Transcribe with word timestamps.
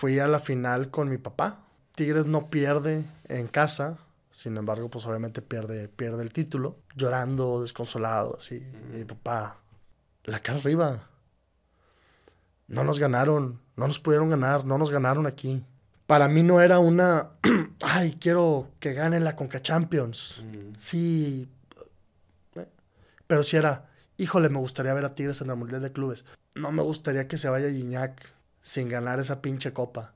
fui 0.00 0.18
a 0.18 0.26
la 0.26 0.40
final 0.40 0.90
con 0.90 1.10
mi 1.10 1.18
papá. 1.18 1.60
Tigres 1.94 2.24
no 2.24 2.48
pierde 2.48 3.04
en 3.28 3.48
casa, 3.48 3.98
sin 4.30 4.56
embargo, 4.56 4.88
pues 4.88 5.04
obviamente 5.04 5.42
pierde, 5.42 5.88
pierde 5.88 6.22
el 6.22 6.32
título, 6.32 6.78
llorando, 6.96 7.60
desconsolado, 7.60 8.38
así. 8.38 8.66
Mi 8.94 9.04
papá, 9.04 9.58
la 10.24 10.38
cara 10.40 10.58
arriba. 10.58 11.02
No 12.66 12.82
nos 12.82 12.98
ganaron, 12.98 13.60
no 13.76 13.86
nos 13.86 14.00
pudieron 14.00 14.30
ganar, 14.30 14.64
no 14.64 14.78
nos 14.78 14.90
ganaron 14.90 15.26
aquí. 15.26 15.62
Para 16.06 16.28
mí 16.28 16.42
no 16.42 16.62
era 16.62 16.78
una, 16.78 17.32
ay, 17.82 18.16
quiero 18.18 18.70
que 18.80 18.94
ganen 18.94 19.22
la 19.22 19.36
Conca 19.36 19.60
Champions. 19.60 20.42
Sí, 20.78 21.46
eh, 22.56 22.68
pero 23.26 23.42
sí 23.42 23.58
era, 23.58 23.90
híjole, 24.16 24.48
me 24.48 24.60
gustaría 24.60 24.94
ver 24.94 25.04
a 25.04 25.14
Tigres 25.14 25.42
en 25.42 25.50
el 25.50 25.56
Mundial 25.56 25.82
de 25.82 25.92
Clubes. 25.92 26.24
No 26.54 26.72
me 26.72 26.82
gustaría 26.82 27.28
que 27.28 27.36
se 27.36 27.50
vaya 27.50 27.68
Gignac 27.68 28.39
sin 28.60 28.88
ganar 28.88 29.18
esa 29.20 29.40
pinche 29.40 29.72
copa. 29.72 30.14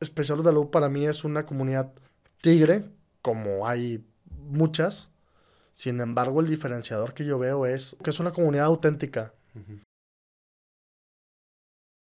Especial 0.00 0.42
de 0.42 0.52
la 0.52 0.70
para 0.70 0.88
mí 0.88 1.06
es 1.06 1.24
una 1.24 1.46
comunidad 1.46 1.92
tigre, 2.40 2.84
como 3.22 3.68
hay 3.68 4.04
muchas. 4.26 5.10
Sin 5.72 6.00
embargo, 6.00 6.40
el 6.40 6.48
diferenciador 6.48 7.14
que 7.14 7.24
yo 7.24 7.38
veo 7.38 7.66
es 7.66 7.96
que 8.02 8.10
es 8.10 8.20
una 8.20 8.32
comunidad 8.32 8.66
auténtica. 8.66 9.32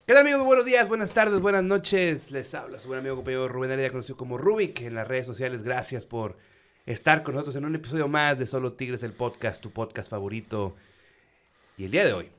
¿Qué 0.05 0.13
tal 0.13 0.17
amigos? 0.17 0.43
Buenos 0.43 0.65
días, 0.65 0.87
buenas 0.87 1.11
tardes, 1.11 1.39
buenas 1.39 1.63
noches. 1.63 2.31
Les 2.31 2.53
habla 2.55 2.79
su 2.79 2.87
buen 2.87 2.99
amigo 2.99 3.15
compañero 3.15 3.47
Rubén 3.47 3.71
Heredia, 3.71 3.91
conocido 3.91 4.17
como 4.17 4.37
Rubik 4.37 4.81
en 4.81 4.95
las 4.95 5.07
redes 5.07 5.25
sociales. 5.25 5.63
Gracias 5.63 6.05
por 6.05 6.37
estar 6.85 7.21
con 7.21 7.35
nosotros 7.35 7.55
en 7.57 7.65
un 7.65 7.75
episodio 7.75 8.07
más 8.07 8.39
de 8.39 8.47
Solo 8.47 8.73
Tigres, 8.73 9.03
el 9.03 9.13
podcast, 9.13 9.61
tu 9.61 9.71
podcast 9.71 10.09
favorito. 10.09 10.75
Y 11.77 11.85
el 11.85 11.91
día 11.91 12.05
de 12.05 12.13
hoy, 12.13 12.31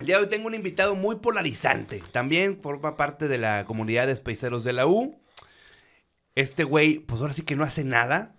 el 0.00 0.06
día 0.06 0.16
de 0.16 0.24
hoy 0.24 0.30
tengo 0.30 0.46
un 0.46 0.54
invitado 0.54 0.94
muy 0.94 1.16
polarizante. 1.16 2.02
También 2.12 2.60
forma 2.60 2.96
parte 2.96 3.28
de 3.28 3.38
la 3.38 3.64
comunidad 3.64 4.06
de 4.06 4.16
Spaceros 4.16 4.64
de 4.64 4.72
la 4.72 4.86
U. 4.86 5.18
Este 6.34 6.64
güey, 6.64 6.98
pues 6.98 7.20
ahora 7.20 7.32
sí 7.32 7.42
que 7.42 7.56
no 7.56 7.64
hace 7.64 7.84
nada. 7.84 8.34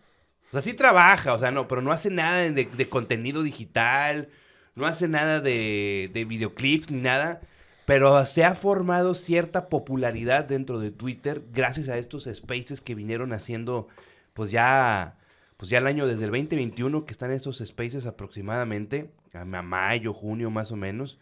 O 0.50 0.52
sea, 0.52 0.62
sí 0.62 0.74
trabaja, 0.74 1.34
o 1.34 1.40
sea, 1.40 1.52
no, 1.52 1.68
pero 1.68 1.82
no 1.82 1.92
hace 1.92 2.10
nada 2.10 2.38
de, 2.50 2.90
contenido 2.90 3.42
digital, 3.42 4.30
no 4.76 4.86
hace 4.86 5.08
nada 5.08 5.40
de, 5.40 6.12
de 6.14 6.26
videoclips 6.26 6.92
ni 6.92 7.00
nada. 7.00 7.42
Pero 7.86 8.26
se 8.26 8.44
ha 8.44 8.56
formado 8.56 9.16
cierta 9.16 9.70
popularidad 9.70 10.46
dentro 10.46 10.80
de 10.80 10.92
Twitter 10.92 11.44
gracias 11.54 11.88
a 11.88 11.98
estos 11.98 12.28
spaces 12.32 12.82
que 12.82 12.96
vinieron 12.96 13.32
haciendo, 13.32 13.88
pues 14.34 14.52
ya, 14.52 15.18
pues 15.58 15.70
ya 15.70 15.78
el 15.78 15.88
año 15.88 16.08
desde 16.08 16.26
el 16.26 16.32
2021 16.32 17.06
que 17.06 17.12
están 17.12 17.32
estos 17.32 17.64
spaces 17.66 18.06
aproximadamente, 18.06 19.12
a 19.34 19.46
mayo, 19.46 20.14
junio 20.14 20.50
más 20.50 20.72
o 20.72 20.76
menos. 20.76 21.20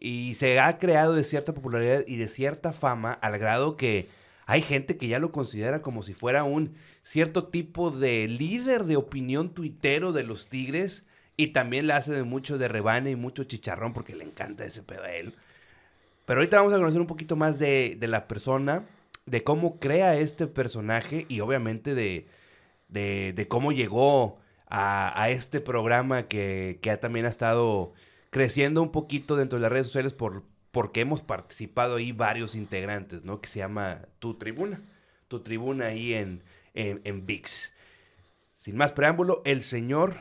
Y 0.00 0.34
se 0.34 0.58
ha 0.58 0.78
creado 0.78 1.14
de 1.14 1.22
cierta 1.22 1.54
popularidad 1.54 2.04
y 2.06 2.16
de 2.16 2.26
cierta 2.26 2.72
fama 2.72 3.12
al 3.12 3.38
grado 3.38 3.76
que 3.76 4.08
hay 4.46 4.62
gente 4.62 4.96
que 4.96 5.06
ya 5.06 5.18
lo 5.18 5.30
considera 5.30 5.82
como 5.82 6.02
si 6.02 6.14
fuera 6.14 6.42
un 6.42 6.74
cierto 7.04 7.48
tipo 7.48 7.90
de 7.90 8.26
líder 8.26 8.84
de 8.84 8.96
opinión 8.96 9.50
tuitero 9.50 10.12
de 10.12 10.24
los 10.24 10.48
Tigres. 10.48 11.04
Y 11.36 11.48
también 11.48 11.86
le 11.86 11.92
hace 11.92 12.12
de 12.12 12.24
mucho 12.24 12.58
de 12.58 12.68
rebane 12.68 13.10
y 13.10 13.16
mucho 13.16 13.44
chicharrón 13.44 13.92
porque 13.92 14.16
le 14.16 14.24
encanta 14.24 14.64
ese 14.64 14.82
pedo 14.82 15.04
a 15.04 15.12
él. 15.12 15.34
Pero 16.26 16.40
ahorita 16.40 16.58
vamos 16.58 16.72
a 16.74 16.78
conocer 16.78 17.00
un 17.00 17.06
poquito 17.06 17.36
más 17.36 17.58
de, 17.58 17.96
de 17.98 18.08
la 18.08 18.28
persona, 18.28 18.84
de 19.26 19.42
cómo 19.42 19.78
crea 19.78 20.16
este 20.16 20.46
personaje 20.46 21.26
y 21.28 21.40
obviamente 21.40 21.94
de, 21.94 22.26
de, 22.88 23.46
cómo 23.48 23.72
llegó 23.72 24.38
a, 24.68 25.20
a 25.20 25.30
este 25.30 25.60
programa 25.60 26.28
que, 26.28 26.78
que, 26.82 26.96
también 26.96 27.26
ha 27.26 27.30
estado 27.30 27.92
creciendo 28.30 28.82
un 28.82 28.92
poquito 28.92 29.36
dentro 29.36 29.58
de 29.58 29.62
las 29.62 29.72
redes 29.72 29.88
sociales 29.88 30.14
por, 30.14 30.44
porque 30.70 31.00
hemos 31.00 31.22
participado 31.22 31.96
ahí 31.96 32.12
varios 32.12 32.54
integrantes, 32.54 33.24
¿no? 33.24 33.40
Que 33.40 33.48
se 33.48 33.58
llama 33.58 34.02
Tu 34.18 34.34
Tribuna. 34.34 34.80
Tu 35.28 35.40
Tribuna 35.40 35.86
ahí 35.86 36.14
en, 36.14 36.42
en, 36.74 37.00
en 37.04 37.26
VIX. 37.26 37.72
Sin 38.54 38.76
más 38.76 38.92
preámbulo, 38.92 39.42
el 39.44 39.62
señor 39.62 40.16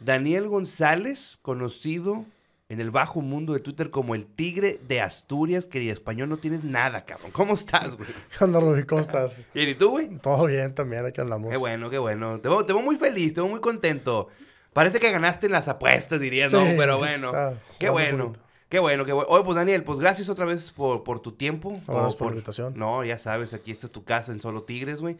Daniel 0.00 0.48
González, 0.48 1.38
conocido 1.42 2.26
en 2.68 2.80
el 2.80 2.90
bajo 2.90 3.20
mundo 3.20 3.52
de 3.52 3.60
Twitter 3.60 3.90
como 3.90 4.14
el 4.14 4.26
tigre 4.26 4.80
de 4.88 5.00
Asturias, 5.00 5.66
que 5.66 5.78
de 5.78 5.90
español 5.90 6.28
no 6.28 6.36
tienes 6.36 6.64
nada, 6.64 7.04
cabrón. 7.04 7.30
¿Cómo 7.30 7.54
estás, 7.54 7.96
güey? 7.96 8.08
¿Qué 8.38 8.44
onda, 8.44 8.60
Rubí? 8.60 8.84
¿Cómo 8.84 9.00
estás? 9.00 9.44
Bien, 9.54 9.68
¿y 9.68 9.74
tú, 9.74 9.90
güey? 9.90 10.18
Todo 10.18 10.46
bien 10.46 10.74
también, 10.74 11.06
aquí 11.06 11.20
andamos. 11.20 11.52
Qué 11.52 11.58
bueno, 11.58 11.88
qué 11.90 11.98
bueno. 11.98 12.40
Te 12.40 12.48
veo, 12.48 12.66
te 12.66 12.72
veo 12.72 12.82
muy 12.82 12.96
feliz, 12.96 13.32
te 13.32 13.40
veo 13.40 13.48
muy 13.48 13.60
contento. 13.60 14.28
Parece 14.76 15.00
que 15.00 15.10
ganaste 15.10 15.46
en 15.46 15.52
las 15.52 15.68
apuestas, 15.68 16.20
dirías, 16.20 16.50
Sí, 16.50 16.56
¿no? 16.58 16.64
Pero 16.76 16.98
bueno, 16.98 17.32
qué 17.78 17.88
bueno. 17.88 18.34
Qué 18.68 18.78
bueno, 18.78 19.06
qué 19.06 19.12
bueno. 19.14 19.26
Oye, 19.30 19.42
pues 19.42 19.56
Daniel, 19.56 19.82
pues 19.84 19.98
gracias 19.98 20.28
otra 20.28 20.44
vez 20.44 20.70
por, 20.70 21.02
por 21.02 21.20
tu 21.20 21.32
tiempo. 21.32 21.80
Gracias 21.86 22.14
por 22.14 22.26
la 22.26 22.32
invitación. 22.32 22.74
No, 22.76 23.02
ya 23.02 23.18
sabes, 23.18 23.54
aquí 23.54 23.70
esta 23.70 23.86
es 23.86 23.92
tu 23.92 24.04
casa 24.04 24.32
en 24.32 24.42
Solo 24.42 24.64
Tigres, 24.64 25.00
güey. 25.00 25.16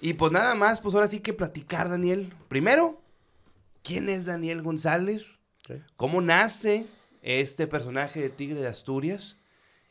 Y 0.00 0.14
pues 0.14 0.32
nada 0.32 0.54
más, 0.54 0.80
pues 0.80 0.94
ahora 0.94 1.06
sí 1.06 1.20
que 1.20 1.34
platicar, 1.34 1.90
Daniel. 1.90 2.32
Primero, 2.48 2.98
¿quién 3.82 4.08
es 4.08 4.24
Daniel 4.24 4.62
González? 4.62 5.38
Ok. 5.68 5.82
¿Cómo 5.96 6.22
nace 6.22 6.86
este 7.20 7.66
personaje 7.66 8.22
de 8.22 8.30
Tigre 8.30 8.62
de 8.62 8.68
Asturias? 8.68 9.36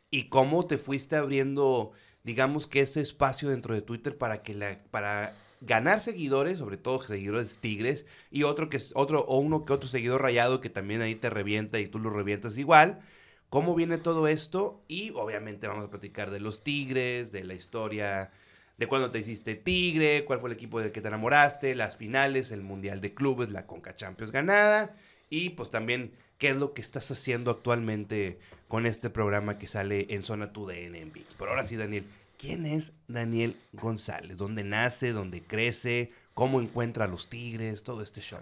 ¿Y 0.10 0.30
cómo 0.30 0.66
te 0.66 0.80
fuiste 0.80 1.18
abriendo, 1.18 1.92
digamos 2.24 2.66
que 2.66 2.82
ese 2.82 3.02
espacio 3.02 3.50
dentro 3.50 3.76
de 3.76 3.84
Twitter 3.84 4.18
para 4.18 4.42
que 4.42 4.56
la, 4.56 4.80
para 4.90 5.36
ganar 5.62 6.02
seguidores, 6.02 6.60
sobre 6.60 6.78
todo 6.78 7.02
seguidores 7.04 7.58
tigres, 7.58 8.06
y 8.32 8.44
otro 8.44 8.70
que 8.70 8.78
es 8.78 8.92
otro, 8.96 9.22
o 9.22 9.40
uno 9.40 9.66
que 9.66 9.74
otro 9.74 9.90
seguidor 9.90 10.22
rayado 10.22 10.62
que 10.62 10.70
también 10.70 11.02
ahí 11.02 11.16
te 11.16 11.30
revienta 11.30 11.80
y 11.80 11.88
tú 11.88 12.00
lo 12.00 12.10
revientas 12.10 12.58
igual? 12.58 13.02
¿Cómo 13.50 13.76
viene 13.76 13.98
todo 13.98 14.28
esto? 14.28 14.84
Y 14.88 15.12
obviamente 15.12 15.68
vamos 15.68 15.86
a 15.86 15.90
platicar 15.90 16.32
de 16.32 16.40
los 16.40 16.64
tigres, 16.64 17.32
de 17.32 17.44
la 17.44 17.54
historia 17.54 18.32
de 18.78 18.88
cuándo 18.88 19.10
te 19.10 19.20
hiciste 19.20 19.56
tigre, 19.56 20.24
cuál 20.26 20.40
fue 20.40 20.50
el 20.50 20.56
equipo 20.56 20.80
del 20.80 20.92
que 20.92 21.02
te 21.02 21.08
enamoraste, 21.08 21.74
las 21.74 21.98
finales, 21.98 22.52
el 22.52 22.62
Mundial 22.62 23.02
de 23.02 23.14
Clubes, 23.14 23.50
la 23.50 23.66
Conca 23.66 23.96
Champions 23.96 24.32
ganada 24.32 24.96
y 25.30 25.52
pues 25.52 25.70
también 25.70 26.12
qué 26.38 26.50
es 26.50 26.58
lo 26.58 26.74
que 26.74 26.82
estás 26.82 27.10
haciendo 27.12 27.52
actualmente 27.52 28.38
con 28.68 28.86
este 28.86 29.10
programa 29.10 29.58
que 29.58 29.68
sale 29.68 30.08
en 30.10 30.24
Zona 30.24 30.54
Tu 30.54 30.68
DN 30.68 31.00
en. 31.00 31.12
Pero 31.38 31.52
ahora 31.52 31.66
sí, 31.66 31.76
Daniel, 31.76 32.06
¿quién 32.38 32.66
es 32.66 32.94
Daniel 33.08 33.58
González? 33.74 34.38
¿Dónde 34.38 34.64
nace? 34.64 35.12
¿Dónde 35.12 35.44
crece? 35.44 36.12
¿Cómo 36.34 36.62
encuentra 36.62 37.06
a 37.06 37.08
los 37.08 37.30
tigres? 37.30 37.84
Todo 37.84 38.02
este 38.02 38.22
show. 38.22 38.40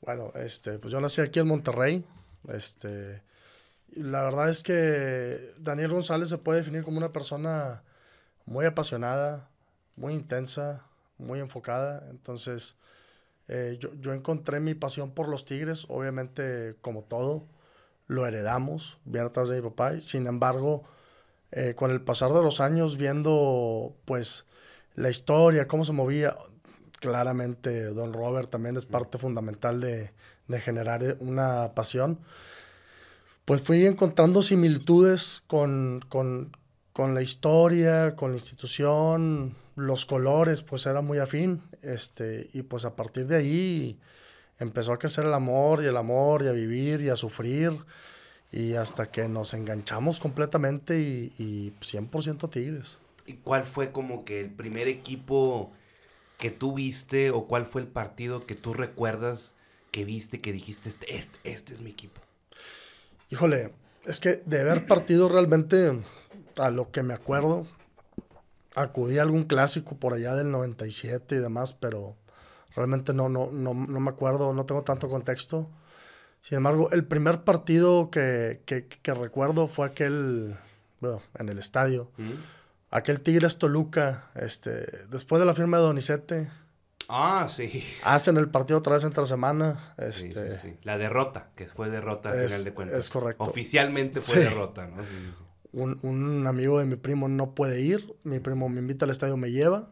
Bueno, 0.00 0.32
este, 0.34 0.78
pues 0.78 0.92
yo 0.92 1.00
nací 1.00 1.20
aquí 1.20 1.38
en 1.38 1.48
Monterrey. 1.48 2.04
Este, 2.48 3.22
la 3.94 4.22
verdad 4.22 4.50
es 4.50 4.62
que 4.62 5.54
Daniel 5.58 5.92
González 5.92 6.28
se 6.28 6.38
puede 6.38 6.60
definir 6.60 6.82
como 6.82 6.98
una 6.98 7.12
persona 7.12 7.82
muy 8.44 8.66
apasionada, 8.66 9.50
muy 9.96 10.14
intensa, 10.14 10.86
muy 11.16 11.40
enfocada. 11.40 12.06
Entonces, 12.10 12.76
eh, 13.48 13.76
yo, 13.80 13.94
yo 14.00 14.12
encontré 14.12 14.60
mi 14.60 14.74
pasión 14.74 15.12
por 15.12 15.28
los 15.28 15.44
Tigres, 15.44 15.86
obviamente 15.88 16.76
como 16.80 17.02
todo, 17.02 17.46
lo 18.06 18.26
heredamos, 18.26 18.98
bien 19.04 19.26
atrás 19.26 19.48
de 19.48 19.56
mi 19.60 19.68
papá. 19.68 20.00
Sin 20.00 20.26
embargo, 20.26 20.84
eh, 21.50 21.74
con 21.74 21.90
el 21.90 22.00
pasar 22.00 22.32
de 22.32 22.42
los 22.42 22.60
años, 22.60 22.96
viendo 22.96 23.96
pues 24.04 24.46
la 24.94 25.10
historia, 25.10 25.68
cómo 25.68 25.84
se 25.84 25.92
movía, 25.92 26.36
claramente 27.00 27.84
Don 27.84 28.12
Robert 28.12 28.50
también 28.50 28.76
es 28.76 28.84
parte 28.84 29.18
fundamental 29.18 29.80
de, 29.80 30.12
de 30.48 30.60
generar 30.60 31.02
eh, 31.04 31.16
una 31.20 31.74
pasión. 31.74 32.20
Pues 33.44 33.62
fui 33.62 33.86
encontrando 33.86 34.42
similitudes 34.42 35.42
con, 35.46 36.04
con, 36.08 36.54
con 36.92 37.14
la 37.14 37.22
historia, 37.22 38.14
con 38.14 38.32
la 38.32 38.36
institución, 38.36 39.56
los 39.74 40.04
colores, 40.04 40.62
pues 40.62 40.84
era 40.84 41.00
muy 41.00 41.18
afín. 41.18 41.62
Este, 41.80 42.50
y 42.52 42.62
pues 42.62 42.84
a 42.84 42.94
partir 42.94 43.26
de 43.26 43.36
ahí 43.36 44.00
empezó 44.58 44.92
a 44.92 44.98
crecer 44.98 45.24
el 45.24 45.32
amor 45.32 45.82
y 45.82 45.86
el 45.86 45.96
amor 45.96 46.42
y 46.42 46.48
a 46.48 46.52
vivir 46.52 47.00
y 47.00 47.08
a 47.08 47.16
sufrir. 47.16 47.72
Y 48.50 48.74
hasta 48.74 49.10
que 49.10 49.28
nos 49.28 49.52
enganchamos 49.54 50.20
completamente 50.20 51.00
y, 51.00 51.32
y 51.38 51.72
100% 51.80 52.50
Tigres. 52.50 52.98
¿Y 53.26 53.34
cuál 53.34 53.64
fue 53.64 53.92
como 53.92 54.24
que 54.24 54.40
el 54.40 54.50
primer 54.50 54.88
equipo 54.88 55.70
que 56.38 56.50
tú 56.50 56.72
viste 56.72 57.30
o 57.30 57.46
cuál 57.46 57.66
fue 57.66 57.82
el 57.82 57.88
partido 57.88 58.46
que 58.46 58.54
tú 58.54 58.72
recuerdas 58.72 59.54
que 59.90 60.04
viste 60.04 60.40
que 60.40 60.52
dijiste, 60.52 60.88
este, 60.88 61.14
este, 61.14 61.38
este 61.44 61.74
es 61.74 61.82
mi 61.82 61.90
equipo? 61.90 62.20
Híjole, 63.30 63.72
es 64.04 64.20
que 64.20 64.42
de 64.46 64.64
ver 64.64 64.86
partido 64.86 65.28
realmente, 65.28 66.00
a 66.56 66.70
lo 66.70 66.90
que 66.90 67.02
me 67.02 67.12
acuerdo, 67.12 67.66
acudí 68.74 69.18
a 69.18 69.22
algún 69.22 69.44
clásico 69.44 69.96
por 69.96 70.14
allá 70.14 70.34
del 70.34 70.50
97 70.50 71.34
y 71.34 71.38
demás, 71.38 71.74
pero 71.74 72.16
realmente 72.74 73.12
no, 73.12 73.28
no, 73.28 73.50
no, 73.52 73.74
no 73.74 74.00
me 74.00 74.10
acuerdo, 74.10 74.54
no 74.54 74.64
tengo 74.64 74.82
tanto 74.82 75.08
contexto. 75.08 75.68
Sin 76.48 76.56
embargo, 76.58 76.90
el 76.92 77.04
primer 77.04 77.44
partido 77.44 78.10
que, 78.10 78.62
que, 78.64 78.86
que 78.86 79.12
recuerdo 79.14 79.68
fue 79.68 79.86
aquel, 79.86 80.56
bueno, 81.00 81.20
en 81.38 81.50
el 81.50 81.58
estadio, 81.58 82.10
¿Mm? 82.16 82.30
aquel 82.90 83.20
Tigres 83.20 83.58
Toluca, 83.58 84.30
este, 84.34 84.70
después 85.10 85.40
de 85.40 85.44
la 85.46 85.52
firma 85.54 85.76
de 85.76 85.82
Donizete, 85.82 86.48
Ah, 87.06 87.48
sí. 87.50 87.84
hacen 88.02 88.38
el 88.38 88.48
partido 88.48 88.78
otra 88.78 88.94
vez 88.94 89.04
entre 89.04 89.26
semana, 89.26 89.94
Sí, 89.98 90.28
este, 90.28 90.56
sí, 90.56 90.60
sí. 90.70 90.76
La 90.84 90.96
derrota, 90.96 91.50
que 91.54 91.66
fue 91.66 91.90
derrota 91.90 92.30
al 92.30 92.38
final 92.46 92.64
de 92.64 92.72
cuentas. 92.72 92.98
es 92.98 93.10
correcto. 93.10 93.44
Oficialmente 93.44 94.22
fue 94.22 94.36
Sí. 94.36 94.40
derrota, 94.40 94.86
¿no? 94.86 95.02
Sí, 95.02 95.08
sí, 95.10 95.32
sí. 95.38 95.44
un, 95.72 95.98
un 96.02 96.46
amigo 96.46 96.78
de 96.78 96.86
mi 96.86 96.96
primo 96.96 97.28
no 97.28 97.54
puede 97.54 97.82
ir, 97.82 98.14
mi 98.24 98.40
primo 98.40 98.70
me 98.70 98.80
invita 98.80 99.04
al 99.04 99.10
estadio, 99.10 99.36
me 99.36 99.50
lleva. 99.50 99.90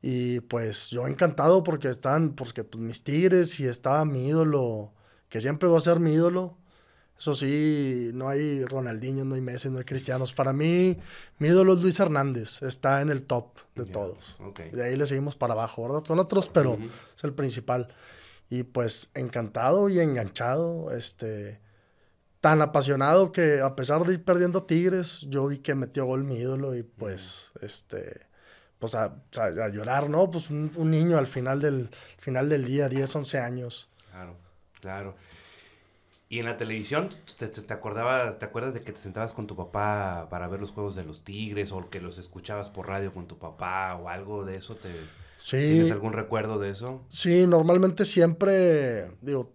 Y 0.00 0.40
pues 0.40 0.88
yo 0.88 1.06
encantado 1.06 1.62
porque 1.62 1.88
están, 1.88 2.30
porque 2.34 2.64
pues, 2.64 2.82
mis 2.82 3.02
tigres 3.04 3.60
y 3.60 3.66
estaba 3.66 4.04
mi 4.06 4.26
ídolo, 4.28 4.92
que 5.28 5.40
siempre 5.40 5.68
va 5.68 5.78
a 5.78 5.80
ser 5.80 6.00
mi 6.00 6.12
ídolo. 6.12 6.56
Eso 7.18 7.34
sí, 7.34 8.10
no 8.12 8.28
hay 8.28 8.62
Ronaldinho, 8.64 9.24
no 9.24 9.36
hay 9.36 9.40
Messi, 9.40 9.70
no 9.70 9.78
hay 9.78 9.84
Cristianos. 9.84 10.34
Para 10.34 10.52
mí, 10.52 10.98
mi 11.38 11.48
ídolo 11.48 11.72
es 11.72 11.78
Luis 11.80 11.98
Hernández, 11.98 12.62
está 12.62 13.00
en 13.00 13.08
el 13.08 13.22
top 13.22 13.56
de 13.74 13.86
todos. 13.86 14.38
De 14.72 14.84
ahí 14.84 14.96
le 14.96 15.06
seguimos 15.06 15.34
para 15.34 15.54
abajo, 15.54 15.82
¿verdad? 15.82 16.06
Con 16.06 16.18
otros, 16.18 16.48
pero 16.48 16.78
es 17.16 17.24
el 17.24 17.32
principal. 17.32 17.88
Y 18.50 18.64
pues 18.64 19.10
encantado 19.14 19.88
y 19.88 19.98
enganchado, 19.98 20.90
este, 20.92 21.60
tan 22.40 22.62
apasionado 22.62 23.32
que 23.32 23.60
a 23.60 23.74
pesar 23.74 24.04
de 24.04 24.14
ir 24.14 24.24
perdiendo 24.24 24.64
Tigres, 24.64 25.26
yo 25.28 25.48
vi 25.48 25.58
que 25.58 25.74
metió 25.74 26.04
gol 26.04 26.22
mi 26.22 26.36
ídolo 26.36 26.76
y 26.76 26.82
pues, 26.82 27.50
este, 27.60 28.26
pues 28.78 28.94
a, 28.94 29.16
llorar, 29.72 30.08
¿no? 30.10 30.30
Pues 30.30 30.50
un, 30.50 30.70
niño 30.90 31.18
al 31.18 31.26
final 31.26 31.60
del, 31.60 31.90
final 32.18 32.48
del 32.48 32.64
día, 32.64 32.88
10, 32.88 33.16
11 33.16 33.38
años. 33.40 33.88
Claro, 34.10 34.36
claro. 34.86 35.16
Y 36.28 36.38
en 36.38 36.44
la 36.44 36.56
televisión, 36.56 37.08
¿te, 37.38 37.48
te, 37.48 37.72
acordabas, 37.72 38.38
¿te 38.38 38.44
acuerdas 38.44 38.74
de 38.74 38.82
que 38.82 38.92
te 38.92 38.98
sentabas 38.98 39.32
con 39.32 39.46
tu 39.46 39.56
papá 39.56 40.28
para 40.30 40.46
ver 40.48 40.60
los 40.60 40.70
juegos 40.70 40.94
de 40.94 41.04
los 41.04 41.22
Tigres 41.22 41.72
o 41.72 41.88
que 41.90 42.00
los 42.00 42.18
escuchabas 42.18 42.68
por 42.70 42.86
radio 42.86 43.12
con 43.12 43.26
tu 43.26 43.38
papá 43.38 43.96
o 43.96 44.08
algo 44.08 44.44
de 44.44 44.56
eso? 44.56 44.76
¿Te, 44.76 44.90
¿Tienes 45.48 45.90
algún 45.90 46.12
recuerdo 46.12 46.58
de 46.58 46.70
eso? 46.70 47.04
Sí, 47.08 47.46
normalmente 47.46 48.04
siempre, 48.04 49.10
digo, 49.20 49.46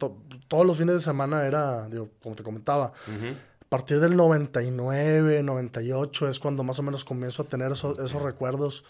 todos 0.47 0.65
los 0.65 0.77
fines 0.77 0.95
de 0.95 1.01
semana 1.01 1.45
era, 1.45 1.87
digo, 1.89 2.09
como 2.21 2.35
te 2.35 2.43
comentaba, 2.43 2.87
a 2.87 3.69
partir 3.69 3.99
del 3.99 4.15
99, 4.15 5.43
98 5.43 6.29
es 6.29 6.39
cuando 6.39 6.63
más 6.63 6.79
o 6.79 6.83
menos 6.83 7.03
comienzo 7.03 7.43
a 7.43 7.45
tener 7.45 7.71
esos, 7.71 7.99
esos 7.99 8.21
recuerdos 8.21 8.85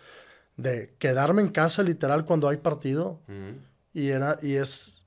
de 0.57 0.93
quedarme 0.99 1.41
en 1.41 1.49
casa 1.49 1.81
literal 1.81 2.25
cuando 2.25 2.47
hay 2.47 2.57
partido 2.57 3.19
y 3.93 4.09
era, 4.09 4.37
y 4.41 4.55
es 4.55 5.00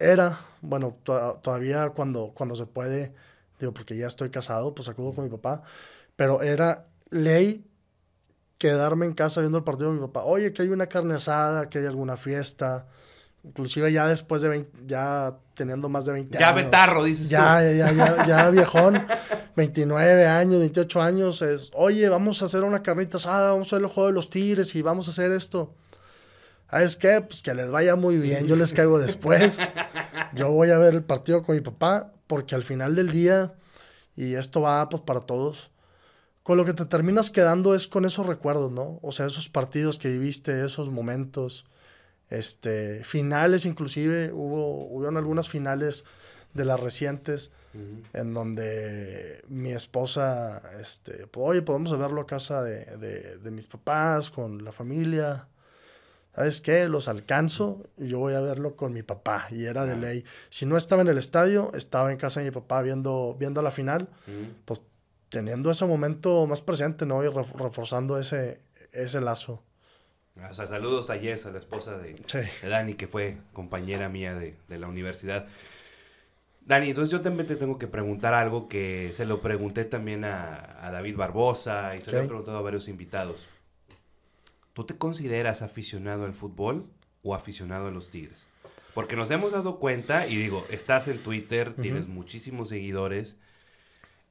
era, 0.00 0.40
bueno, 0.62 0.96
todavía 1.04 1.90
cuando, 1.90 2.32
cuando 2.34 2.56
se 2.56 2.66
puede, 2.66 3.14
digo, 3.60 3.72
porque 3.72 3.96
ya 3.96 4.06
estoy 4.06 4.30
casado, 4.30 4.74
pues 4.74 4.88
acudo 4.88 5.14
con 5.14 5.24
mi 5.24 5.30
papá, 5.30 5.62
pero 6.16 6.42
era 6.42 6.86
ley 7.10 7.64
quedarme 8.58 9.06
en 9.06 9.14
casa 9.14 9.40
viendo 9.40 9.58
el 9.58 9.64
partido 9.64 9.90
de 9.90 10.00
mi 10.00 10.06
papá. 10.06 10.24
Oye, 10.24 10.52
que 10.52 10.62
hay 10.62 10.68
una 10.68 10.86
carne 10.86 11.14
asada, 11.14 11.68
que 11.68 11.78
hay 11.78 11.86
alguna 11.86 12.16
fiesta. 12.16 12.86
Inclusive 13.42 13.90
ya 13.90 14.06
después 14.06 14.42
de 14.42 14.48
20, 14.50 14.78
ya 14.86 15.34
teniendo 15.54 15.88
más 15.88 16.04
de 16.04 16.12
20 16.12 16.36
años. 16.36 16.48
Ya 16.48 16.54
betarro, 16.54 17.04
dices 17.04 17.30
ya, 17.30 17.58
tú. 17.58 17.64
Ya, 17.64 17.72
ya, 17.72 17.92
ya, 17.92 18.26
ya 18.26 18.50
viejón, 18.50 19.02
29 19.56 20.26
años, 20.26 20.60
28 20.60 21.00
años, 21.00 21.40
es, 21.40 21.70
oye, 21.74 22.08
vamos 22.10 22.42
a 22.42 22.46
hacer 22.46 22.64
una 22.64 22.82
carnita 22.82 23.16
asada, 23.16 23.52
vamos 23.52 23.72
a 23.72 23.76
ver 23.76 23.84
el 23.84 23.90
juego 23.90 24.08
de 24.08 24.14
los 24.14 24.28
tigres 24.28 24.74
y 24.74 24.82
vamos 24.82 25.08
a 25.08 25.12
hacer 25.12 25.32
esto. 25.32 25.74
¿Sabes 26.70 26.96
qué? 26.96 27.20
Pues 27.20 27.42
que 27.42 27.52
les 27.52 27.70
vaya 27.70 27.96
muy 27.96 28.18
bien, 28.18 28.46
yo 28.46 28.54
les 28.54 28.72
caigo 28.72 28.98
después. 28.98 29.58
Yo 30.34 30.52
voy 30.52 30.70
a 30.70 30.78
ver 30.78 30.94
el 30.94 31.02
partido 31.02 31.42
con 31.42 31.56
mi 31.56 31.60
papá, 31.60 32.12
porque 32.28 32.54
al 32.54 32.62
final 32.62 32.94
del 32.94 33.10
día, 33.10 33.54
y 34.14 34.34
esto 34.34 34.60
va 34.60 34.88
pues 34.88 35.02
para 35.02 35.20
todos, 35.20 35.72
con 36.44 36.56
lo 36.56 36.64
que 36.64 36.72
te 36.72 36.84
terminas 36.84 37.30
quedando 37.30 37.74
es 37.74 37.88
con 37.88 38.04
esos 38.04 38.26
recuerdos, 38.26 38.70
¿no? 38.70 39.00
O 39.02 39.10
sea, 39.10 39.26
esos 39.26 39.48
partidos 39.48 39.98
que 39.98 40.08
viviste, 40.08 40.64
esos 40.64 40.90
momentos, 40.90 41.64
este, 42.28 43.02
finales 43.02 43.66
inclusive, 43.66 44.32
hubo, 44.32 44.86
hubo 44.86 45.08
algunas 45.08 45.48
finales 45.48 46.04
de 46.54 46.64
las 46.64 46.78
recientes, 46.78 47.50
en 48.12 48.34
donde 48.34 49.44
mi 49.48 49.72
esposa, 49.72 50.62
este, 50.80 51.26
pues, 51.26 51.50
oye, 51.50 51.62
podemos 51.62 51.96
verlo 51.98 52.20
a 52.20 52.26
casa 52.26 52.62
de, 52.62 53.38
de 53.38 53.50
mis 53.50 53.66
papás, 53.66 54.30
con 54.30 54.64
la 54.64 54.72
familia, 54.72 55.48
¿sabes 56.34 56.60
qué? 56.60 56.88
Los 56.88 57.08
alcanzo 57.08 57.84
y 57.96 58.08
yo 58.08 58.18
voy 58.18 58.34
a 58.34 58.40
verlo 58.40 58.76
con 58.76 58.92
mi 58.92 59.02
papá. 59.02 59.46
Y 59.50 59.64
era 59.64 59.84
de 59.84 59.96
ley. 59.96 60.24
Si 60.48 60.66
no 60.66 60.76
estaba 60.76 61.02
en 61.02 61.08
el 61.08 61.18
estadio, 61.18 61.70
estaba 61.74 62.12
en 62.12 62.18
casa 62.18 62.40
de 62.40 62.46
mi 62.46 62.52
papá 62.52 62.82
viendo, 62.82 63.36
viendo 63.38 63.62
la 63.62 63.70
final, 63.70 64.08
pues 64.64 64.80
teniendo 65.28 65.70
ese 65.70 65.86
momento 65.86 66.46
más 66.46 66.60
presente, 66.60 67.06
¿no? 67.06 67.22
Y 67.24 67.28
reforzando 67.28 68.18
ese, 68.18 68.60
ese 68.92 69.20
lazo. 69.20 69.62
O 70.48 70.54
sea, 70.54 70.66
saludos 70.66 71.10
a 71.10 71.18
Jess, 71.18 71.46
a 71.46 71.50
la 71.50 71.58
esposa 71.58 71.98
de, 71.98 72.16
Dani, 72.62 72.94
que 72.94 73.06
fue 73.06 73.36
compañera 73.52 74.08
mía 74.08 74.34
de, 74.34 74.56
la 74.68 74.86
universidad. 74.86 75.46
Dani, 76.62 76.88
entonces 76.88 77.10
yo 77.10 77.20
también 77.20 77.46
te 77.46 77.56
tengo 77.56 77.78
que 77.78 77.86
preguntar 77.86 78.32
algo 78.32 78.68
que 78.68 79.10
se 79.12 79.24
lo 79.24 79.40
pregunté 79.40 79.84
también 79.84 80.24
a, 80.24 80.90
David 80.92 81.16
Barbosa 81.16 81.96
y 81.96 82.00
se 82.00 82.12
lo 82.12 82.20
he 82.20 82.26
preguntado 82.26 82.58
a 82.58 82.62
varios 82.62 82.88
invitados. 82.88 83.48
¿Tú 84.72 84.84
te 84.84 84.96
consideras 84.96 85.62
aficionado 85.62 86.24
al 86.24 86.34
fútbol 86.34 86.86
o 87.22 87.34
aficionado 87.34 87.88
a 87.88 87.90
los 87.90 88.10
Tigres? 88.10 88.46
Porque 88.94 89.16
nos 89.16 89.30
hemos 89.30 89.52
dado 89.52 89.78
cuenta, 89.78 90.26
y 90.26 90.36
digo, 90.36 90.66
estás 90.70 91.08
en 91.08 91.22
Twitter, 91.22 91.74
tienes 91.74 92.08
muchísimos 92.08 92.68
seguidores, 92.68 93.36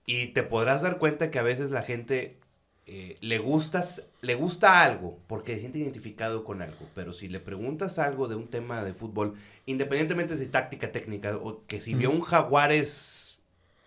y 0.06 0.28
te 0.28 0.44
podrás 0.44 0.82
dar 0.82 0.98
cuenta 0.98 1.32
que 1.32 1.40
a 1.40 1.44
veces 1.44 1.72
la 1.72 1.82
gente 1.82 2.40
eh, 2.86 3.16
le, 3.22 3.38
gustas, 3.38 4.08
le 4.22 4.36
gusta 4.36 4.82
algo 4.82 5.20
porque 5.28 5.54
se 5.54 5.60
siente 5.60 5.78
identificado 5.78 6.44
con 6.44 6.62
algo, 6.62 6.90
pero 6.96 7.14
si 7.14 7.28
le 7.28 7.40
preguntas 7.40 8.00
algo 8.00 8.28
de 8.28 8.36
un 8.36 8.48
tema 8.48 8.84
de 8.84 8.94
fútbol, 8.94 9.36
independientemente 9.66 10.36
de 10.36 10.46
táctica 10.48 10.92
técnica, 10.92 11.38
o 11.38 11.64
que 11.68 11.80
si 11.82 11.94
vio 11.94 12.12
un 12.12 12.22
Jaguares 12.22 13.40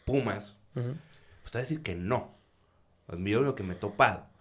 Pumas, 0.04 0.56
pues 0.74 1.50
te 1.50 1.58
va 1.58 1.60
a 1.60 1.62
decir 1.62 1.82
que 1.82 1.94
no. 1.94 2.34
Mira 3.08 3.40
lo 3.40 3.54
que 3.54 3.62
me 3.62 3.74
he 3.74 3.76
topado 3.76 4.31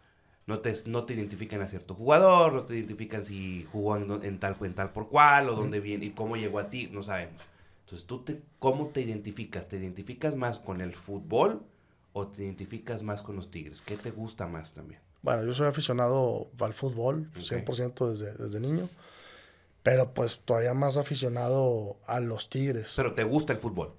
no 0.52 0.60
te, 0.60 0.74
no 0.88 1.06
te 1.06 1.14
identifican 1.14 1.62
a 1.62 1.68
cierto 1.68 1.96
jugador, 1.96 2.54
no 2.54 2.64
te 2.64 2.76
identifican 2.76 3.24
si 3.24 3.66
jugó 3.72 3.96
en, 3.96 4.40
tal, 4.40 4.58
en 4.62 4.76
tal 4.76 4.92
por 4.92 5.08
cual, 5.08 5.50
o 5.50 5.56
dónde 5.56 5.80
viene, 5.80 6.06
y 6.06 6.10
cómo 6.12 6.36
llegó 6.36 6.60
a 6.60 6.70
ti, 6.70 6.90
no 6.92 7.02
sabemos. 7.02 7.42
Entonces, 7.86 8.06
¿tú 8.06 8.20
te, 8.24 8.42
cómo 8.60 8.88
te 8.88 9.02
identificas? 9.02 9.70
¿Te 9.70 9.78
identificas 9.78 10.36
más 10.36 10.60
con 10.60 10.82
el 10.82 10.94
fútbol 10.94 11.64
o 12.12 12.28
te 12.28 12.44
identificas 12.44 13.02
más 13.02 13.22
con 13.22 13.38
los 13.38 13.50
Tigres? 13.50 13.82
¿Qué 13.82 13.96
te 13.96 14.12
gusta 14.12 14.46
más 14.46 14.74
también? 14.74 15.00
Bueno, 15.22 15.46
yo 15.46 15.54
soy 15.54 15.68
aficionado 15.68 16.50
al 16.60 16.74
fútbol, 16.74 17.32
100% 17.36 18.10
desde, 18.10 18.34
desde 18.34 18.60
niño, 18.60 18.90
pero 19.84 20.14
pues 20.14 20.42
todavía 20.44 20.74
más 20.74 20.98
aficionado 20.98 21.98
a 22.08 22.20
los 22.20 22.50
Tigres. 22.50 22.94
¿Pero 22.98 23.14
te 23.14 23.24
gusta 23.24 23.54
el 23.54 23.60
fútbol? 23.60 23.94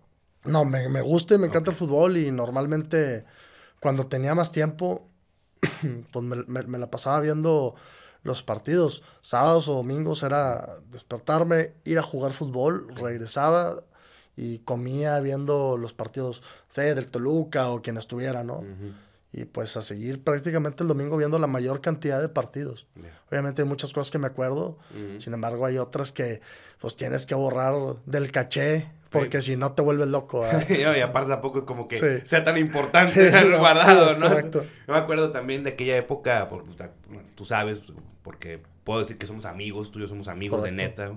No, 0.44 0.66
me, 0.66 0.88
me 0.90 1.00
gusta 1.00 1.34
y 1.34 1.38
me 1.38 1.46
encanta 1.46 1.70
el 1.70 1.76
fútbol 1.76 2.18
y 2.18 2.30
normalmente 2.30 3.24
cuando 3.80 4.06
tenía 4.06 4.34
más 4.34 4.52
tiempo 4.52 5.08
pues 6.12 6.24
me, 6.24 6.78
la 6.78 6.90
pasaba 6.90 7.20
viendo 7.20 7.74
los 8.22 8.42
partidos. 8.42 9.02
Sábados 9.22 9.68
o 9.68 9.74
domingos 9.74 10.22
era 10.22 10.78
despertarme, 10.90 11.72
ir 11.84 11.98
a 11.98 12.02
jugar 12.02 12.32
fútbol, 12.32 12.88
regresaba 12.96 13.82
y 14.36 14.58
comía 14.60 15.20
viendo 15.20 15.76
los 15.76 15.92
partidos 15.92 16.42
del 16.74 17.06
Toluca 17.06 17.70
o 17.70 17.82
quien 17.82 17.96
estuviera, 17.96 18.44
¿no? 18.44 18.64
Y 19.32 19.46
pues 19.46 19.76
a 19.78 19.82
seguir 19.82 20.22
prácticamente 20.22 20.82
el 20.82 20.88
domingo 20.88 21.16
viendo 21.16 21.38
la 21.38 21.46
mayor 21.46 21.80
cantidad 21.80 22.20
de 22.20 22.28
partidos. 22.28 22.86
Obviamente 23.30 23.62
hay 23.62 23.68
muchas 23.68 23.92
cosas 23.92 24.10
que 24.10 24.18
me 24.18 24.26
acuerdo, 24.26 24.78
sin 25.18 25.32
embargo 25.32 25.64
hay 25.64 25.78
otras 25.78 26.12
que 26.12 26.42
pues 26.80 26.96
tienes 26.96 27.24
que 27.24 27.34
borrar 27.34 27.74
del 28.04 28.30
caché 28.30 28.86
porque 29.12 29.42
si 29.42 29.56
no 29.56 29.72
te 29.72 29.82
vuelves 29.82 30.08
loco. 30.08 30.44
y 30.68 30.82
aparte 31.00 31.30
tampoco 31.30 31.60
es 31.60 31.64
como 31.64 31.86
que 31.86 32.22
sea 32.26 32.42
tan 32.42 32.58
importante 32.58 33.30
guardado, 33.58 34.14
¿no? 34.18 34.28
Correcto. 34.28 34.66
Yo 34.86 34.92
me 34.94 34.98
acuerdo 34.98 35.30
también 35.30 35.62
de 35.62 35.70
aquella 35.70 35.96
época, 35.96 36.48
por, 36.48 36.64
tú 37.34 37.44
sabes, 37.44 37.80
porque 38.22 38.60
puedo 38.84 39.00
decir 39.00 39.18
que 39.18 39.26
somos 39.26 39.44
amigos, 39.44 39.92
tú 39.92 39.98
y 39.98 40.02
yo 40.02 40.08
somos 40.08 40.28
amigos 40.28 40.62
de 40.62 40.72
neta. 40.72 41.12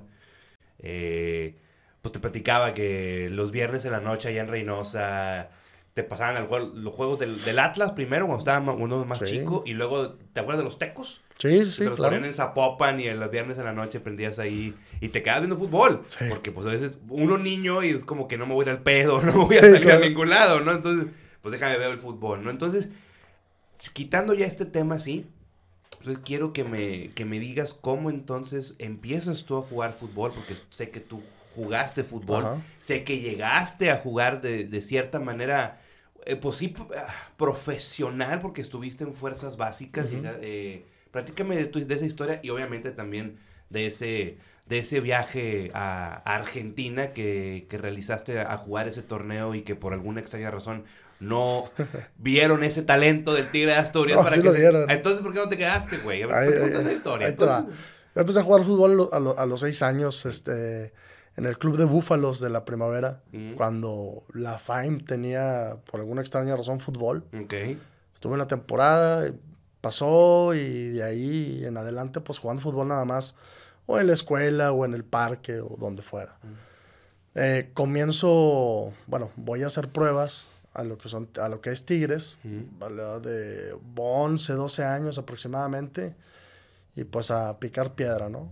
Eh, 0.79 1.55
pues 2.01 2.11
te 2.11 2.19
platicaba 2.19 2.73
que 2.73 3.29
los 3.31 3.51
viernes 3.51 3.85
en 3.85 3.91
la 3.91 3.99
noche 3.99 4.29
allá 4.29 4.41
en 4.41 4.47
Reynosa 4.47 5.49
te 5.95 6.03
pasaban 6.03 6.45
los 6.49 6.93
juegos 6.93 7.19
del, 7.19 7.57
Atlas 7.57 7.93
primero, 7.93 8.25
cuando 8.27 8.39
estaba 8.39 8.73
uno 8.73 9.05
más 9.05 9.23
chico, 9.23 9.63
y 9.65 9.75
luego, 9.75 10.17
¿te 10.33 10.41
acuerdas 10.41 10.57
de 10.57 10.65
los 10.65 10.77
tecos? 10.77 11.21
Sí, 11.39 11.65
sí, 11.65 11.83
te 11.83 11.89
los 11.89 11.97
ponían 11.97 12.25
en 12.25 12.33
Zapopan 12.33 12.99
y 12.99 13.09
los 13.11 13.31
viernes 13.31 13.57
en 13.59 13.63
la 13.63 13.71
noche 13.71 14.01
prendías 14.01 14.37
ahí 14.37 14.75
y 14.99 15.07
te 15.07 15.23
quedabas 15.23 15.43
viendo 15.43 15.57
fútbol. 15.57 16.03
Porque 16.27 16.51
pues 16.51 16.67
a 16.67 16.71
veces 16.71 16.97
uno 17.07 17.37
niño 17.37 17.81
y 17.81 17.91
es 17.91 18.03
como 18.03 18.27
que 18.27 18.37
no 18.37 18.45
me 18.45 18.53
voy 18.53 18.65
a 18.65 18.71
ir 18.71 18.71
al 18.71 18.83
pedo, 18.83 19.21
no 19.25 19.31
me 19.31 19.45
voy 19.45 19.55
a 19.55 19.61
salir 19.61 19.89
a 19.89 19.99
ningún 19.99 20.29
lado, 20.29 20.59
¿no? 20.59 20.73
Entonces, 20.73 21.07
pues 21.41 21.53
déjame 21.53 21.77
ver 21.77 21.91
el 21.91 21.99
fútbol, 21.99 22.43
¿no? 22.43 22.49
Entonces, 22.49 22.89
quitando 23.93 24.33
ya 24.33 24.47
este 24.47 24.65
tema 24.65 24.95
así, 24.95 25.25
entonces 25.99 26.21
quiero 26.25 26.51
que 26.51 26.65
me, 26.65 27.11
que 27.11 27.23
me 27.23 27.39
digas 27.39 27.73
cómo 27.73 28.09
entonces 28.09 28.75
empiezas 28.79 29.45
tú 29.45 29.57
a 29.59 29.61
jugar 29.61 29.93
fútbol, 29.93 30.33
porque 30.35 30.55
sé 30.71 30.89
que 30.89 30.99
tú 30.99 31.23
jugaste 31.55 32.03
fútbol, 32.03 32.61
sé 32.81 33.05
que 33.05 33.19
llegaste 33.19 33.91
a 33.91 33.95
jugar 33.95 34.41
de, 34.41 34.65
de 34.65 34.81
cierta 34.81 35.21
manera 35.21 35.79
eh, 36.25 36.35
pues 36.35 36.57
sí, 36.57 36.73
ah, 36.97 37.07
profesional, 37.37 38.39
porque 38.41 38.61
estuviste 38.61 39.03
en 39.03 39.13
fuerzas 39.13 39.57
básicas. 39.57 40.09
Eh, 40.11 40.85
prácticamente 41.11 41.79
de, 41.79 41.95
esa 41.95 42.05
historia 42.05 42.39
y 42.43 42.49
obviamente 42.49 42.91
también 42.91 43.37
de 43.69 43.85
ese, 43.87 44.37
de 44.67 44.79
ese 44.79 44.99
viaje 44.99 45.69
a, 45.73 46.21
Argentina 46.25 47.13
que, 47.13 47.65
realizaste 47.71 48.39
a, 48.39 48.57
jugar 48.57 48.87
ese 48.87 49.01
torneo 49.01 49.55
y 49.55 49.61
que 49.61 49.75
por 49.75 49.93
alguna 49.93 50.19
extraña 50.19 50.51
razón 50.51 50.83
no 51.19 51.65
vieron 52.17 52.63
ese 52.63 52.81
talento 52.81 53.33
del 53.33 53.49
Tigre 53.49 53.71
de 53.71 53.77
Asturias. 53.77 54.17
No, 54.17 54.23
para 54.23 54.35
sí 54.35 54.41
que 54.41 54.47
lo 54.47 54.53
se-. 54.53 54.93
Entonces, 54.93 55.21
¿por 55.21 55.31
qué 55.31 55.39
no 55.39 55.47
te 55.47 55.57
quedaste, 55.57 55.97
güey? 55.99 56.23
A 56.23 56.27
ver, 56.27 56.49
esa 56.49 56.91
historia. 56.91 57.27
ahí. 57.27 57.31
Entonces, 57.31 57.73
Yo 58.13 58.21
empecé 58.21 58.39
a 58.39 58.43
jugar 58.43 58.63
fútbol 58.63 59.09
a 59.11 59.19
lo- 59.19 59.39
a 59.39 59.45
los 59.45 59.59
seis 59.59 59.81
años 59.81 60.25
este, 60.25 60.91
en 61.37 61.45
el 61.45 61.57
club 61.57 61.77
de 61.77 61.85
Búfalos 61.85 62.39
de 62.39 62.49
la 62.49 62.63
primavera, 62.63 63.21
cuando 63.57 64.23
la 64.33 64.57
FAIM 64.57 64.99
tenía, 65.01 65.77
por 65.89 65.99
alguna 65.99 66.21
extraña 66.21 66.55
razón, 66.55 66.79
fútbol. 66.79 67.25
Ok. 67.43 67.53
Estuve 68.13 68.33
en 68.33 68.39
la 68.39 68.47
temporada, 68.47 69.31
pasó 69.81 70.53
y 70.53 70.89
de 70.89 71.03
ahí 71.03 71.65
en 71.65 71.77
adelante, 71.77 72.21
pues 72.21 72.39
jugando 72.39 72.61
fútbol 72.61 72.87
nada 72.87 73.03
más, 73.03 73.35
o 73.85 73.99
en 73.99 74.07
la 74.07 74.13
escuela, 74.13 74.71
o 74.71 74.85
en 74.85 74.93
el 74.93 75.03
parque, 75.03 75.59
o 75.59 75.75
donde 75.77 76.01
fuera. 76.01 76.37
Eh, 77.35 77.71
comienzo, 77.73 78.93
bueno, 79.07 79.31
voy 79.35 79.63
a 79.63 79.67
hacer 79.67 79.89
pruebas 79.89 80.47
a 80.73 80.83
lo 80.85 80.97
que, 80.97 81.09
son, 81.09 81.29
a 81.41 81.49
lo 81.49 81.59
que 81.59 81.69
es 81.69 81.85
Tigres. 81.85 82.37
¿vale? 82.79 83.03
de 83.19 83.77
11, 83.97 84.53
12 84.53 84.85
años 84.85 85.17
aproximadamente, 85.17 86.15
y 86.95 87.03
pues 87.03 87.29
a 87.29 87.59
picar 87.59 87.93
piedra, 87.93 88.29
¿no? 88.29 88.51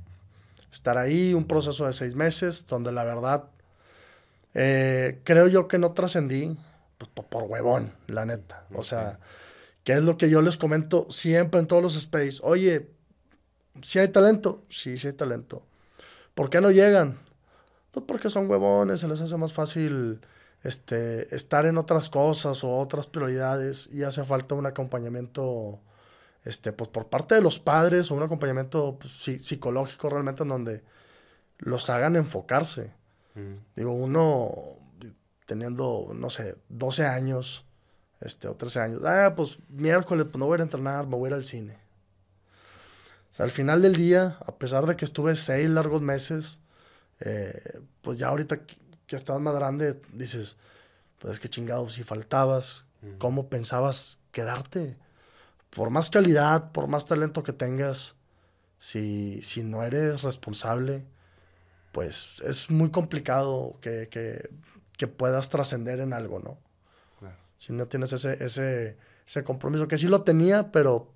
Estar 0.74 0.98
ahí, 0.98 1.34
un 1.34 1.46
proceso 1.46 1.86
de 1.86 1.94
seis 1.94 2.16
meses, 2.16 2.66
donde 2.68 2.92
la 2.92 3.04
verdad, 3.04 3.46
eh, 4.56 5.22
creo 5.24 5.48
yo 5.48 5.68
que 5.68 5.78
no 5.78 5.94
trascendí, 5.94 6.58
pues 6.98 7.10
por, 7.14 7.28
por 7.28 7.44
huevón, 7.44 7.94
la 8.08 8.26
neta. 8.26 8.66
O 8.74 8.82
sea, 8.82 9.20
que 9.84 9.94
es 9.94 10.04
lo 10.04 10.18
que 10.18 10.32
yo 10.32 10.42
les 10.42 10.58
comento 10.58 11.06
siempre 11.12 11.60
en 11.60 11.68
todos 11.68 11.84
los 11.84 11.96
space. 11.96 12.40
Oye, 12.42 12.90
si 13.84 14.00
hay 14.00 14.08
talento, 14.08 14.64
sí, 14.70 14.98
sí 14.98 15.08
hay 15.08 15.14
talento. 15.14 15.64
¿Por 16.34 16.50
qué 16.50 16.60
no 16.60 16.72
llegan? 16.72 17.20
Pues 17.92 18.06
porque 18.08 18.32
son 18.32 18.50
huevones, 18.50 19.00
se 19.00 19.08
les 19.08 19.22
hace 19.22 19.38
más 19.38 19.54
fácil 19.54 20.22
este, 20.64 21.36
estar 21.36 21.68
en 21.68 21.78
otras 21.78 22.10
cosas 22.10 22.64
o 22.64 22.80
otras 22.80 23.06
prioridades 23.06 23.90
y 23.94 24.02
hace 24.02 24.24
falta 24.24 24.56
un 24.56 24.66
acompañamiento 24.66 25.80
este, 26.44 26.74
pues, 26.74 26.90
por 26.90 27.08
parte 27.08 27.36
de 27.36 27.42
los 27.42 27.60
padres 27.60 28.12
o 28.12 28.16
un 28.16 28.24
acompañamiento 28.24 28.98
pues, 29.00 29.14
psi- 29.14 29.40
psicológico 29.40 30.10
realmente 30.10 30.44
en 30.44 30.50
donde 30.50 30.84
los 31.60 31.90
hagan 31.90 32.16
enfocarse. 32.16 32.92
Digo, 33.76 33.92
uno 33.94 34.78
teniendo, 35.46 36.12
no 36.14 36.30
sé, 36.30 36.56
12 36.70 37.06
años 37.06 37.66
este, 38.22 38.48
o 38.48 38.56
13 38.56 38.80
años, 38.80 39.02
ah, 39.06 39.34
pues 39.36 39.60
miércoles 39.70 40.26
pues, 40.26 40.38
no 40.38 40.46
voy 40.46 40.56
a 40.56 40.58
ir 40.58 40.62
a 40.62 40.64
entrenar, 40.64 41.08
me 41.08 41.16
voy 41.18 41.28
a 41.28 41.30
ir 41.30 41.34
al 41.36 41.46
cine. 41.46 41.78
O 43.32 43.34
sea, 43.36 43.46
al 43.46 43.52
final 43.52 43.82
del 43.82 43.96
día, 43.96 44.38
a 44.46 44.56
pesar 44.56 44.86
de 44.86 44.96
que 44.96 45.06
estuve 45.06 45.36
seis 45.36 45.68
largos 45.70 46.02
meses, 46.02 46.60
eh, 47.20 47.80
pues 48.02 48.18
ya 48.18 48.28
ahorita 48.28 48.66
que, 48.66 48.76
que 49.08 49.16
estás 49.16 49.40
más 49.40 49.56
grande, 49.56 50.00
dices, 50.14 50.56
pues 51.20 51.34
es 51.34 51.40
que 51.40 51.50
chingado, 51.50 51.90
si 51.90 52.04
faltabas. 52.04 52.86
¿cómo 53.18 53.50
pensabas 53.50 54.18
quedarte? 54.32 54.98
Por 55.76 55.90
más 55.90 56.10
calidad, 56.10 56.72
por 56.72 56.88
más 56.88 57.06
talento 57.06 57.44
que 57.44 57.54
tengas, 57.54 58.16
si, 58.80 59.42
si 59.42 59.64
no 59.64 59.84
eres 59.84 60.22
responsable, 60.24 61.06
pues 61.92 62.40
es 62.46 62.70
muy 62.70 62.90
complicado 62.92 63.78
que, 63.82 64.08
que- 64.10 64.50
que 64.98 65.08
puedas 65.08 65.50
trascender 65.50 66.00
en 66.00 66.14
algo, 66.14 66.40
¿no? 66.40 66.58
Claro. 67.20 67.36
Si 67.58 67.74
no 67.74 67.88
tienes 67.88 68.14
ese, 68.14 68.44
ese, 68.44 68.98
ese 69.28 69.44
compromiso, 69.44 69.88
que 69.88 69.98
sí 69.98 70.08
lo 70.08 70.22
tenía, 70.24 70.72
pero 70.72 71.12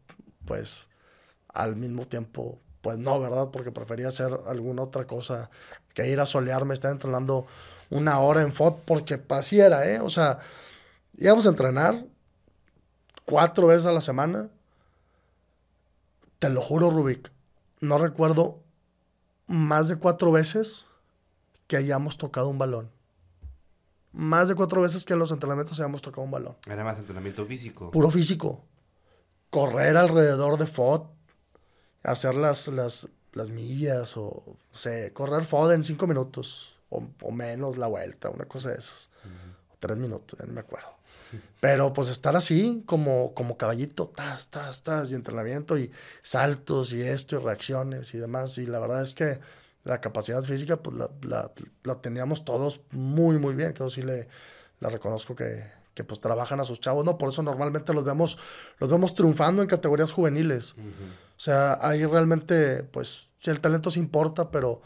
pues 0.46 0.88
al 1.54 1.76
mismo 1.76 2.08
tiempo, 2.08 2.60
pues 2.82 2.98
no, 2.98 3.20
¿verdad? 3.20 3.50
Porque 3.52 3.72
prefería 3.72 4.08
hacer 4.08 4.32
alguna 4.48 4.84
otra 4.84 5.06
cosa 5.06 5.50
que 5.94 6.10
ir 6.10 6.20
a 6.20 6.26
solearme, 6.26 6.74
estar 6.74 6.92
entrenando 6.92 7.46
una 7.90 8.20
hora 8.20 8.42
en 8.42 8.52
FOT, 8.52 8.84
porque 8.86 9.22
así 9.30 9.60
era, 9.60 9.88
¿eh? 9.88 10.00
O 10.00 10.10
sea, 10.10 10.40
íbamos 11.18 11.46
a 11.46 11.50
entrenar 11.50 12.06
cuatro 13.28 13.68
veces 13.68 13.86
a 13.86 13.92
la 13.92 14.02
semana. 14.02 14.50
Te 16.40 16.50
lo 16.50 16.62
juro, 16.62 16.90
Rubik, 16.90 17.32
no 17.82 17.98
recuerdo 17.98 18.60
más 19.48 19.88
de 19.90 19.98
cuatro 19.98 20.32
veces 20.32 20.88
que 21.68 21.78
hayamos 21.78 22.18
tocado 22.18 22.48
un 22.48 22.58
balón. 22.58 22.90
Más 24.14 24.48
de 24.48 24.56
cuatro 24.56 24.82
veces 24.82 25.04
que 25.04 25.14
en 25.14 25.20
los 25.20 25.32
entrenamientos 25.32 25.80
hayamos 25.80 26.02
tocado 26.02 26.24
un 26.24 26.32
balón. 26.32 26.56
Era 26.66 26.84
más 26.84 26.98
entrenamiento 26.98 27.46
físico. 27.46 27.92
Puro 27.92 28.10
físico. 28.10 28.64
Correr 29.50 29.98
alrededor 29.98 30.58
de 30.58 30.66
FOD, 30.66 31.08
hacer 32.04 32.36
las, 32.36 32.68
las, 32.70 33.08
las 33.34 33.50
millas 33.50 34.16
o, 34.18 34.44
no 34.72 34.78
sé, 34.78 35.12
correr 35.14 35.46
FOD 35.46 35.74
en 35.74 35.84
cinco 35.84 36.08
minutos 36.08 36.78
o, 36.90 37.04
o 37.22 37.32
menos 37.32 37.78
la 37.78 37.88
vuelta, 37.88 38.30
una 38.30 38.46
cosa 38.46 38.70
de 38.70 38.78
esas. 38.78 39.10
O 39.72 39.76
tres 39.80 39.98
minutos, 39.98 40.40
ya 40.40 40.46
no 40.46 40.54
me 40.54 40.62
acuerdo. 40.62 40.97
Pero 41.60 41.94
pues 41.94 42.10
estar 42.10 42.36
así, 42.36 42.84
como, 42.86 43.34
como 43.34 43.58
caballito, 43.58 44.08
tas, 44.08 44.48
tas, 44.50 44.84
tas, 44.84 45.12
y 45.12 45.16
entrenamiento, 45.16 45.78
y 45.78 45.92
saltos, 46.22 46.94
y 46.94 47.02
esto, 47.02 47.36
y 47.36 47.40
reacciones, 47.40 48.14
y 48.14 48.20
demás. 48.20 48.58
Y 48.58 48.68
la 48.68 48.80
verdad 48.80 49.02
es 49.02 49.14
que 49.14 49.40
la 49.84 50.02
capacidad 50.02 50.44
física, 50.44 50.78
pues 50.78 50.98
la, 50.98 51.10
la, 51.22 51.52
la 51.84 51.96
teníamos 52.02 52.46
todos 52.46 52.82
muy, 52.92 53.38
muy 53.38 53.56
bien. 53.56 53.74
Que 53.74 53.80
yo 53.80 53.90
sí 53.90 54.04
le, 54.04 54.28
la 54.80 54.90
reconozco 54.90 55.36
que, 55.36 55.66
que 55.94 56.04
pues 56.04 56.20
trabajan 56.20 56.60
a 56.60 56.64
sus 56.64 56.80
chavos, 56.80 57.04
¿no? 57.04 57.18
Por 57.18 57.30
eso 57.30 57.42
normalmente 57.42 57.92
los 57.92 58.06
vemos, 58.06 58.38
los 58.78 58.90
vemos 58.90 59.16
triunfando 59.16 59.64
en 59.64 59.68
categorías 59.68 60.12
juveniles. 60.12 60.74
O 60.74 61.40
sea, 61.40 61.80
ahí 61.82 62.06
realmente, 62.06 62.84
pues, 62.84 63.28
si 63.40 63.50
el 63.50 63.60
talento 63.60 63.90
se 63.90 64.00
importa, 64.00 64.52
pero 64.52 64.82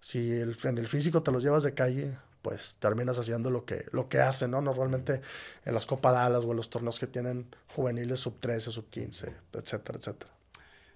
si 0.00 0.30
el, 0.30 0.56
en 0.62 0.78
el 0.78 0.86
físico 0.86 1.24
te 1.24 1.32
los 1.32 1.42
llevas 1.42 1.64
de 1.64 1.74
calle, 1.74 2.16
pues 2.44 2.76
terminas 2.78 3.18
haciendo 3.18 3.50
lo 3.50 3.64
que, 3.64 3.86
lo 3.90 4.10
que 4.10 4.20
hacen, 4.20 4.50
¿no? 4.50 4.60
Normalmente 4.60 5.22
en 5.64 5.72
las 5.72 5.86
Copa 5.86 6.12
Dallas 6.12 6.44
o 6.44 6.50
en 6.50 6.58
los 6.58 6.68
torneos 6.68 7.00
que 7.00 7.06
tienen 7.06 7.46
juveniles 7.68 8.20
sub 8.20 8.38
13, 8.38 8.70
sub 8.70 8.90
15, 8.90 9.34
etcétera, 9.54 9.98
etcétera. 9.98 10.30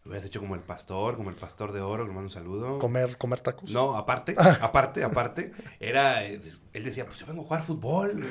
Lo 0.04 0.10
hubieras 0.10 0.26
hecho 0.26 0.40
como 0.40 0.54
el 0.54 0.60
pastor, 0.60 1.16
como 1.16 1.30
el 1.30 1.36
pastor 1.36 1.72
de 1.72 1.80
oro, 1.80 2.04
le 2.04 2.10
mando 2.10 2.24
un 2.24 2.30
saludo. 2.30 2.78
Comer, 2.78 3.16
comer 3.16 3.40
tacos. 3.40 3.70
No, 3.70 3.96
aparte, 3.96 4.36
aparte, 4.60 5.02
aparte, 5.02 5.52
era, 5.80 6.22
él 6.22 6.84
decía, 6.84 7.06
pues 7.06 7.18
yo 7.18 7.26
vengo 7.26 7.40
a 7.40 7.44
jugar 7.44 7.62
fútbol, 7.64 8.22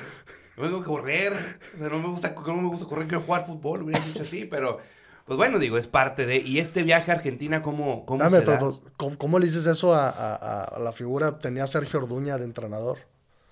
yo 0.56 0.64
vengo 0.64 0.78
a 0.78 0.84
correr, 0.84 1.34
o 1.34 1.78
sea, 1.80 1.90
no 1.90 1.98
me 1.98 2.10
gusta, 2.10 2.36
no 2.46 2.62
me 2.62 2.70
gusta 2.70 2.86
correr, 2.86 3.08
quiero 3.08 3.24
jugar 3.24 3.48
fútbol, 3.48 3.82
hubiera 3.82 4.00
dicho 4.06 4.22
así, 4.22 4.46
pero, 4.46 4.78
pues 5.28 5.38
bueno, 5.38 5.60
digo, 5.60 5.78
es 5.78 5.86
parte 5.88 6.26
de, 6.26 6.38
y 6.38 6.58
este 6.60 6.82
viaje 6.84 7.12
a 7.12 7.16
Argentina, 7.16 7.62
¿cómo, 7.62 8.06
cómo 8.06 8.24
Dame, 8.24 8.38
se 8.40 8.44
pero 8.46 8.72
da? 8.72 8.78
¿cómo, 8.98 9.18
cómo 9.18 9.38
le 9.40 9.46
dices 9.46 9.66
eso 9.68 9.94
a, 9.94 10.10
a- 10.10 10.64
a 10.64 10.80
la 10.80 10.92
figura? 10.94 11.38
Tenía 11.38 11.68
Sergio 11.68 12.00
Orduña 12.00 12.38
de 12.38 12.46
entrenador. 12.46 12.98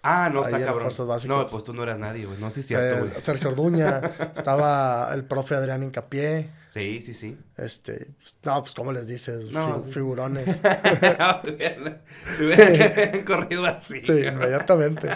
Ah, 0.07 0.29
no, 0.31 0.45
está 0.45 0.59
cabrón. 0.63 0.89
No, 1.27 1.47
pues 1.47 1.63
tú 1.63 1.73
no 1.73 1.81
eras 1.83 1.97
nadie, 1.97 2.25
güey, 2.27 2.39
no, 2.39 2.51
sí 2.51 2.59
es 2.61 2.67
cierto, 2.67 3.05
Eh. 3.05 3.11
Sergio 3.21 3.49
Orduña, 3.49 3.99
estaba 4.35 5.09
el 5.13 5.25
profe 5.25 5.55
Adrián 5.55 5.83
Incapié. 5.83 6.49
Sí, 6.73 7.01
sí, 7.01 7.13
sí. 7.13 7.37
Este, 7.57 8.09
no, 8.43 8.61
pues, 8.61 8.75
¿cómo 8.75 8.91
les 8.91 9.07
dices? 9.07 9.49
No, 9.51 9.81
sí. 9.85 9.91
Figurones. 9.93 10.61
te 10.61 11.51
hubieran, 11.51 12.01
te 12.37 12.43
hubieran 12.45 13.23
corrido 13.25 13.65
así. 13.65 14.01
Sí, 14.01 14.11
inmediatamente. 14.27 15.09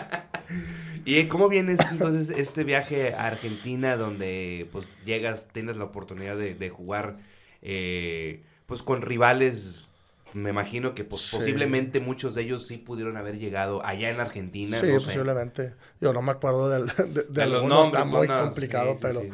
¿Y 1.06 1.28
cómo 1.28 1.50
vienes 1.50 1.80
entonces 1.92 2.30
este 2.30 2.64
viaje 2.64 3.14
a 3.14 3.28
Argentina 3.28 3.96
donde 3.96 4.68
pues 4.72 4.90
llegas, 5.06 5.48
tienes 5.52 5.78
la 5.78 5.86
oportunidad 5.86 6.38
de, 6.38 6.54
de 6.56 6.70
jugar 6.70 7.18
eh, 7.62 8.44
pues 8.66 8.84
con 8.84 9.02
rivales, 9.02 9.92
me 10.34 10.52
imagino 10.52 10.94
que 10.96 11.04
pues, 11.04 11.22
Sí. 11.24 11.38
posiblemente 11.38 12.00
muchos 12.00 12.36
de 12.36 12.44
ellos 12.44 12.68
sí 12.68 12.78
pudieron 12.78 13.18
haber 13.18 13.38
llegado 13.40 13.84
allá 13.86 14.10
en 14.10 14.20
Argentina, 14.20 14.78
Sí, 14.78 14.88
no 14.88 15.00
sé. 15.00 15.06
posiblemente. 15.06 15.76
Yo 16.00 16.14
no 16.14 16.22
me 16.22 16.32
acuerdo 16.32 16.70
del, 16.70 16.86
de, 17.14 17.24
de 17.24 17.24
De 17.32 17.42
los 17.46 17.54
algunos, 17.56 17.78
nombres, 17.86 18.04
está 18.04 18.06
muy 18.06 18.28
no, 18.28 18.38
complicado, 18.46 18.96
sí, 18.96 19.02
pero, 19.02 19.22
sí, 19.22 19.30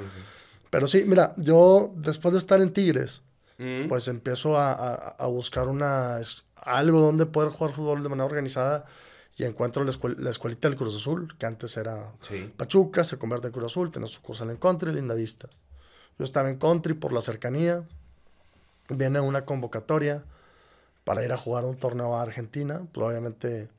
pero 0.69 0.87
sí, 0.87 1.03
mira, 1.05 1.33
yo 1.37 1.93
después 1.97 2.33
de 2.33 2.39
estar 2.39 2.61
en 2.61 2.71
Tigres, 2.73 3.21
Mm, 3.57 3.87
pues 3.87 4.07
empiezo 4.09 4.57
a, 4.57 4.73
a- 4.73 4.95
a 5.19 5.27
buscar 5.27 5.67
una, 5.69 6.19
algo 6.57 6.99
donde 7.01 7.25
poder 7.25 7.49
jugar 7.51 7.73
fútbol 7.75 8.03
de 8.03 8.09
manera 8.09 8.25
organizada 8.25 8.85
y 9.37 9.43
encuentro 9.43 9.83
la, 9.83 9.91
escuel- 9.91 10.17
la 10.17 10.29
escuelita 10.29 10.69
del 10.69 10.77
Cruz 10.77 10.95
Azul, 10.95 11.35
que 11.37 11.45
antes 11.45 11.75
era 11.77 12.11
sí. 12.21 12.53
Pachuca, 12.55 13.03
se 13.03 13.17
convierte 13.17 13.47
en 13.47 13.53
Cruz 13.53 13.71
Azul, 13.71 13.91
tiene 13.91 14.07
sucursal 14.07 14.49
en 14.49 14.57
Country, 14.57 14.93
Linda 14.93 15.13
Vista. 15.15 15.49
Yo 16.17 16.23
estaba 16.25 16.49
en 16.49 16.57
Country 16.57 16.93
por 16.93 17.11
la 17.11 17.19
cercanía, 17.21 17.83
viene 18.89 19.19
una 19.19 19.45
convocatoria 19.45 20.23
para 21.03 21.23
ir 21.23 21.31
a 21.33 21.37
jugar 21.37 21.65
un 21.65 21.77
torneo 21.77 22.15
a 22.17 22.21
Argentina, 22.21 22.81
pues 22.91 23.05
obviamente, 23.07 23.69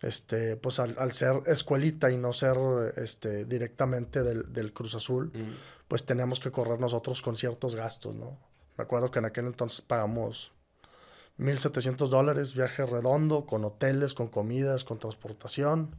este, 0.00 0.56
pues 0.56 0.78
al, 0.80 0.96
al 0.98 1.12
ser 1.12 1.42
escuelita 1.46 2.10
y 2.10 2.16
no 2.16 2.32
ser 2.32 2.56
este, 2.96 3.44
directamente 3.44 4.22
del, 4.22 4.52
del 4.52 4.72
Cruz 4.72 4.94
Azul, 4.94 5.30
Mm, 5.34 5.52
pues 5.88 6.04
teníamos 6.04 6.38
que 6.40 6.50
correr 6.50 6.78
nosotros 6.80 7.22
con 7.22 7.34
ciertos 7.36 7.74
gastos, 7.74 8.14
¿no? 8.14 8.36
Me 8.76 8.84
acuerdo 8.84 9.10
que 9.10 9.18
en 9.20 9.24
aquel 9.24 9.46
entonces 9.46 9.80
pagamos 9.80 10.52
1.700 11.38 12.08
dólares, 12.10 12.54
viaje 12.54 12.84
redondo, 12.84 13.46
con 13.46 13.64
hoteles, 13.64 14.14
con 14.14 14.28
comidas, 14.28 14.84
con 14.84 14.98
transportación. 14.98 15.94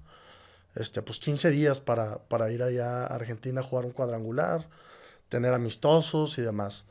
Este, 0.75 1.01
pues 1.01 1.19
15 1.19 1.49
días 1.51 1.79
para, 1.79 2.19
para 2.19 2.51
ir 2.51 2.61
allá 2.61 3.03
a 3.05 3.15
Argentina 3.15 3.61
a 3.61 3.63
jugar 3.63 3.85
un 3.85 3.91
cuadrangular, 3.91 4.67
tener 5.29 5.53
amistosos 5.53 6.37
y 6.37 6.41
demás. 6.41 6.85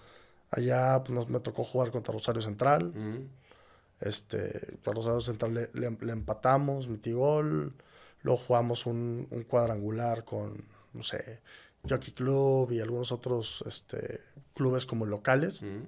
Allá 0.50 1.02
pues, 1.04 1.10
nos, 1.14 1.28
me 1.28 1.40
tocó 1.40 1.62
jugar 1.64 1.90
contra 1.90 2.12
Rosario 2.12 2.40
Central. 2.42 2.92
mm. 2.94 3.28
Este, 4.00 4.76
a 4.86 4.92
Rosario 4.92 5.20
Central 5.20 5.54
le, 5.54 5.70
le- 5.74 5.96
le 6.00 6.12
empatamos, 6.12 6.86
metí 6.88 7.12
gol. 7.12 7.74
Luego 8.22 8.38
jugamos 8.38 8.86
un, 8.86 9.26
un 9.30 9.42
cuadrangular 9.42 10.24
con 10.24 10.64
no 10.94 11.02
sé, 11.02 11.40
Jockey 11.88 12.12
Club 12.12 12.70
y 12.72 12.80
algunos 12.80 13.10
otros 13.12 13.62
este, 13.66 14.20
clubes 14.54 14.86
como 14.86 15.04
locales. 15.04 15.62
Mm. 15.62 15.82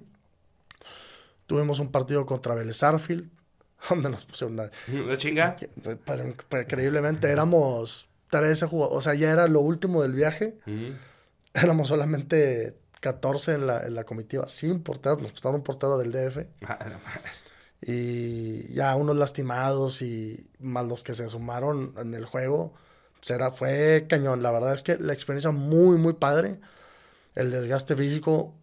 Tuvimos 1.51 1.81
un 1.81 1.91
partido 1.91 2.25
contra 2.25 2.55
Vélez 2.55 2.81
Arfield, 2.81 3.29
donde 3.89 4.09
nos 4.09 4.23
pusieron 4.23 4.53
una... 4.53 4.71
¿Una 4.87 5.17
chinga? 5.17 5.57
increíblemente 6.61 7.29
éramos 7.29 8.07
13 8.29 8.67
jugadores, 8.67 8.97
o 8.97 9.01
sea, 9.01 9.15
ya 9.15 9.31
era 9.31 9.49
lo 9.49 9.59
último 9.59 10.01
del 10.01 10.13
viaje. 10.13 10.57
Éramos 11.53 11.89
solamente 11.89 12.77
14 13.01 13.55
en 13.55 13.67
la, 13.67 13.85
en 13.85 13.95
la 13.95 14.05
comitiva, 14.05 14.47
sin 14.47 14.81
portero, 14.81 15.17
nos 15.17 15.31
prestaron 15.31 15.57
un 15.57 15.63
portero 15.63 15.97
del 15.97 16.13
DF. 16.13 16.37
Y 17.83 18.71
ya 18.73 18.95
unos 18.95 19.17
lastimados 19.17 20.03
y 20.03 20.47
más 20.59 20.85
los 20.85 21.03
que 21.03 21.15
se 21.15 21.27
sumaron 21.27 21.95
en 21.97 22.13
el 22.13 22.25
juego, 22.25 22.75
pues 23.19 23.31
era, 23.31 23.51
fue 23.51 24.05
cañón. 24.07 24.41
La 24.41 24.51
verdad 24.51 24.73
es 24.73 24.83
que 24.83 24.97
la 24.97 25.13
experiencia 25.13 25.49
muy, 25.49 25.97
muy 25.97 26.13
padre. 26.13 26.59
El 27.33 27.49
desgaste 27.49 27.95
físico 27.95 28.53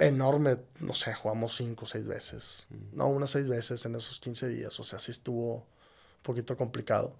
enorme. 0.00 0.58
No 0.80 0.94
sé, 0.94 1.14
jugamos 1.14 1.56
cinco 1.56 1.84
o 1.84 1.88
seis 1.88 2.06
veces. 2.08 2.66
No, 2.92 3.06
unas 3.06 3.30
seis 3.30 3.48
veces 3.48 3.84
en 3.86 3.94
esos 3.94 4.18
15 4.18 4.48
días. 4.48 4.80
O 4.80 4.84
sea, 4.84 4.98
sí 4.98 5.12
estuvo 5.12 5.54
un 5.56 6.22
poquito 6.22 6.56
complicado. 6.56 7.14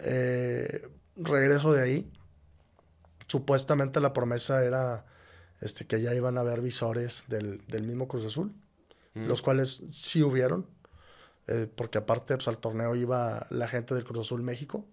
Eh, 0.00 0.88
regreso 1.16 1.72
de 1.72 1.82
ahí. 1.82 2.12
Supuestamente 3.26 4.00
la 4.00 4.12
promesa 4.12 4.64
era 4.64 5.04
este, 5.60 5.86
que 5.86 6.00
ya 6.00 6.14
iban 6.14 6.38
a 6.38 6.40
haber 6.40 6.60
visores 6.62 7.26
del, 7.28 7.64
del 7.66 7.82
mismo 7.82 8.08
Cruz 8.08 8.24
Azul 8.24 8.52
Mm. 9.14 9.26
los 9.26 9.40
cuales 9.42 9.82
sí 9.90 10.22
hubieron, 10.22 10.66
eh, 11.46 11.66
porque 11.74 11.98
aparte 11.98 12.34
pues, 12.36 12.46
al 12.46 12.58
torneo 12.58 12.94
iba 12.94 13.46
la 13.50 13.66
gente 13.66 13.94
del 13.94 14.04
Cruz 14.04 14.26
Azul 14.26 14.42
México. 14.42 14.84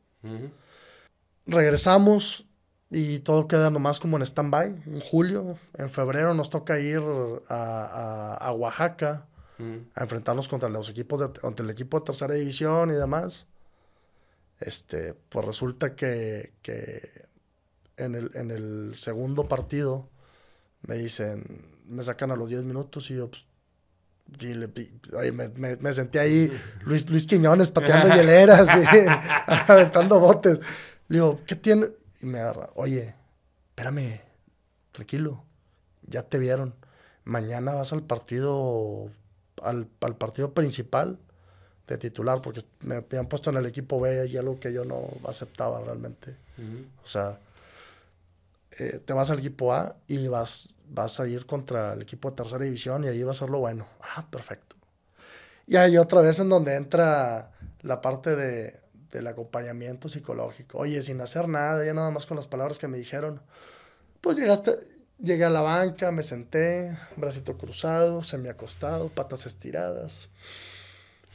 Regresamos 1.46 2.46
y 2.92 3.20
todo 3.20 3.48
queda 3.48 3.70
nomás 3.70 4.00
como 4.00 4.18
en 4.18 4.24
stand-by. 4.24 4.84
En 4.86 5.00
julio, 5.01 5.58
en 5.77 5.89
febrero 5.89 6.34
nos 6.34 6.50
toca 6.50 6.80
ir 6.80 7.01
a, 7.50 7.56
a- 7.56 8.36
a 8.36 8.51
Oaxaca 8.54 9.25
Mm. 9.58 9.88
a 9.96 10.04
enfrentarnos 10.04 10.50
contra 10.50 10.68
los 10.68 10.89
equipos 10.89 11.18
de, 11.22 11.39
contra 11.39 11.63
el 11.63 11.70
equipo 11.70 11.98
de 12.00 12.06
tercera 12.06 12.34
división 12.34 12.89
y 12.92 12.96
demás. 12.96 13.48
Este, 14.60 15.13
pues 15.30 15.46
resulta 15.46 15.96
que, 15.96 16.54
que 16.62 17.25
en, 17.98 18.15
el, 18.15 18.32
en 18.36 18.51
el 18.51 18.92
segundo 18.96 19.48
partido 19.48 20.10
me 20.82 20.96
dicen, 20.96 21.44
me 21.86 22.04
sacan 22.04 22.32
a 22.32 22.36
los 22.36 22.50
10 22.50 22.63
minutos 22.63 23.10
y 23.12 23.15
yo, 23.15 23.30
pues, 23.30 23.46
y 24.42 24.54
le 24.56 24.70
oye, 25.18 25.32
me, 25.32 25.48
me- 25.50 25.77
me 25.77 25.94
sentí 25.94 26.18
ahí, 26.18 26.51
Luis, 26.84 27.10
Luis 27.10 27.25
Quiñones 27.25 27.70
pateando 27.70 28.13
hieleras 28.13 28.68
y 28.77 28.86
aventando 29.72 30.20
botes. 30.20 30.60
Le 31.08 31.18
digo, 31.18 31.39
¿qué 31.46 31.56
tiene? 31.56 31.88
Y 32.25 32.27
me 32.27 32.39
agarra, 32.39 32.72
oye, 32.74 33.13
espérame, 33.70 34.20
tranquilo, 34.91 35.44
ya 36.08 36.24
te 36.24 36.39
vieron. 36.39 36.74
Mañana 37.24 37.75
vas 37.75 37.94
al 37.94 38.01
partido, 38.01 39.12
al, 39.62 39.88
al 40.01 40.15
partido 40.15 40.51
principal 40.51 41.20
de 41.86 42.00
titular, 42.00 42.41
porque 42.41 42.62
me 42.79 42.96
habían 42.96 43.27
puesto 43.27 43.51
en 43.51 43.58
el 43.58 43.67
equipo 43.67 44.01
B 44.01 44.25
y 44.25 44.38
algo 44.38 44.60
que 44.60 44.74
yo 44.74 44.86
no 44.86 45.08
aceptaba 45.27 45.82
realmente. 45.82 46.36
O 47.03 47.08
sea, 47.08 47.38
eh, 48.79 49.00
te 49.05 49.13
vas 49.13 49.29
al 49.29 49.38
equipo 49.38 49.72
A 49.72 49.96
y 50.08 50.27
vas, 50.27 50.75
vas 50.89 51.20
a 51.20 51.27
ir 51.27 51.46
contra 51.46 51.94
el 51.94 52.01
equipo 52.01 52.32
de 52.32 52.38
tercera 52.38 52.65
división 52.65 53.03
y 53.03 53.08
ahí 53.08 53.22
va 53.22 53.34
a 53.34 53.36
ser 53.36 53.51
lo 53.51 53.60
bueno. 53.60 53.88
Ah, 54.01 54.25
perfecto. 54.32 54.75
Y 55.67 55.75
hay 55.75 55.96
otra 56.00 56.22
vez 56.22 56.39
en 56.39 56.50
donde 56.50 56.75
entra 56.75 57.51
la 57.84 58.01
parte 58.01 58.36
de, 58.36 58.79
del 59.16 59.28
acompañamiento 59.28 60.10
psicológico. 60.10 60.78
Oye, 60.80 61.02
sin 61.02 61.22
hacer 61.22 61.48
nada, 61.48 61.86
ya 61.86 61.94
nada 61.94 62.12
más 62.12 62.26
con 62.26 62.38
las 62.38 62.48
palabras 62.48 62.78
que 62.80 62.88
me 62.88 62.98
dijeron. 62.98 63.42
Pues 64.22 64.38
llegaste, 64.38 64.78
llegué 65.20 65.46
a 65.46 65.50
la 65.50 65.62
banca, 65.62 66.12
me 66.12 66.24
senté, 66.24 66.98
bracito 67.16 67.58
cruzado, 67.58 68.24
semi 68.24 68.50
acostado, 68.50 69.10
patas 69.10 69.46
estiradas. 69.46 70.30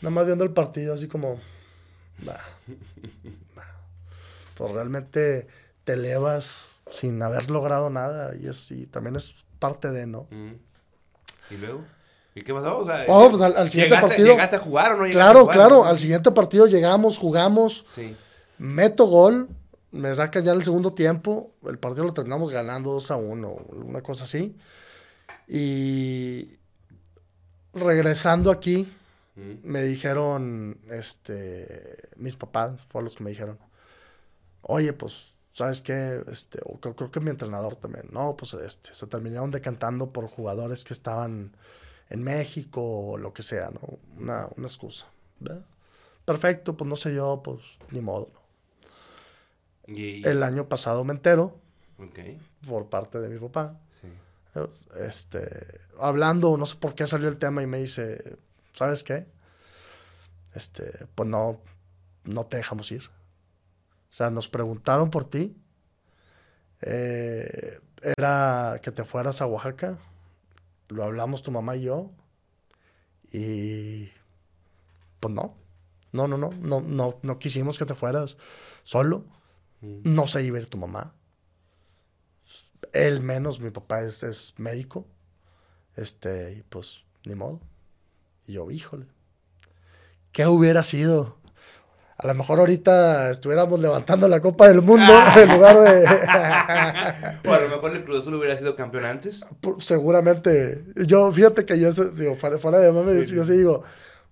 Nada 0.03 0.11
más 0.11 0.27
viendo 0.27 0.45
el 0.45 0.53
partido 0.53 0.95
así 0.95 1.09
como... 1.09 1.40
"Bah, 2.25 2.40
bah". 3.55 3.77
Pues 4.57 4.73
realmente 4.73 5.47
te 5.85 5.93
elevas 5.95 6.77
sin 6.90 7.23
haber 7.23 7.51
logrado 7.51 7.90
nada 7.90 8.37
y, 8.37 8.47
es, 8.47 8.73
también 8.90 9.16
es 9.16 9.35
parte 9.59 9.90
de, 9.90 10.07
¿no? 10.07 10.27
¿Y 11.51 11.57
luego? 11.57 11.85
¿Y 12.35 12.43
qué 12.43 12.55
pasó? 12.55 12.79
O 12.79 12.85
sea, 12.85 13.05
Oh, 13.09 13.29
pues 13.31 13.43
al- 13.43 13.57
al 13.57 13.71
siguiente 13.71 13.97
¿llegaste- 13.97 14.09
partido- 14.09 14.29
¿Llegaste 14.35 14.57
a 14.57 14.59
jugar 14.61 14.93
o 14.93 14.97
no 14.97 15.07
llegaste 15.07 15.21
a 15.21 15.25
Claro, 15.25 15.40
jugar? 15.40 15.57
claro, 15.57 15.85
al 15.85 15.99
siguiente 15.99 16.31
partido 16.31 16.66
llegamos, 16.66 17.19
jugamos, 17.19 17.85
Sí. 17.88 18.16
meto 18.59 19.07
gol, 19.07 19.49
me 19.90 20.14
sacan 20.14 20.45
ya 20.45 20.53
en 20.53 20.59
el 20.59 20.64
segundo 20.64 20.93
tiempo, 20.93 21.53
el 21.66 21.79
partido 21.79 22.05
lo 22.05 22.14
terminamos 22.14 22.53
ganando 22.53 22.93
2 22.93 23.11
a 23.11 23.16
1, 23.16 23.49
una 23.73 24.03
cosa 24.03 24.25
así. 24.25 24.57
Y 25.49 26.57
regresando 27.75 28.51
aquí, 28.51 28.93
Mm. 29.37 29.53
me 29.64 29.83
dijeron, 29.83 30.79
este, 30.90 31.97
mis 32.16 32.37
papás 32.37 32.81
fueron 32.88 33.05
los 33.05 33.14
que 33.16 33.25
me 33.25 33.31
dijeron, 33.31 33.59
oye, 34.62 34.93
pues, 34.93 35.35
¿sabes 35.53 35.83
qué? 35.83 36.21
Este, 36.31 36.59
o 36.64 36.79
creo, 36.79 36.95
creo 36.95 37.11
que 37.11 37.21
mi 37.21 37.31
entrenador 37.31 37.77
también, 37.77 38.07
no, 38.12 38.37
pues, 38.37 38.55
este, 38.55 38.93
se 38.95 39.07
terminaron 39.07 39.51
decantando 39.51 40.12
por 40.12 40.27
jugadores 40.29 40.85
que 40.85 40.93
estaban 40.95 41.57
en 42.11 42.23
México 42.23 42.83
o 42.83 43.16
lo 43.16 43.33
que 43.33 43.42
sea, 43.42 43.70
¿no? 43.70 43.81
Una, 44.18 44.49
una 44.57 44.66
excusa. 44.66 45.07
¿verdad? 45.38 45.64
Perfecto, 46.25 46.77
pues 46.77 46.88
no 46.88 46.96
sé 46.96 47.14
yo, 47.14 47.40
pues, 47.42 47.61
ni 47.90 48.01
modo, 48.01 48.29
¿no? 48.35 48.40
Y, 49.94 50.27
El 50.27 50.42
año 50.42 50.68
pasado 50.68 51.03
me 51.05 51.12
entero 51.12 51.59
Ok, 51.99 52.18
por 52.66 52.88
parte 52.88 53.18
de 53.18 53.29
mi 53.29 53.38
papá, 53.38 53.77
sí. 54.01 54.09
este, 55.01 55.81
hablando, 55.99 56.57
no 56.57 56.66
sé 56.66 56.77
por 56.77 56.94
qué 56.94 57.07
salió 57.07 57.29
el 57.29 57.38
tema 57.38 57.62
y 57.62 57.66
me 57.66 57.79
dice, 57.79 58.37
¿sabes 58.73 59.03
qué? 59.03 59.27
Este, 60.55 61.07
pues 61.14 61.29
no, 61.29 61.61
no 62.25 62.46
te 62.46 62.57
dejamos 62.57 62.90
ir. 62.92 63.11
O 64.11 64.12
sea, 64.12 64.31
nos 64.31 64.49
preguntaron 64.49 65.11
por 65.11 65.25
ti. 65.25 65.57
Eh, 66.83 67.79
era 68.03 68.81
que 68.83 68.90
te 68.90 69.05
fueras 69.05 69.40
a 69.40 69.46
Oaxaca. 69.46 69.99
Lo 70.90 71.05
hablamos 71.05 71.42
tu 71.42 71.50
mamá 71.50 71.76
y 71.76 71.83
yo. 71.83 72.11
Y 73.33 74.11
pues 75.20 75.33
no. 75.33 75.57
No, 76.12 76.26
no, 76.29 76.37
no. 76.37 76.50
No, 76.50 76.81
no, 76.81 77.18
no 77.22 77.38
quisimos 77.38 77.79
que 77.79 77.87
te 77.87 77.94
fueras 77.94 78.37
solo. 78.83 79.24
Mm. 79.81 80.14
No 80.14 80.26
se 80.26 80.42
iba 80.42 80.59
a 80.59 80.61
ir 80.61 80.66
tu 80.68 80.79
mamá. 80.79 81.14
Él 82.92 83.20
menos, 83.20 83.61
mi 83.61 83.70
papá 83.70 84.03
es, 84.03 84.22
es 84.22 84.55
médico. 84.59 85.07
Este, 85.96 86.55
y 86.55 86.62
pues, 86.62 87.05
ni 87.24 87.35
modo. 87.35 87.61
Y 88.46 88.55
yo, 88.55 88.70
híjole. 88.70 89.07
¿Qué 90.33 90.46
hubiera 90.46 90.83
sido? 90.83 91.39
A 92.22 92.26
lo 92.26 92.35
mejor 92.35 92.59
ahorita 92.59 93.30
estuviéramos 93.30 93.80
levantando 93.80 94.28
la 94.28 94.40
Copa 94.40 94.68
del 94.68 94.83
Mundo 94.83 95.11
en 95.37 95.48
lugar 95.54 95.78
de... 95.78 96.04
O 97.48 97.52
a 97.54 97.61
lo 97.61 97.68
mejor 97.70 97.96
el 97.96 98.04
Cruz 98.04 98.18
Azul 98.18 98.35
hubiera 98.35 98.56
sido 98.59 98.76
campeón 98.76 99.06
antes. 99.06 99.40
Seguramente. 99.78 100.85
Yo, 101.06 101.33
fíjate 101.33 101.64
que 101.64 101.80
yo, 101.80 101.90
digo, 101.92 102.37
fuera, 102.37 102.59
fuera 102.59 102.78
de 102.78 102.92
mame, 102.92 103.22
Sí. 103.22 103.35
yo 103.35 103.44
sí 103.44 103.52
digo, 103.54 103.85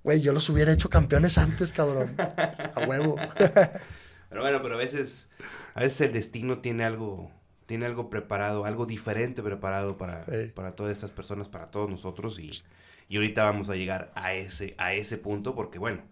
güey, 0.04 0.20
yo 0.20 0.32
los 0.32 0.48
hubiera 0.50 0.70
hecho 0.72 0.90
campeones 0.90 1.38
antes, 1.38 1.72
cabrón. 1.72 2.14
A 2.18 2.86
huevo. 2.86 3.16
Pero 4.30 4.42
bueno, 4.42 4.60
pero 4.60 4.74
a 4.74 4.78
veces, 4.78 5.30
a 5.74 5.80
veces 5.80 6.02
el 6.02 6.12
destino 6.12 6.58
tiene 6.58 6.84
algo, 6.84 7.30
tiene 7.64 7.86
algo 7.86 8.10
preparado, 8.10 8.66
algo 8.66 8.84
diferente 8.84 9.42
preparado 9.42 9.96
para, 9.96 10.22
Sí. 10.24 10.52
para 10.54 10.72
todas 10.72 10.92
estas 10.92 11.12
personas, 11.12 11.48
para 11.48 11.64
todos 11.64 11.88
nosotros 11.88 12.38
y, 12.38 12.50
y 13.08 13.16
ahorita 13.16 13.44
vamos 13.44 13.70
a 13.70 13.74
llegar 13.74 14.12
a 14.14 14.34
ese, 14.34 14.74
a 14.76 14.92
ese 14.92 15.16
punto 15.16 15.54
porque 15.54 15.78
bueno, 15.78 16.02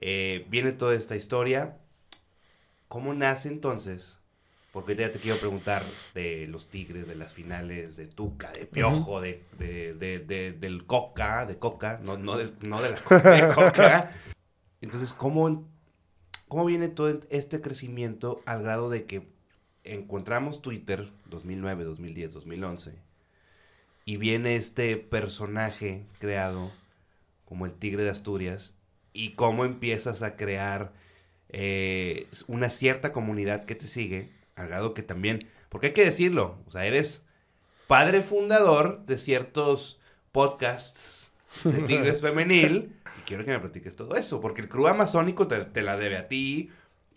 eh, 0.00 0.46
viene 0.48 0.72
toda 0.72 0.94
esta 0.94 1.16
historia. 1.16 1.76
¿Cómo 2.88 3.14
nace 3.14 3.48
entonces? 3.48 4.18
Porque 4.72 4.94
ya 4.94 5.10
te 5.10 5.18
quiero 5.18 5.38
preguntar 5.38 5.84
de 6.14 6.46
los 6.46 6.68
Tigres, 6.68 7.06
de 7.08 7.16
las 7.16 7.34
finales, 7.34 7.96
de 7.96 8.06
Tuca, 8.06 8.52
de 8.52 8.66
Piojo, 8.66 9.20
de, 9.20 9.42
de- 9.58 9.94
de- 9.94 10.18
de- 10.20 10.52
del 10.52 10.86
Coca, 10.86 11.44
de 11.46 11.58
Coca, 11.58 12.00
no, 12.04 12.16
no, 12.16 12.36
del- 12.36 12.54
no 12.62 12.80
de 12.80 12.90
la 12.90 12.96
Coca, 13.00 13.30
de 13.48 13.54
Coca. 13.54 14.12
Entonces, 14.80 15.12
¿cómo, 15.12 15.68
¿cómo 16.48 16.64
viene 16.64 16.88
todo 16.88 17.20
este 17.30 17.60
crecimiento 17.60 18.42
al 18.46 18.62
grado 18.62 18.90
de 18.90 19.04
que 19.06 19.28
encontramos 19.82 20.62
Twitter 20.62 21.10
2009, 21.26 21.84
2010, 21.84 22.32
2011 22.32 22.94
y 24.04 24.16
viene 24.18 24.54
este 24.56 24.96
personaje 24.96 26.04
creado 26.18 26.70
como 27.44 27.66
el 27.66 27.72
Tigre 27.74 28.04
de 28.04 28.10
Asturias 28.10 28.74
y 29.12 29.34
cómo 29.34 29.64
empiezas 29.64 30.22
a 30.22 30.36
crear 30.36 30.92
eh, 31.48 32.28
una 32.46 32.70
cierta 32.70 33.12
comunidad 33.12 33.64
que 33.64 33.74
te 33.74 33.86
sigue, 33.86 34.30
al 34.56 34.68
grado 34.68 34.94
que 34.94 35.02
también, 35.02 35.48
porque 35.68 35.88
hay 35.88 35.92
que 35.92 36.04
decirlo, 36.04 36.58
o 36.66 36.70
sea, 36.70 36.84
eres 36.84 37.24
padre 37.86 38.22
fundador 38.22 39.04
de 39.06 39.18
ciertos 39.18 40.00
podcasts 40.32 41.30
de 41.64 41.82
Tigres 41.86 42.20
Femenil 42.20 42.94
y 43.18 43.22
quiero 43.26 43.44
que 43.44 43.50
me 43.50 43.58
platiques 43.60 43.96
todo 43.96 44.14
eso, 44.16 44.40
porque 44.40 44.60
el 44.60 44.68
crew 44.68 44.86
amazónico 44.86 45.48
te, 45.48 45.64
te 45.64 45.82
la 45.82 45.96
debe 45.96 46.16
a 46.16 46.28
ti, 46.28 46.70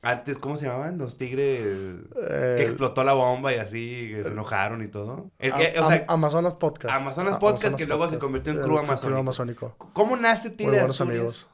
Antes, 0.05 0.37
¿cómo 0.37 0.57
se 0.57 0.65
llamaban? 0.65 0.97
Los 0.97 1.15
tigres 1.15 1.61
Eh, 1.65 2.55
que 2.57 2.63
explotó 2.63 3.05
la 3.05 3.13
bomba 3.13 3.53
y 3.53 3.57
así, 3.57 4.09
que 4.13 4.23
se 4.23 4.29
enojaron 4.31 4.83
y 4.83 4.89
todo. 4.89 5.31
El 5.39 5.53
que, 5.53 5.77
Am- 5.77 5.83
o 5.85 5.87
sea, 5.87 6.05
Amazonas 6.09 6.55
Podcast. 6.55 6.93
Amazonas 7.01 7.37
Podcast, 7.37 7.77
que 7.77 7.85
luego 7.85 8.09
se 8.09 8.17
convirtió 8.17 8.51
en 8.51 8.59
Club 8.59 8.79
Club 8.81 9.17
Amazónico. 9.17 9.75
¿cómo 9.93 10.17
nace 10.17 10.49
Muy 10.49 10.57
Tigre 10.57 10.71
de 10.73 10.79
buenos 10.79 10.99
amigos. 10.99 11.49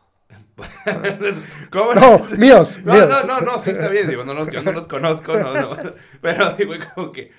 ¿Cómo 1.72 1.94
No, 1.94 2.20
míos, 2.38 2.80
No, 2.84 2.94
míos. 2.94 3.08
no, 3.10 3.24
no, 3.24 3.42
no, 3.42 3.64
sí 3.64 3.70
está 3.72 3.88
bien, 3.88 4.08
digo, 4.08 4.26
no 4.26 4.34
los, 4.34 4.50
yo 4.52 4.62
no 4.64 4.72
los 4.72 4.88
conozco, 4.88 5.38
no, 5.38 5.54
no. 5.54 5.78
Pero 6.22 6.52
digo, 6.54 6.74
como 6.96 7.12
que 7.12 7.32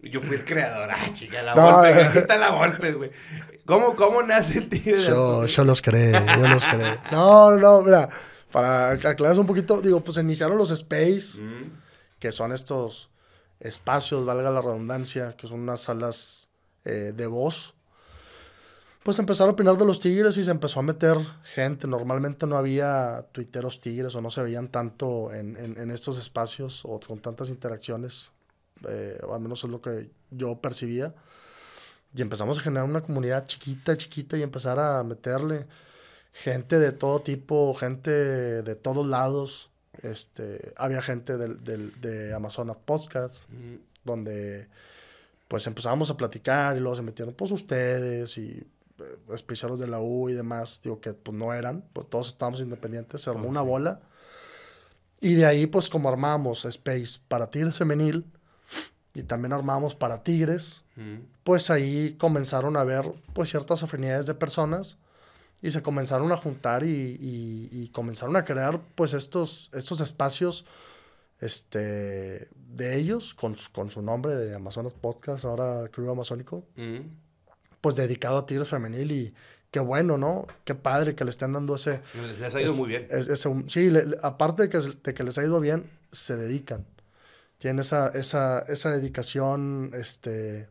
yo 0.00 0.20
fui 0.20 0.36
el 0.36 0.44
creador, 0.44 0.90
ah, 0.92 1.10
chica, 1.12 1.42
la 1.42 1.54
No, 1.54 1.72
golpe, 1.82 2.00
eh. 2.00 2.10
quita 2.14 2.36
la 2.36 2.50
golpe, 2.50 2.92
güey. 2.92 3.10
¿Cómo, 3.66 3.96
¿Cómo 3.96 4.22
nace 4.22 4.58
el 4.58 4.68
tigre 4.68 4.92
de 5.00 5.06
Yo, 5.06 5.44
yo 5.46 5.64
los 5.64 5.82
creé, 5.82 6.12
yo 6.12 6.48
los 6.48 6.64
creé. 6.64 6.98
No, 7.12 7.56
no, 7.56 7.82
mira, 7.82 8.08
para 8.52 8.90
aclarar 8.92 9.38
un 9.38 9.46
poquito, 9.46 9.80
digo, 9.80 10.02
pues 10.02 10.16
iniciaron 10.18 10.56
los 10.56 10.70
Space, 10.70 11.42
Mm, 11.42 11.72
que 12.18 12.32
son 12.32 12.52
estos 12.52 13.10
espacios, 13.60 14.24
valga 14.24 14.50
la 14.50 14.60
redundancia, 14.62 15.34
que 15.36 15.46
son 15.48 15.60
unas 15.60 15.80
salas 15.80 16.48
eh, 16.84 17.12
de 17.14 17.26
voz. 17.26 17.74
Pues 19.08 19.18
empezaron 19.18 19.48
a 19.48 19.52
opinar 19.54 19.78
de 19.78 19.86
los 19.86 20.00
tigres 20.00 20.36
y 20.36 20.44
se 20.44 20.50
empezó 20.50 20.80
a 20.80 20.82
meter 20.82 21.16
gente. 21.54 21.86
Normalmente 21.88 22.46
no 22.46 22.58
había 22.58 23.24
tuiteros 23.32 23.80
tigres 23.80 24.14
o 24.14 24.20
no 24.20 24.28
se 24.30 24.42
veían 24.42 24.68
tanto 24.68 25.32
en, 25.32 25.56
en- 25.56 25.78
en 25.78 25.90
estos 25.90 26.18
espacios 26.18 26.82
o 26.84 27.00
con 27.00 27.18
tantas 27.18 27.48
interacciones. 27.48 28.32
eh, 28.86 29.18
o 29.26 29.34
al 29.34 29.40
menos 29.40 29.64
es 29.64 29.70
lo 29.70 29.80
que 29.80 30.10
yo 30.30 30.60
percibía. 30.60 31.14
Y 32.14 32.20
empezamos 32.20 32.58
a 32.58 32.60
generar 32.60 32.84
una 32.84 33.00
comunidad 33.00 33.46
chiquita, 33.46 33.96
chiquita 33.96 34.36
y 34.36 34.42
empezar 34.42 34.78
a 34.78 35.02
meterle 35.04 35.66
gente 36.34 36.78
de 36.78 36.92
todo 36.92 37.20
tipo, 37.22 37.72
gente 37.72 38.10
de 38.10 38.74
todos 38.76 39.06
lados. 39.06 39.70
Este, 40.02 40.74
había 40.76 41.00
gente 41.00 41.38
del, 41.38 41.64
del- 41.64 41.98
de 42.02 42.34
Amazonas 42.34 42.76
Podcast, 42.76 43.48
mm, 43.48 43.76
donde 44.04 44.68
pues 45.48 45.66
empezamos 45.66 46.10
a 46.10 46.16
platicar 46.18 46.76
y 46.76 46.80
luego 46.80 46.94
se 46.96 47.00
metieron 47.02 47.32
pues 47.32 47.50
ustedes 47.52 48.36
y 48.36 48.62
especiales 49.34 49.78
de 49.78 49.86
la 49.86 50.00
U 50.00 50.28
y 50.28 50.32
demás, 50.34 50.80
digo 50.82 51.00
que 51.00 51.12
pues 51.14 51.36
no 51.36 51.52
eran, 51.52 51.84
pues 51.92 52.08
todos 52.08 52.28
estábamos 52.28 52.60
independientes, 52.60 53.22
se 53.22 53.30
armó 53.30 53.48
una 53.48 53.62
bola. 53.62 54.00
Y 55.20 55.34
de 55.34 55.46
ahí 55.46 55.66
pues 55.66 55.88
como 55.88 56.08
armamos 56.08 56.64
Space 56.64 57.20
para 57.28 57.50
Tigres 57.50 57.76
Femenil 57.78 58.24
y 59.14 59.22
también 59.24 59.52
armamos 59.52 59.94
para 59.94 60.22
Tigres, 60.22 60.84
mm. 60.96 61.16
pues 61.44 61.70
ahí 61.70 62.14
comenzaron 62.18 62.76
a 62.76 62.84
ver 62.84 63.12
pues 63.32 63.48
ciertas 63.50 63.82
afinidades 63.82 64.26
de 64.26 64.34
personas 64.34 64.96
y 65.60 65.70
se 65.72 65.82
comenzaron 65.82 66.30
a 66.30 66.36
juntar 66.36 66.84
y, 66.84 66.88
y- 67.20 67.68
y 67.72 67.88
comenzaron 67.88 68.36
a 68.36 68.44
crear 68.44 68.80
pues 68.94 69.12
estos, 69.12 69.70
estos 69.72 70.00
espacios 70.00 70.64
este, 71.40 72.48
de 72.54 72.96
ellos 72.96 73.34
con, 73.34 73.56
su- 73.56 73.70
con 73.72 73.90
su 73.90 74.02
nombre 74.02 74.34
de 74.36 74.54
Amazonas 74.56 74.92
Podcast, 74.92 75.44
ahora 75.44 75.88
Club 75.88 76.10
Amazónico, 76.10 76.64
Mm. 76.76 77.00
Pues 77.80 77.96
dedicado 77.96 78.38
a 78.38 78.46
Tigres 78.46 78.68
Femenil 78.68 79.12
y 79.12 79.34
qué 79.70 79.80
bueno, 79.80 80.16
¿no? 80.18 80.46
Qué 80.64 80.74
padre 80.74 81.14
que 81.14 81.24
le 81.24 81.30
estén 81.30 81.52
dando 81.52 81.74
ese... 81.74 82.00
Les, 82.40 82.54
ha 82.54 82.60
ido 82.60 82.70
es- 82.72 82.76
muy 82.76 82.88
bien. 82.88 83.06
es- 83.10 83.28
ese- 83.28 83.64
sí, 83.68 83.90
le- 83.90 84.16
aparte 84.22 84.62
de 84.64 84.68
que, 84.68 84.78
de 84.78 85.14
que 85.14 85.22
les 85.24 85.36
ha 85.38 85.44
ido 85.44 85.60
bien, 85.60 85.90
se 86.12 86.36
dedican. 86.36 86.86
Tienen 87.58 87.80
esa, 87.80 88.08
esa, 88.08 88.60
esa 88.68 88.90
dedicación, 88.90 89.90
este, 89.94 90.68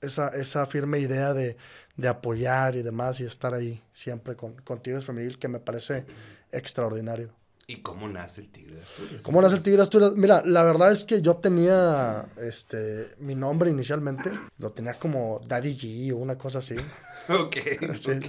esa, 0.00 0.28
esa 0.28 0.66
firme 0.66 0.98
idea 0.98 1.32
de, 1.32 1.56
de 1.96 2.08
apoyar 2.08 2.76
y 2.76 2.82
demás 2.82 3.20
y 3.20 3.24
estar 3.24 3.54
ahí 3.54 3.82
siempre 3.92 4.36
con, 4.36 4.54
con 4.56 4.80
Tigres 4.82 5.04
Femenil 5.04 5.38
que 5.38 5.48
me 5.48 5.58
parece 5.60 6.04
extraordinario. 6.52 7.30
¿Y 7.68 7.82
cómo 7.82 8.06
nace 8.08 8.42
el 8.42 8.48
tigre 8.52 8.76
de 8.76 8.82
Asturias? 8.82 9.22
¿Cómo 9.24 9.42
nace 9.42 9.56
el 9.56 9.62
Tigre 9.62 9.82
Asturias? 9.82 10.12
Mira, 10.14 10.40
la 10.44 10.62
verdad 10.62 10.92
es 10.92 11.02
que 11.04 11.20
yo 11.20 11.38
tenía 11.38 12.28
este, 12.40 13.08
mi 13.18 13.34
nombre 13.34 13.70
inicialmente, 13.70 14.30
lo 14.58 14.70
tenía 14.70 14.94
como 15.00 15.40
Daddy 15.48 15.74
G 15.76 16.12
o 16.12 16.16
una 16.18 16.36
cosa 16.38 16.58
así. 16.60 16.76
Ok, 17.28 17.56
Sí. 17.96 18.12
ok. 18.12 18.26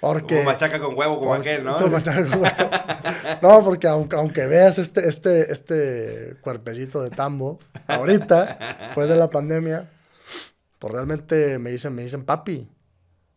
Porque... 0.00 0.36
Como 0.36 0.44
machaca 0.44 0.80
con 0.80 0.96
huevo, 0.96 1.18
como 1.18 1.34
Porque- 1.34 1.50
aquel, 1.52 1.64
¿no? 1.66 1.76
Sí, 1.76 1.84
machaca 1.84 2.26
con 2.26 2.40
huevo. 2.40 2.56
No, 3.42 3.62
porque 3.62 3.88
aunque, 3.88 4.16
aunque 4.16 4.46
veas 4.46 4.78
este, 4.78 5.06
este, 5.06 5.52
este 5.52 6.36
cuerpecito 6.40 7.02
de 7.02 7.10
tambo, 7.10 7.58
ahorita, 7.88 8.78
después 8.86 9.06
de 9.06 9.16
la 9.16 9.28
pandemia, 9.28 9.90
pues 10.78 10.94
realmente 10.94 11.58
me 11.58 11.68
dicen, 11.72 11.94
me 11.94 12.04
dicen 12.04 12.24
papi. 12.24 12.70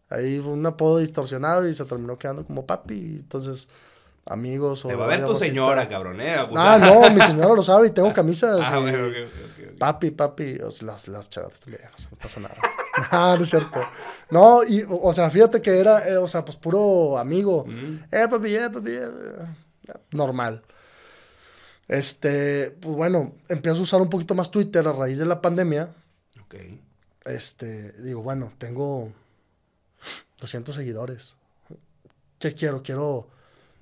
Ahí 0.07 0.39
fue 0.39 0.53
un 0.53 0.65
apodo 0.65 0.99
distorsionado 0.99 1.67
y 1.67 1.73
se 1.73 1.83
terminó 1.83 2.17
quedando 2.17 2.45
como 2.45 2.65
papi. 2.65 3.17
Entonces, 3.19 3.67
amigos 4.25 4.85
o... 4.85 4.87
Te 4.87 4.95
va 4.95 5.05
a 5.05 5.07
ver 5.07 5.25
tu 5.25 5.35
señora, 5.35 5.87
cabrón, 5.87 6.19
¿eh? 6.21 6.35
Ah, 6.55 6.77
no, 6.79 7.09
mi 7.11 7.21
señora 7.21 7.53
lo 7.53 7.63
sabe 7.63 7.87
y 7.87 7.91
tengo 7.91 8.11
camisas. 8.11 8.59
Ah, 8.61 8.79
y-. 8.79 9.77
Papi, 9.77 10.11
papi, 10.11 10.57
las, 10.81 11.07
las 11.07 11.29
chavas 11.29 11.59
también, 11.59 11.83
o 11.93 11.97
sea, 11.97 12.09
no 12.11 12.17
pasa 12.17 12.39
nada. 12.39 12.55
No, 13.11 13.35
no 13.35 13.43
es 13.43 13.49
cierto. 13.49 13.81
No, 14.29 14.63
y, 14.63 14.83
o 14.83 15.01
o 15.01 15.11
sea, 15.11 15.29
fíjate 15.29 15.61
que 15.61 15.79
era, 15.79 16.07
eh, 16.07 16.15
o 16.15 16.29
sea, 16.29 16.45
pues 16.45 16.55
puro 16.55 17.17
amigo. 17.17 17.65
Mm. 17.65 18.05
Eh, 18.09 18.27
papi, 18.29 18.55
eh, 18.55 18.69
papi, 18.71 18.91
eh, 18.91 19.09
normal. 20.11 20.63
Este, 21.89 22.71
pues 22.79 22.95
bueno, 22.95 23.33
empiezo 23.49 23.79
a 23.79 23.83
usar 23.83 24.01
un 24.01 24.09
poquito 24.09 24.33
más 24.33 24.49
Twitter 24.49 24.87
a 24.87 24.93
raíz 24.93 25.17
de 25.17 25.25
la 25.25 25.41
pandemia. 25.41 25.89
Ok. 26.41 26.55
Este, 27.25 27.91
digo, 28.01 28.21
bueno, 28.21 28.53
tengo 28.57 29.11
200 30.39 30.73
seguidores. 30.73 31.35
¿Qué 32.39 32.53
quiero? 32.53 32.81
Quiero 32.81 33.27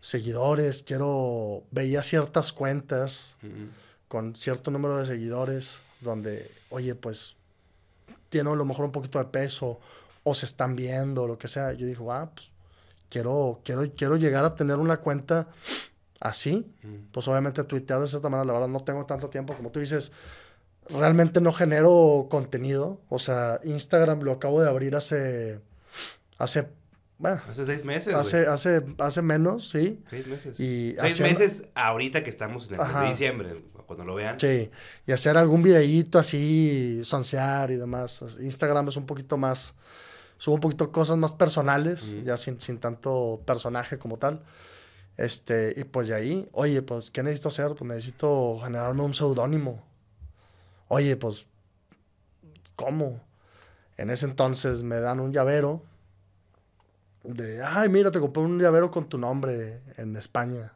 seguidores, 0.03 0.83
quiero, 0.83 1.63
veía 1.71 2.03
ciertas 2.03 2.51
cuentas 2.51 3.37
con 4.09 4.35
cierto 4.35 4.69
número 4.69 4.97
de 4.97 5.05
seguidores 5.05 5.81
donde, 6.01 6.51
oye, 6.69 6.93
pues 6.93 7.37
tiene 8.27 8.51
a 8.51 8.55
lo 8.55 8.65
mejor 8.65 8.83
un 8.83 8.91
poquito 8.91 9.17
de 9.17 9.25
peso 9.25 9.79
o 10.23 10.33
se 10.33 10.45
están 10.45 10.75
viendo, 10.75 11.25
lo 11.25 11.37
que 11.37 11.47
sea. 11.47 11.71
Yo 11.71 11.87
digo, 11.87 12.11
ah, 12.11 12.29
pues 12.35 12.51
quiero, 13.09 13.61
quiero, 13.63 13.89
quiero 13.95 14.17
llegar 14.17 14.43
a 14.43 14.55
tener 14.55 14.77
una 14.77 14.97
cuenta 14.97 15.47
así. 16.19 16.69
Pues 17.13 17.25
obviamente 17.29 17.63
tuitear 17.63 18.01
de 18.01 18.07
cierta 18.07 18.27
manera, 18.27 18.45
la 18.45 18.53
verdad 18.53 18.67
no 18.67 18.81
tengo 18.81 19.05
tanto 19.05 19.29
tiempo 19.29 19.55
como 19.55 19.71
tú 19.71 19.79
dices. 19.79 20.11
Realmente 20.89 21.39
no 21.39 21.53
genero 21.53 22.27
contenido. 22.29 22.99
O 23.07 23.19
sea, 23.19 23.61
Instagram 23.63 24.19
lo 24.19 24.33
acabo 24.33 24.61
de 24.61 24.67
abrir 24.67 24.97
hace, 24.97 25.61
hace, 26.37 26.67
bueno, 27.23 27.41
Hace 27.49 27.65
seis 27.65 27.85
meses, 27.85 28.13
hace, 28.13 28.47
hace, 28.47 28.85
hace 28.97 29.21
menos, 29.21 29.69
sí. 29.69 30.03
Seis 30.09 30.27
meses. 30.27 30.59
Y 30.59 30.93
Seis 30.99 31.21
meses 31.21 31.63
ahorita 31.73 32.21
que 32.21 32.29
estamos 32.29 32.67
en 32.67 32.73
el 32.73 32.81
mes 32.81 32.93
de 32.93 33.07
diciembre, 33.07 33.63
cuando 33.87 34.03
lo 34.03 34.15
vean. 34.15 34.37
Sí, 34.37 34.69
y 35.07 35.11
hacer 35.13 35.37
algún 35.37 35.63
videíto 35.63 36.19
así, 36.19 36.99
soncear 37.05 37.71
y 37.71 37.77
demás. 37.77 38.37
Instagram 38.41 38.89
es 38.89 38.97
un 38.97 39.05
poquito 39.05 39.37
más, 39.37 39.73
subo 40.37 40.55
un 40.55 40.59
poquito 40.59 40.91
cosas 40.91 41.15
más 41.15 41.31
personales, 41.31 42.13
ya 42.25 42.37
sin, 42.37 42.59
sin 42.59 42.77
tanto 42.77 43.41
personaje 43.45 43.97
como 43.97 44.17
tal. 44.17 44.43
Este, 45.15 45.73
y 45.77 45.85
pues 45.85 46.09
de 46.09 46.15
ahí, 46.15 46.49
oye, 46.51 46.81
pues, 46.81 47.09
¿qué 47.09 47.23
necesito 47.23 47.47
hacer? 47.47 47.67
Pues 47.69 47.83
necesito 47.83 48.59
generarme 48.61 49.03
un 49.03 49.13
seudónimo. 49.13 49.81
Oye, 50.89 51.15
pues, 51.15 51.47
¿cómo? 52.75 53.21
En 53.95 54.09
ese 54.09 54.25
entonces 54.25 54.83
me 54.83 54.97
dan 54.97 55.21
un 55.21 55.31
llavero 55.31 55.83
de, 57.23 57.63
ay, 57.63 57.89
mira, 57.89 58.11
te 58.11 58.19
compré 58.19 58.43
un 58.43 58.59
llavero 58.59 58.91
con 58.91 59.07
tu 59.07 59.17
nombre 59.17 59.81
en 59.97 60.15
España. 60.15 60.73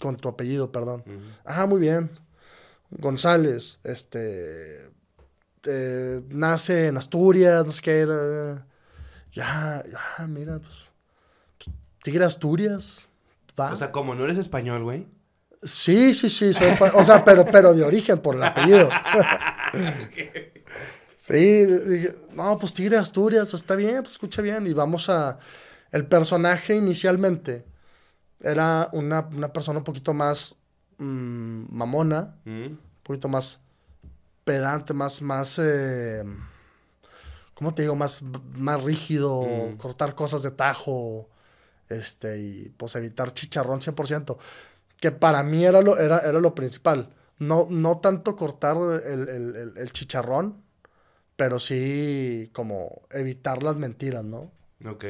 Con 0.00 0.16
tu 0.16 0.28
apellido, 0.28 0.72
perdón. 0.72 1.04
Ujú. 1.06 1.20
Ah, 1.44 1.66
muy 1.66 1.80
bien. 1.80 2.10
González, 2.90 3.78
este, 3.84 4.90
eh, 5.64 6.20
nace 6.28 6.88
en 6.88 6.96
Asturias, 6.96 7.64
no 7.64 7.72
sé 7.72 7.82
qué 7.82 8.00
era. 8.00 8.66
Ya, 9.32 9.84
ya, 9.90 10.26
mira, 10.26 10.58
pues, 10.58 10.90
pues, 11.58 11.76
Tigre 12.02 12.24
Asturias, 12.24 13.08
va. 13.58 13.72
O 13.72 13.76
sea, 13.76 13.92
como 13.92 14.14
no 14.14 14.24
eres 14.24 14.38
español, 14.38 14.82
güey. 14.82 15.06
sí, 15.62 16.12
sí, 16.12 16.28
sí, 16.28 16.52
soy 16.52 16.70
o 16.94 17.04
sea, 17.04 17.24
pero, 17.24 17.46
pero 17.46 17.72
de 17.72 17.84
origen, 17.84 18.18
por 18.20 18.36
el 18.36 18.42
apellido. 18.42 18.88
sí, 21.26 21.64
dije, 21.66 22.14
no, 22.34 22.58
pues 22.58 22.72
Tigre 22.72 22.96
Asturias, 22.96 23.54
está 23.54 23.76
bien, 23.76 24.02
pues 24.02 24.12
escucha 24.12 24.42
bien, 24.42 24.66
y 24.66 24.72
vamos 24.72 25.08
a, 25.08 25.38
el 25.92 26.06
personaje 26.06 26.74
inicialmente 26.74 27.64
era 28.40 28.88
una, 28.92 29.20
una 29.32 29.52
persona 29.52 29.78
un 29.78 29.84
poquito 29.84 30.12
más 30.14 30.56
mm, 30.98 31.64
mamona, 31.70 32.34
Mm. 32.44 32.50
un 32.66 32.78
poquito 33.04 33.28
más 33.28 33.60
pedante, 34.44 34.92
más, 34.94 35.22
más, 35.22 35.58
eh, 35.62 36.24
¿cómo 37.54 37.74
te 37.74 37.82
digo? 37.82 37.94
Más, 37.94 38.22
más 38.54 38.82
rígido, 38.82 39.42
Mm. 39.42 39.76
cortar 39.76 40.14
cosas 40.14 40.42
de 40.42 40.50
tajo, 40.50 41.28
este, 41.88 42.38
y 42.40 42.68
pues 42.76 42.94
evitar 42.96 43.32
chicharrón 43.32 43.80
100%, 43.80 44.38
que 45.00 45.12
para 45.12 45.42
mí 45.42 45.64
era 45.64 45.82
lo, 45.82 45.98
era, 45.98 46.18
era 46.18 46.40
lo 46.40 46.54
principal. 46.54 47.10
No, 47.38 47.66
no 47.70 47.98
tanto 47.98 48.34
cortar 48.36 48.76
el, 49.04 49.28
el- 49.28 49.56
el- 49.56 49.74
el 49.76 49.92
chicharrón, 49.92 50.62
pero 51.36 51.58
sí 51.58 52.50
como 52.52 53.02
evitar 53.10 53.62
las 53.62 53.76
mentiras, 53.76 54.24
¿no? 54.24 54.50
Ok. 54.86 55.04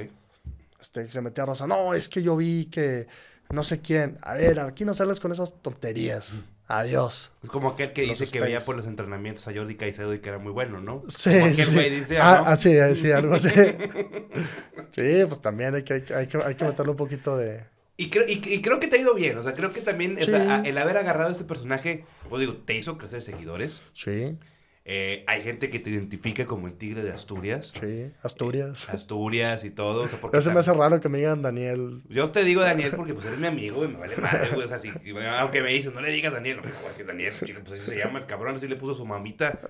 Este, 0.81 1.05
que 1.05 1.11
se 1.13 1.21
metía 1.23 1.47
raza, 1.47 1.67
no, 1.67 1.95
es 1.95 2.09
que 2.09 2.23
yo 2.23 2.37
vi 2.37 2.67
que 2.67 3.07
no 3.51 3.63
sé 3.65 3.81
quién. 3.81 4.17
A 4.23 4.35
ver, 4.35 4.59
aquí 4.61 4.85
no 4.85 4.95
sales 4.95 5.21
con 5.21 5.31
esas 5.33 5.63
tonterías. 5.63 6.45
Adiós. 6.69 7.31
Es 7.43 7.51
como 7.51 7.71
aquel 7.71 7.93
que 7.93 8.07
Los 8.07 8.19
dice 8.19 8.33
que 8.33 8.41
veía 8.41 8.61
por 8.61 8.77
los 8.77 8.87
entrenamientos 8.87 9.47
a 9.47 9.53
Jordi 9.53 9.77
Caicedo 9.77 10.15
y 10.15 10.21
que 10.21 10.31
era 10.31 10.39
muy 10.39 10.53
bueno, 10.53 10.81
¿no? 10.81 11.03
Sí, 11.09 11.31
Como 11.33 11.47
aquel 11.47 11.67
sí, 11.67 11.91
dice, 11.91 12.19
Ah, 12.19 12.41
¿no? 12.43 12.51
ah, 12.51 12.59
sí, 12.59 12.79
ah, 12.79 12.95
sí, 12.97 13.11
algo 13.11 13.35
así. 13.35 13.51
sí, 14.91 15.25
pues 15.27 15.41
también 15.41 15.75
hay 15.75 15.83
que, 15.83 15.95
hay, 15.95 16.03
que- 16.03 16.15
hay 16.15 16.27
que, 16.27 16.39
hay 16.39 16.55
que 16.55 16.65
meterle 16.65 16.93
un 16.93 16.97
poquito 16.97 17.37
de... 17.37 17.65
Y, 17.97 18.09
creo, 18.11 18.25
y, 18.27 18.41
y 18.55 18.63
creo 18.63 18.81
que 18.81 18.89
te 18.89 18.97
ha 18.97 19.01
ido 19.01 19.15
bien, 19.15 19.37
o 19.37 19.43
sea, 19.43 19.55
creo 19.55 19.73
que 19.73 19.83
también 19.83 20.17
o 20.17 20.21
Sí. 20.21 20.31
sea, 20.31 20.57
a- 20.57 20.63
el 20.63 20.79
haber 20.79 20.97
agarrado 20.97 21.31
ese 21.33 21.45
personaje, 21.45 22.05
pues 22.29 22.41
digo, 22.41 22.57
te 22.65 22.75
hizo 22.75 22.97
crecer 22.97 23.23
seguidores. 23.23 23.83
Sí, 23.93 24.39
Eh, 24.85 25.23
hay 25.29 25.43
gente 25.43 25.71
que 25.71 25.79
te 25.79 25.91
identifica 25.91 26.45
como 26.47 26.67
el 26.67 26.75
tigre 26.75 27.05
de 27.05 27.13
Asturias. 27.13 27.73
sí, 27.81 28.11
Asturias. 28.23 28.89
Asturias 28.91 29.63
y 29.65 29.71
todo. 29.71 30.03
O 30.03 30.09
sea, 30.09 30.21
porque 30.21 30.37
Ya 30.39 30.41
se 30.43 30.51
me 30.53 30.59
hace 30.59 30.73
raro 30.75 31.01
que 31.01 31.09
me 31.09 31.19
digan 31.19 31.41
Daniel. 31.41 32.03
Yo 32.09 32.33
te 32.33 32.43
digo 32.43 32.63
Daniel 32.63 32.93
porque 32.97 33.15
pues 33.15 33.27
eres 33.27 33.39
mi 33.39 33.47
amigo 33.47 33.85
y 33.85 33.89
me 33.89 33.99
vale 33.99 34.17
madre, 34.17 34.51
güey. 34.55 34.67
O 34.67 34.69
sea, 34.69 34.81
si- 34.81 34.91
aunque 35.39 35.63
me 35.63 35.71
dicen, 35.73 35.95
no 35.95 36.01
le 36.01 36.11
digas 36.11 36.33
Daniel, 36.33 36.57
no 36.57 36.63
me 36.65 36.73
voy 36.73 36.87
a 36.87 36.89
decir 36.89 37.07
Daniel, 37.07 37.33
chico, 37.45 37.61
pues 37.65 37.81
así 37.81 37.91
se 37.93 37.97
llama 37.97 38.19
el 38.19 38.27
cabrón, 38.27 38.57
así 38.57 38.67
le 38.67 38.75
puso 38.75 38.95
su 38.95 39.07
mamita. 39.07 39.61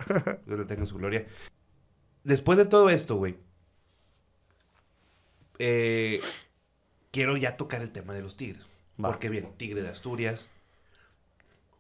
Dios 0.47 0.59
le 0.59 0.65
tenga 0.65 0.81
en 0.83 0.87
su 0.87 0.97
gloria. 0.97 1.27
Después 2.25 2.57
de 2.57 2.65
todo 2.65 2.89
esto, 2.89 3.17
güey, 3.17 3.37
eh, 5.59 6.21
quiero 7.11 7.37
ya 7.37 7.57
tocar 7.57 7.83
el 7.83 7.91
tema 7.91 8.15
de 8.15 8.23
los 8.23 8.37
tigres. 8.37 8.67
Va. 9.03 9.11
Porque 9.11 9.29
bien, 9.29 9.51
tigre 9.57 9.83
de 9.83 9.89
Asturias, 9.89 10.51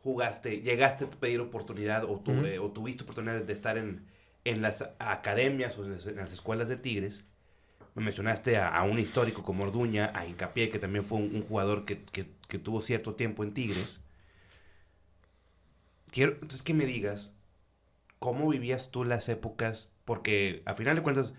jugaste, 0.03 0.61
llegaste 0.63 1.05
a 1.05 1.11
pedir 1.11 1.41
oportunidad 1.41 2.05
o, 2.05 2.19
tu- 2.21 2.33
eh, 2.45 2.59
o 2.59 2.71
tuviste 2.71 3.05
oportunidad 3.05 3.41
de 3.43 3.53
estar 3.53 3.79
en, 3.79 4.05
en 4.45 4.61
las 4.63 4.85
academias 4.99 5.79
o 5.79 5.85
en 5.85 5.93
las, 5.93 6.33
escuelas 6.33 6.69
de 6.69 6.77
tigres. 6.77 7.25
Me 7.95 8.03
mencionaste 8.05 8.57
a, 8.57 8.69
a 8.69 8.83
un 8.85 8.99
histórico 8.99 9.43
como 9.45 9.65
Orduña, 9.65 10.11
a 10.15 10.27
Hincapié, 10.27 10.71
que 10.71 10.79
también 10.79 11.05
fue 11.05 11.19
un, 11.19 11.35
un 11.37 11.43
jugador 11.43 11.85
que, 11.85 12.03
que- 12.05 12.27
que 12.49 12.59
tuvo 12.59 12.81
cierto 12.81 13.15
tiempo 13.15 13.45
en 13.45 13.55
Tigres. 13.55 14.01
Quiero 16.11 16.33
entonces 16.33 16.63
que 16.63 16.75
me 16.75 16.85
digas 16.87 17.33
cómo 18.19 18.49
vivías 18.49 18.91
tú 18.91 19.05
las 19.05 19.29
épocas, 19.29 19.91
porque 20.05 20.63
a 20.67 20.75
final 20.75 20.97
de 20.97 21.03
cuentas 21.03 21.33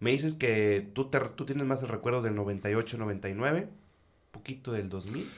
me 0.00 0.10
dices 0.10 0.34
que 0.34 0.88
tú, 0.94 1.08
te- 1.10 1.20
tú 1.20 1.46
tienes 1.46 1.66
más 1.66 1.82
el 1.82 1.88
recuerdo 1.88 2.22
del 2.22 2.34
98, 2.34 2.98
99, 2.98 3.68
poquito 4.32 4.72
del 4.72 4.88
2000, 4.88 5.28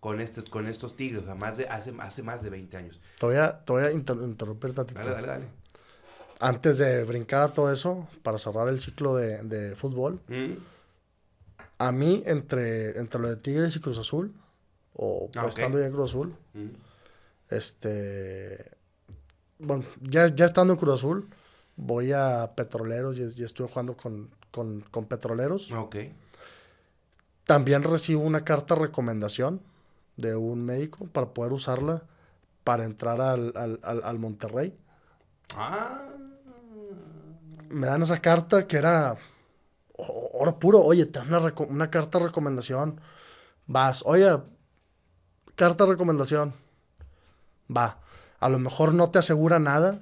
con 0.00 0.20
estos, 0.20 0.44
con 0.44 0.66
estos 0.68 0.96
Tigres, 0.96 1.22
o 1.22 1.26
sea, 1.26 1.34
más 1.34 1.56
de, 1.56 1.66
hace, 1.68 1.92
hace 2.00 2.22
más 2.22 2.42
de 2.42 2.50
20 2.50 2.76
años. 2.76 3.00
Te 3.18 3.26
voy 3.26 3.36
a, 3.36 3.64
te 3.64 3.72
voy 3.72 3.82
a 3.84 3.90
inter- 3.92 4.18
interrumpir 4.22 4.72
tantito. 4.74 4.98
Dale, 5.00 5.12
dale, 5.12 5.26
dale. 5.26 5.46
Antes 6.38 6.78
de 6.78 7.02
brincar 7.04 7.42
a 7.42 7.48
todo 7.54 7.72
eso, 7.72 8.06
para 8.22 8.36
cerrar 8.38 8.68
el 8.68 8.80
ciclo 8.80 9.14
de, 9.16 9.42
de 9.42 9.74
fútbol, 9.74 10.20
Mm, 10.28 10.52
a 11.78 11.92
mí, 11.92 12.22
entre, 12.26 12.98
entre 12.98 13.20
lo 13.20 13.28
de 13.28 13.36
Tigres 13.36 13.74
y 13.76 13.80
Cruz 13.80 13.98
Azul, 13.98 14.32
o 14.94 15.28
Ah, 15.36 15.46
estando 15.46 15.78
ya 15.78 15.86
en 15.86 15.92
Cruz 15.92 16.10
Azul, 16.10 16.34
mm. 16.54 16.66
este. 17.50 18.70
Bueno, 19.58 19.84
ya, 20.02 20.26
ya 20.28 20.44
estando 20.44 20.74
en 20.74 20.78
Cruz 20.78 20.94
Azul, 20.94 21.28
voy 21.76 22.12
a 22.12 22.52
Petroleros 22.54 23.18
y, 23.18 23.22
y 23.22 23.44
estuve 23.44 23.68
jugando 23.68 23.96
con, 23.96 24.30
con, 24.50 24.80
con 24.90 25.06
Petroleros. 25.06 25.72
Ok. 25.72 25.96
También 27.44 27.82
recibo 27.82 28.22
una 28.22 28.44
carta 28.44 28.74
de 28.74 28.80
recomendación 28.82 29.60
de 30.16 30.34
un 30.36 30.64
médico 30.64 31.06
para 31.06 31.28
poder 31.34 31.52
usarla 31.52 32.02
para 32.64 32.84
entrar 32.84 33.20
al, 33.20 33.52
al, 33.56 33.78
al, 33.82 34.02
al 34.02 34.18
Monterrey. 34.18 34.76
Ah. 35.56 36.02
Me 37.68 37.86
dan 37.86 38.02
esa 38.02 38.20
carta 38.20 38.66
que 38.66 38.76
era 38.76 39.16
oro 39.96 40.58
puro. 40.58 40.80
Oye, 40.80 41.06
te 41.06 41.18
dan 41.18 41.28
una, 41.32 41.54
una 41.68 41.90
carta 41.90 42.18
de 42.18 42.26
recomendación. 42.26 43.00
Vas, 43.66 44.02
oye, 44.06 44.38
carta 45.54 45.84
de 45.84 45.90
recomendación. 45.90 46.54
Va. 47.74 47.98
A 48.38 48.48
lo 48.48 48.58
mejor 48.58 48.94
no 48.94 49.10
te 49.10 49.18
asegura 49.18 49.58
nada, 49.58 50.00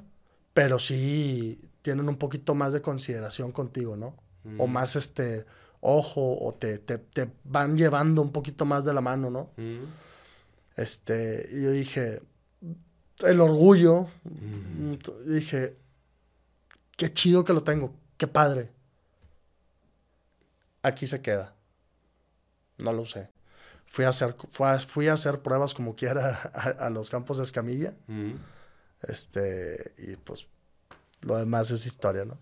pero 0.53 0.79
sí 0.79 1.61
tienen 1.83 2.09
un 2.09 2.17
poquito 2.17 2.55
más 2.55 2.73
de 2.73 2.83
consideración 2.83 3.53
contigo, 3.53 3.97
¿no? 3.97 4.15
O 4.59 4.67
Mm. 4.67 4.71
más 4.73 4.97
este 4.97 5.47
ojo, 5.81 6.39
o 6.39 6.53
te, 6.55 6.79
te, 6.79 6.99
te 6.99 7.31
van 7.45 7.77
llevando 7.79 8.21
un 8.23 8.31
poquito 8.33 8.65
más 8.67 8.85
de 8.85 8.93
la 8.93 9.01
mano, 9.01 9.31
¿no? 9.31 9.51
Mm, 9.57 9.85
Este, 10.77 11.49
yo 11.53 11.71
dije, 11.71 12.21
el 13.21 13.41
orgullo, 13.41 14.09
mm. 14.25 14.95
dije, 15.27 15.77
qué 16.97 17.13
chido 17.13 17.45
que 17.45 17.53
lo 17.53 17.63
tengo, 17.63 17.95
qué 18.17 18.27
padre. 18.27 18.71
Aquí 20.83 21.07
se 21.07 21.23
queda. 21.23 21.55
No 22.79 22.93
lo 22.93 23.03
usé. 23.03 23.31
Fui 23.87 24.05
a 24.05 24.09
hacer, 24.11 24.37
fui 24.51 24.67
a, 24.67 24.79
fui 24.81 25.09
a 25.09 25.15
hacer 25.15 25.41
pruebas 25.41 25.75
como 25.75 25.95
quiera 25.95 26.51
a, 26.55 26.87
a 26.87 26.91
los 26.91 27.11
campos 27.11 27.39
de 27.39 27.45
escamilla. 27.45 27.95
Mm, 28.07 28.33
Este, 29.03 29.93
y 29.99 30.17
pues 30.17 30.47
lo 31.21 31.37
demás 31.37 31.71
es 31.71 31.87
historia, 31.87 32.25
¿no? 32.25 32.39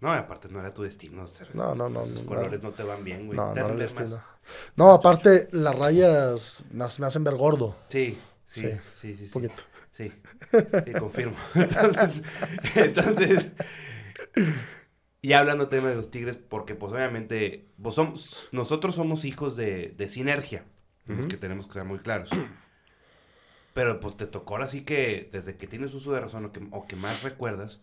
No, 0.00 0.12
aparte 0.12 0.48
no 0.48 0.60
era 0.60 0.72
tu 0.72 0.82
destino. 0.82 1.26
ser- 1.26 1.54
No, 1.54 1.74
no, 1.74 1.88
no, 1.88 2.06
no, 2.06 2.24
colores 2.26 2.62
no, 2.62 2.70
te 2.70 2.82
van 2.84 3.02
bien, 3.04 3.26
güey. 3.26 3.36
No, 3.36 3.52
Te 3.52 3.60
no, 3.60 3.68
destino. 3.74 4.22
No, 4.76 4.92
aparte, 4.92 5.48
las 5.52 5.76
rayas 5.76 6.62
me, 6.70 6.84
hac- 6.84 6.98
me 7.00 7.06
hacen 7.06 7.24
ver 7.24 7.34
gordo. 7.34 7.76
Sí, 7.88 8.18
sí, 8.46 8.70
Sí, 8.94 9.14
sí, 9.14 9.26
sí, 9.26 9.32
poquito. 9.32 9.62
Sí, 9.90 10.12
sí, 10.84 10.92
confirmo. 10.92 11.36
Entonces, 11.54 12.22
entonces, 12.76 13.52
y 15.20 15.32
hablando 15.32 15.68
tema 15.68 15.88
de 15.88 15.96
los 15.96 16.10
Tigres, 16.10 16.36
porque 16.36 16.74
pues 16.76 16.92
obviamente, 16.92 17.66
pues 17.82 17.94
somos, 17.96 18.48
nosotros 18.52 18.94
somos 18.94 19.24
hijos 19.24 19.56
de, 19.56 19.94
de 19.96 20.08
sinergia, 20.08 20.64
los 21.06 21.18
Ujú. 21.18 21.28
que 21.28 21.36
tenemos 21.36 21.66
que 21.66 21.72
ser 21.72 21.84
muy 21.84 21.98
claros. 21.98 22.30
Pero 23.74 24.00
pues 24.00 24.16
te 24.16 24.26
tocó 24.26 24.54
ahora 24.54 24.66
sí 24.68 24.82
que, 24.84 25.28
desde 25.32 25.56
que 25.56 25.66
tienes 25.66 25.94
uso 25.94 26.12
de 26.12 26.20
razón 26.20 26.44
o 26.46 26.52
que, 26.52 26.66
o 26.70 26.86
que 26.86 26.96
más 26.96 27.22
recuerdas, 27.22 27.80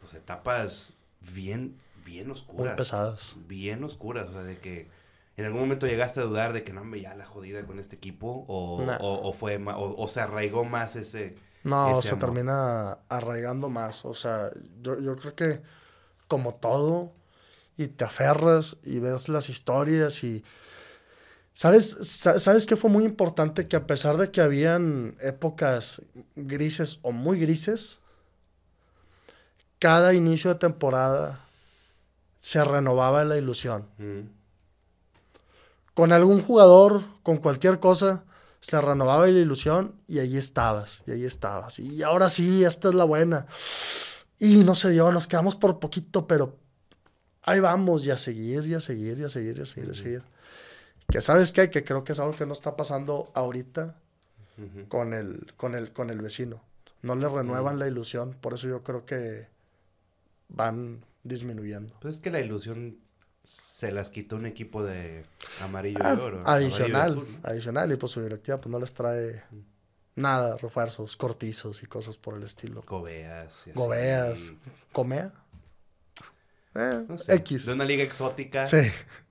pues 0.00 0.14
etapas 0.14 0.92
bien, 1.20 1.76
bien 2.04 2.28
Muy 2.28 2.36
oscuras. 2.36 2.76
pesadas. 2.76 3.36
Bien 3.46 3.82
oscuras, 3.84 4.28
o 4.28 4.32
sea, 4.32 4.42
de 4.42 4.58
que 4.58 4.88
en 5.36 5.44
algún 5.46 5.60
momento 5.60 5.86
llegaste 5.86 6.20
a 6.20 6.24
dudar 6.24 6.52
de 6.52 6.64
que 6.64 6.72
no 6.72 6.84
me 6.84 7.00
ya 7.00 7.14
la 7.14 7.24
jodida 7.24 7.64
con 7.66 7.78
este 7.78 7.96
equipo, 7.96 8.44
o, 8.48 8.82
Nah. 8.84 8.98
o, 9.00 9.28
o 9.28 9.32
fue 9.32 9.56
o, 9.56 9.94
o 10.02 10.08
se 10.08 10.20
arraigó 10.20 10.64
más 10.64 10.96
ese... 10.96 11.34
No, 11.62 11.98
ese 11.98 12.08
se 12.08 12.14
amor. 12.14 12.24
termina 12.26 12.92
arraigando 13.08 13.68
más. 13.68 14.04
O 14.04 14.14
sea, 14.14 14.50
yo, 14.82 14.98
yo 15.00 15.16
creo 15.16 15.34
que 15.34 15.62
como 16.28 16.54
todo, 16.54 17.12
y 17.76 17.88
te 17.88 18.04
aferras 18.04 18.76
y 18.84 18.98
ves 18.98 19.28
las 19.28 19.48
historias 19.50 20.22
y... 20.24 20.42
¿Sabes, 21.54 21.90
Sa- 22.02 22.38
¿Sabes 22.38 22.64
qué 22.64 22.76
fue 22.76 22.88
muy 22.90 23.04
importante? 23.04 23.68
Que 23.68 23.76
a 23.76 23.86
pesar 23.86 24.16
de 24.16 24.30
que 24.30 24.40
habían 24.40 25.16
épocas 25.20 26.00
grises 26.36 26.98
o 27.02 27.12
muy 27.12 27.38
grises, 27.38 27.99
cada 29.80 30.14
inicio 30.14 30.52
de 30.52 30.60
temporada 30.60 31.40
se 32.38 32.62
renovaba 32.62 33.24
la 33.24 33.36
ilusión. 33.36 33.88
Mm, 33.98 34.20
Con 35.94 36.12
algún 36.12 36.40
jugador, 36.42 37.02
con 37.24 37.38
cualquier 37.38 37.80
cosa, 37.80 38.22
se 38.60 38.80
renovaba 38.80 39.26
la 39.26 39.38
ilusión 39.38 39.94
y 40.06 40.18
ahí 40.20 40.36
estabas, 40.36 41.02
y 41.06 41.12
ahí 41.12 41.24
estabas. 41.24 41.78
Y 41.78 42.02
ahora 42.02 42.28
sí, 42.28 42.64
esta 42.64 42.88
es 42.88 42.94
la 42.94 43.04
buena. 43.04 43.46
Y 44.38 44.58
no 44.64 44.74
se 44.74 44.90
dio, 44.90 45.10
nos 45.12 45.26
quedamos 45.26 45.56
por 45.56 45.78
poquito, 45.80 46.26
pero 46.26 46.56
ahí 47.42 47.58
vamos, 47.60 48.06
y 48.06 48.10
a 48.10 48.16
seguir, 48.18 48.66
y 48.66 48.74
a 48.74 48.80
seguir, 48.80 49.18
y 49.18 49.24
a 49.24 49.28
seguir, 49.28 49.58
y 49.58 49.62
a 49.62 49.66
seguir, 49.66 49.88
y 49.88 49.90
a 49.90 49.94
seguir. 49.94 50.22
Que 51.10 51.20
sabes 51.20 51.52
qué, 51.52 51.70
que 51.70 51.84
creo 51.84 52.04
que 52.04 52.12
es 52.12 52.20
algo 52.20 52.36
que 52.36 52.46
no 52.46 52.52
está 52.52 52.76
pasando 52.76 53.30
ahorita 53.34 53.96
con 54.88 55.12
el, 55.14 55.52
con 55.56 55.74
el, 55.74 55.92
con 55.92 56.10
el 56.10 56.20
vecino. 56.20 56.62
No 57.02 57.16
le 57.16 57.28
renuevan 57.28 57.78
la 57.78 57.88
ilusión, 57.88 58.36
por 58.40 58.54
eso 58.54 58.68
yo 58.68 58.82
creo 58.82 59.04
que 59.06 59.48
van 60.50 61.04
disminuyendo. 61.22 61.94
Pues 62.00 62.16
es 62.16 62.20
que 62.22 62.30
la 62.30 62.40
ilusión 62.40 62.98
se 63.44 63.90
las 63.90 64.10
quitó 64.10 64.36
un 64.36 64.46
equipo 64.46 64.82
de 64.84 65.24
amarillo 65.60 65.98
Ah, 66.02 66.14
y 66.16 66.20
oro. 66.20 66.40
amarillo 66.40 66.46
y 66.46 66.64
adicional, 66.66 67.10
azul, 67.10 67.28
¿no? 67.32 67.48
adicional, 67.48 67.92
y 67.92 67.96
pues 67.96 68.12
su 68.12 68.22
directiva 68.22 68.60
pues 68.60 68.70
no 68.70 68.78
les 68.78 68.92
trae 68.92 69.42
nada, 70.14 70.56
refuerzos, 70.58 71.16
cortizos 71.16 71.82
y 71.82 71.86
cosas 71.86 72.16
por 72.18 72.36
el 72.36 72.42
estilo. 72.42 72.82
Gobeas. 72.86 73.66
y. 73.66 73.72
Gobeas. 73.72 74.52
¿Comea? 74.92 75.32
Eh, 76.74 77.04
No 77.08 77.18
sé, 77.18 77.34
X. 77.36 77.66
De 77.66 77.72
una 77.72 77.84
liga 77.84 78.04
exótica 78.04 78.64
Sí. 78.66 78.90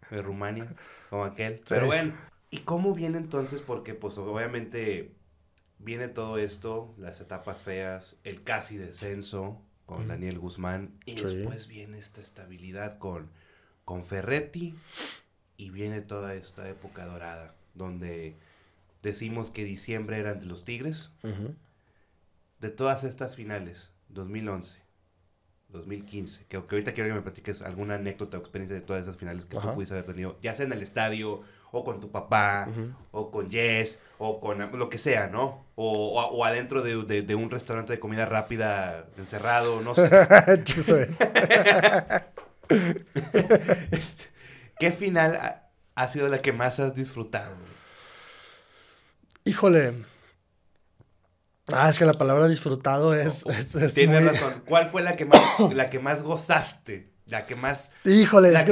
de 0.09 0.21
Rumania, 0.21 0.73
como 1.09 1.23
aquel. 1.25 1.57
Sí. 1.59 1.63
Pero 1.69 1.85
bueno, 1.85 2.13
¿y 2.49 2.59
cómo 2.61 2.93
viene 2.93 3.17
entonces? 3.17 3.61
Porque 3.61 3.93
pues 3.93 4.17
obviamente 4.17 5.13
viene 5.77 6.07
todo 6.09 6.37
esto, 6.37 6.93
las 6.97 7.21
etapas 7.21 7.61
feas, 7.63 8.17
el 8.23 8.43
casi 8.43 8.77
descenso 8.77 9.61
con 9.89 10.01
Ujú. 10.01 10.07
Daniel 10.09 10.37
Guzmán 10.37 10.99
y 11.07 11.17
Sí. 11.17 11.23
después 11.25 11.67
viene 11.67 11.97
esta 11.97 12.21
estabilidad 12.21 12.99
con, 12.99 13.31
con 13.85 14.03
Ferretti 14.03 14.75
y 15.57 15.71
viene 15.71 16.01
toda 16.01 16.35
esta 16.35 16.69
época 16.69 17.05
dorada 17.07 17.55
donde 17.73 18.37
decimos 19.01 19.49
que 19.49 19.63
diciembre 19.63 20.19
eran 20.19 20.39
de 20.39 20.45
los 20.45 20.63
Tigres. 20.63 21.09
De 22.59 22.69
todas 22.69 23.03
estas 23.03 23.35
finales, 23.35 23.91
2011, 24.09 24.79
2015, 25.69 26.41
que, 26.45 26.49
que 26.49 26.75
ahorita 26.75 26.93
quiero 26.93 27.09
que 27.09 27.15
me 27.15 27.21
platiques 27.23 27.61
alguna 27.63 27.95
anécdota 27.95 28.37
o 28.37 28.41
experiencia 28.41 28.75
de 28.75 28.81
todas 28.81 29.03
esas 29.03 29.17
finales 29.17 29.45
que 29.47 29.57
Ajá. 29.57 29.69
tú 29.69 29.75
pudiste 29.75 29.95
haber 29.95 30.05
tenido, 30.05 30.37
ya 30.43 30.53
sea 30.53 30.65
en 30.67 30.73
el 30.73 30.83
estadio 30.83 31.41
o 31.71 31.83
con 31.83 31.99
tu 31.99 32.11
papá, 32.11 32.67
o 33.11 33.31
con 33.31 33.49
Jess, 33.51 33.99
o 34.17 34.39
con 34.39 34.77
lo 34.77 34.89
que 34.89 34.97
sea, 34.97 35.27
¿no? 35.27 35.65
O, 35.75 36.19
o, 36.19 36.45
adentro 36.45 36.81
de, 36.81 37.21
de, 37.21 37.35
un 37.35 37.49
restaurante 37.49 37.93
de 37.93 37.99
comida 37.99 38.25
rápida 38.25 39.05
encerrado, 39.17 39.81
no 39.81 39.95
sé. 39.95 40.09
Este, 43.91 44.25
¿Qué 44.79 44.91
final 44.91 45.63
ha, 45.95 46.07
sido 46.07 46.27
la 46.29 46.41
que 46.41 46.53
más 46.53 46.79
has 46.79 46.93
disfrutado? 46.93 47.55
Híjole. 49.43 50.05
Ah, 51.67 51.89
es 51.89 51.99
que 51.99 52.05
la 52.05 52.13
palabra 52.13 52.47
disfrutado 52.47 53.13
es. 53.13 53.43
Tienes 53.93 54.25
razón. 54.25 54.63
¿Cuál 54.67 54.89
fue 54.89 55.01
la 55.01 55.13
que 55.13 55.25
más, 55.25 55.41
la 55.73 55.87
que 55.87 55.99
más 55.99 56.21
gozaste? 56.21 57.11
La 57.29 57.45
que 57.45 57.55
más. 57.55 57.91
Híjole, 58.05 58.51
la 58.51 58.61
es 58.61 58.65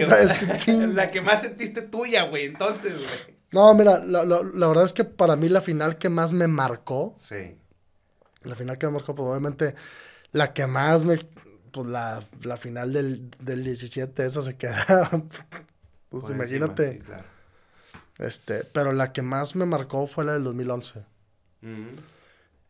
que, 0.63 0.71
La 0.87 1.11
que 1.11 1.21
más 1.21 1.41
sentiste 1.41 1.81
tuya, 1.81 2.23
güey, 2.23 2.45
entonces, 2.45 2.93
güey. 2.93 3.37
No, 3.51 3.73
mira, 3.73 3.99
la, 3.99 4.23
verdad 4.67 4.83
es 4.83 4.93
que 4.93 5.05
para 5.05 5.35
mí 5.35 5.47
la 5.47 5.61
final 5.61 5.97
que 5.97 6.09
más 6.09 6.33
me 6.33 6.47
marcó. 6.47 7.15
Sí. 7.19 7.57
La 8.43 8.55
final 8.55 8.77
que 8.77 8.87
me 8.87 8.93
marcó, 8.93 9.15
probablemente 9.15 9.71
pues, 9.71 9.83
la 10.31 10.53
que 10.53 10.67
más 10.67 11.05
me. 11.05 11.19
Pues 11.71 11.87
la, 11.87 12.21
final 12.57 12.93
del, 12.93 13.29
del 13.39 13.63
17, 13.63 14.25
esa 14.25 14.41
se 14.41 14.57
queda. 14.57 15.09
pues 16.09 16.29
imagínate. 16.29 17.01
Este, 18.17 18.63
pero 18.63 18.93
la 18.93 19.13
que 19.13 19.21
más 19.21 19.55
me 19.55 19.65
marcó 19.65 20.07
fue 20.07 20.25
la 20.25 20.33
del 20.33 20.43
2011. 20.43 21.03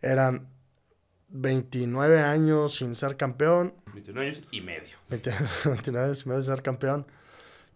Eran 0.01 0.47
29 1.29 2.19
años 2.19 2.75
sin 2.75 2.95
ser 2.95 3.17
campeón. 3.17 3.73
29 3.97 4.29
años 4.29 4.41
y 4.51 4.61
medio. 4.61 4.97
29 5.09 6.05
años 6.05 6.25
y 6.25 6.29
medio 6.29 6.41
sin 6.41 6.55
ser 6.55 6.61
campeón. 6.61 7.05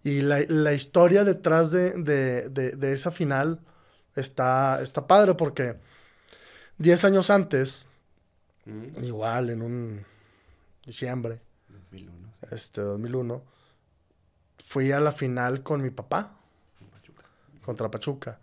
Y 0.03 0.21
la, 0.21 0.39
la 0.47 0.73
historia 0.73 1.23
detrás 1.23 1.71
de, 1.71 1.91
de, 1.93 2.49
de, 2.49 2.93
esa 2.93 3.11
final 3.11 3.59
está, 4.15 4.81
está 4.81 5.05
padre 5.05 5.35
porque 5.35 5.77
10 6.79 7.05
años 7.05 7.29
antes, 7.29 7.87
igual 9.01 9.51
en 9.51 9.61
un 9.61 10.05
diciembre, 10.85 11.39
2001. 11.69 12.33
Este, 12.51 12.81
2001, 12.81 13.43
fui 14.65 14.91
a 14.91 14.99
la 14.99 15.11
final 15.11 15.61
con 15.61 15.81
mi 15.81 15.91
papá. 15.91 16.37
Contra 17.63 17.91
Pachuca. 17.91 18.39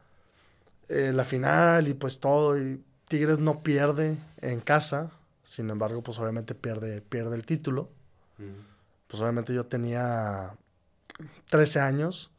Eh, 0.88 1.12
la 1.12 1.24
final 1.24 1.88
y 1.88 1.94
pues 1.94 2.20
todo, 2.20 2.56
y 2.56 2.80
Tigres 3.08 3.40
no 3.40 3.64
pierde 3.64 4.16
en 4.40 4.60
casa, 4.60 5.10
sin 5.48 5.70
embargo, 5.70 6.02
pues 6.02 6.18
obviamente 6.18 6.54
pierde, 6.54 7.00
pierde 7.00 7.34
el 7.34 7.46
título. 7.46 7.88
Pues 9.06 9.22
obviamente 9.22 9.54
yo 9.54 9.64
tenía 9.64 10.54
13 11.48 11.80
años, 11.80 12.30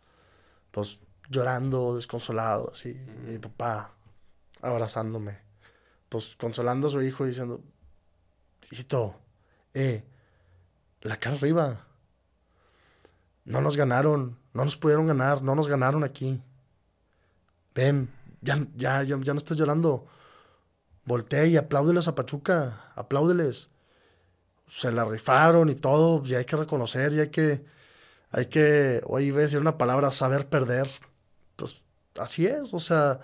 pues 0.69 0.99
llorando, 1.27 1.95
desconsolado, 1.95 2.69
así. 2.69 2.93
Mi 3.25 3.39
papá 3.39 3.95
abrazándome, 4.61 5.39
pues 6.07 6.35
consolando 6.35 6.87
a 6.87 6.91
su 6.91 7.01
hijo 7.01 7.25
diciendo, 7.25 7.63
hijito, 8.69 9.19
eh, 9.73 10.03
la 11.01 11.17
cara 11.17 11.35
arriba. 11.35 11.87
No 13.43 13.59
nos 13.59 13.75
ganaron, 13.75 14.37
no 14.53 14.63
nos 14.63 14.77
pudieron 14.77 15.07
ganar, 15.07 15.41
no 15.41 15.55
nos 15.55 15.67
ganaron 15.67 16.03
aquí. 16.03 16.43
Ven, 17.73 18.07
ya, 18.41 18.67
ya, 18.75 19.01
ya, 19.01 19.19
ya 19.19 19.33
no 19.33 19.39
estás 19.39 19.57
llorando 19.57 20.07
voltea 21.09 21.45
y 21.45 21.57
apláudeles 21.57 22.07
a 22.07 22.13
Pachuca, 22.13 22.91
apláudeles. 22.95 23.71
Se 24.67 24.91
la 24.91 25.03
rifaron 25.03 25.67
y 25.69 25.75
todo, 25.75 26.21
y 26.23 26.35
hay 26.35 26.45
que 26.45 26.55
reconocer, 26.55 27.11
y 27.13 27.19
hay 27.19 27.29
que, 27.29 27.65
hay 28.29 28.45
que, 28.45 29.01
hoy 29.07 29.25
iba 29.25 29.39
a 29.39 29.41
decir 29.41 29.59
una 29.59 29.79
palabra, 29.79 30.11
saber 30.11 30.47
perder. 30.47 30.87
Pues 31.55 31.81
así 32.19 32.45
es, 32.45 32.75
o 32.75 32.79
sea, 32.79 33.21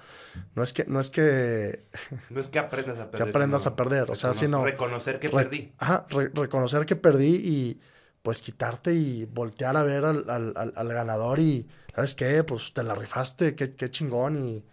no 0.56 0.64
es 0.64 0.74
que, 0.74 0.86
no 0.86 1.00
es 1.00 1.12
que... 1.12 1.86
No 2.32 2.42
es 2.42 2.50
que 2.50 2.58
aprendas 2.58 3.00
a 3.00 3.12
perder. 3.12 3.24
Que 3.24 3.30
aprendas 3.30 3.68
a 3.68 3.76
perder, 3.76 4.10
o 4.10 4.16
sea, 4.16 4.34
sino... 4.34 4.66
Reconocer 4.66 5.20
que 5.20 5.30
perdí. 5.30 5.72
Ajá, 5.78 6.08
reconocer 6.10 6.88
que 6.88 6.96
perdí 6.96 7.36
y 7.36 7.80
pues 8.24 8.42
quitarte 8.42 8.96
y 8.96 9.26
voltear 9.26 9.78
a 9.78 9.84
ver 9.84 10.04
al, 10.04 10.28
al, 10.28 10.74
al, 10.76 10.88
ganador 10.88 11.38
y, 11.38 11.68
¿sabes 11.94 12.16
qué? 12.16 12.44
Pues 12.44 12.74
te 12.74 12.82
la 12.82 12.96
rifaste, 12.96 13.56
qué, 13.56 13.76
qué 13.76 13.92
chingón 13.92 14.36
y 14.36 14.66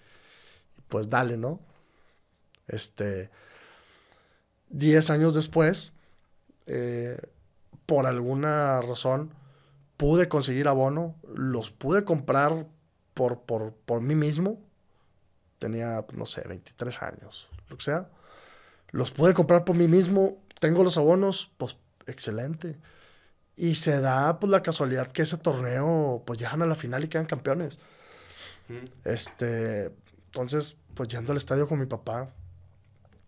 pues 0.88 1.10
dale, 1.10 1.36
¿no? 1.36 1.60
Este, 2.68 3.30
diez 4.68 5.10
años 5.10 5.34
después, 5.34 5.92
eh, 6.66 7.20
por 7.86 8.06
alguna 8.06 8.80
razón, 8.80 9.34
pude 9.96 10.28
conseguir 10.28 10.68
abono, 10.68 11.16
los 11.34 11.70
pude 11.70 12.04
comprar 12.04 12.66
por, 13.14 13.40
por, 13.42 13.72
por 13.72 14.00
mí 14.00 14.14
mismo. 14.14 14.60
Tenía, 15.58 16.04
no 16.14 16.26
sé, 16.26 16.42
23 16.48 17.02
años, 17.02 17.48
lo 17.68 17.76
que 17.76 17.84
sea. 17.84 18.08
Los 18.90 19.10
pude 19.10 19.32
comprar 19.32 19.64
por 19.64 19.76
mí 19.76 19.88
mismo, 19.88 20.38
tengo 20.60 20.84
los 20.84 20.98
abonos, 20.98 21.50
pues 21.56 21.76
excelente. 22.06 22.78
Y 23.56 23.74
se 23.76 24.00
da 24.00 24.38
pues 24.38 24.50
la 24.50 24.62
casualidad 24.62 25.08
que 25.08 25.22
ese 25.22 25.36
torneo 25.38 26.22
pues 26.26 26.38
llegan 26.38 26.62
a 26.62 26.66
la 26.66 26.74
final 26.74 27.04
y 27.04 27.08
quedan 27.08 27.26
campeones. 27.26 27.78
Este, 29.04 29.92
entonces, 30.26 30.76
pues 30.94 31.08
yendo 31.08 31.32
al 31.32 31.38
estadio 31.38 31.68
con 31.68 31.78
mi 31.78 31.86
papá, 31.86 32.30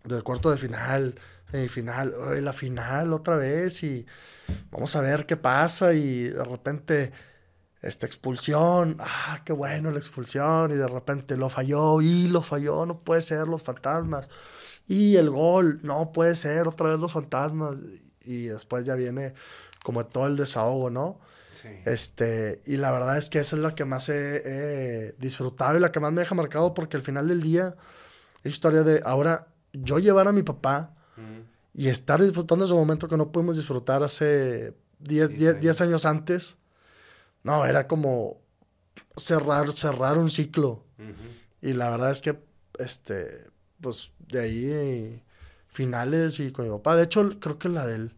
del 0.05 0.23
cuarto 0.23 0.51
de 0.51 0.57
final, 0.57 1.15
semifinal, 1.51 2.43
la 2.43 2.53
final 2.53 3.13
otra 3.13 3.37
vez 3.37 3.83
y 3.83 4.05
vamos 4.71 4.95
a 4.95 5.01
ver 5.01 5.25
qué 5.25 5.37
pasa 5.37 5.93
y 5.93 6.23
de 6.23 6.43
repente 6.43 7.11
esta 7.81 8.05
expulsión, 8.05 8.97
ah, 8.99 9.41
qué 9.45 9.53
bueno 9.53 9.91
la 9.91 9.99
expulsión 9.99 10.71
y 10.71 10.75
de 10.75 10.87
repente 10.87 11.37
lo 11.37 11.49
falló 11.49 12.01
y 12.01 12.27
lo 12.27 12.41
falló, 12.41 12.85
no 12.85 12.99
puede 12.99 13.21
ser 13.21 13.47
los 13.47 13.61
fantasmas 13.61 14.29
y 14.87 15.17
el 15.17 15.29
gol, 15.29 15.79
no 15.83 16.11
puede 16.11 16.35
ser 16.35 16.67
otra 16.67 16.89
vez 16.89 16.99
los 16.99 17.11
fantasmas 17.11 17.75
y 18.21 18.45
después 18.45 18.85
ya 18.85 18.95
viene 18.95 19.33
como 19.83 20.05
todo 20.05 20.25
el 20.25 20.35
desahogo, 20.35 20.89
¿no? 20.89 21.19
Sí. 21.61 21.69
Este, 21.85 22.61
y 22.65 22.77
la 22.77 22.91
verdad 22.91 23.17
es 23.17 23.29
que 23.29 23.39
esa 23.39 23.55
es 23.55 23.61
la 23.61 23.75
que 23.75 23.85
más 23.85 24.09
he, 24.09 24.41
he 24.45 25.15
disfrutado 25.19 25.77
y 25.77 25.79
la 25.79 25.91
que 25.91 25.99
más 25.99 26.11
me 26.11 26.21
deja 26.21 26.35
marcado 26.35 26.73
porque 26.73 26.97
al 26.97 27.03
final 27.03 27.27
del 27.27 27.41
día 27.41 27.75
es 28.43 28.53
historia 28.53 28.83
de 28.83 29.01
ahora 29.05 29.47
yo 29.83 29.99
llevar 29.99 30.27
a 30.27 30.31
mi 30.31 30.43
papá 30.43 30.95
y 31.73 31.87
estar 31.89 32.21
disfrutando 32.21 32.65
ese 32.65 32.73
momento 32.73 33.07
que 33.07 33.17
no 33.17 33.31
pudimos 33.31 33.57
disfrutar 33.57 34.03
hace 34.03 34.73
10 34.99 35.81
años 35.81 36.05
antes, 36.05 36.57
no, 37.43 37.65
era 37.65 37.87
como 37.87 38.41
cerrar, 39.15 39.71
cerrar 39.71 40.17
un 40.17 40.29
ciclo. 40.29 40.83
Y 41.61 41.73
la 41.73 41.89
verdad 41.89 42.11
es 42.11 42.21
que, 42.21 42.39
este, 42.79 43.49
pues 43.81 44.11
de 44.19 44.39
ahí 44.39 45.23
finales 45.67 46.39
y 46.39 46.51
con 46.51 46.65
mi 46.65 46.71
papá. 46.71 46.95
De 46.95 47.03
hecho, 47.03 47.39
creo 47.39 47.59
que 47.59 47.69
la 47.69 47.85
del, 47.85 48.15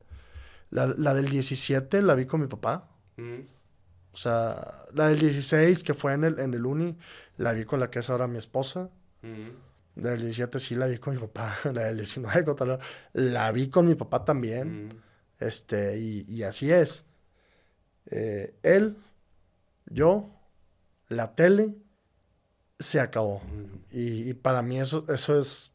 la, 0.69 1.13
del 1.13 1.29
17 1.29 2.01
la 2.01 2.15
vi 2.15 2.25
con 2.25 2.41
mi 2.41 2.47
papá. 2.47 2.89
O 4.11 4.17
sea, 4.17 4.85
la 4.93 5.09
del 5.09 5.19
16 5.19 5.83
que 5.83 5.93
fue 5.93 6.13
en 6.13 6.23
el, 6.23 6.39
en 6.39 6.53
el 6.53 6.65
uni, 6.65 6.97
la 7.35 7.53
vi 7.53 7.65
con 7.65 7.79
la 7.79 7.89
que 7.89 7.99
es 7.99 8.09
ahora 8.09 8.27
mi 8.27 8.37
esposa. 8.37 8.89
La 9.97 10.11
del 10.11 10.21
17 10.21 10.59
sí 10.59 10.75
la 10.75 10.87
vi 10.87 10.97
con 10.97 11.15
mi 11.15 11.19
papá. 11.19 11.57
La 11.73 11.85
del 11.85 11.97
19 11.97 12.79
la 13.13 13.51
vi 13.51 13.69
con 13.69 13.87
mi 13.87 13.95
papá 13.95 14.23
también. 14.23 14.87
Mm. 14.87 14.89
Este, 15.39 15.97
y, 15.97 16.43
así 16.43 16.71
es. 16.71 17.03
Eh, 18.07 18.55
él, 18.63 18.97
yo, 19.85 20.29
la 21.09 21.35
tele, 21.35 21.75
se 22.79 22.99
acabó. 22.99 23.39
Mm. 23.39 23.85
Y, 23.91 24.33
para 24.35 24.61
mí 24.61 24.79
eso, 24.79 25.05
eso 25.09 25.39
es. 25.39 25.71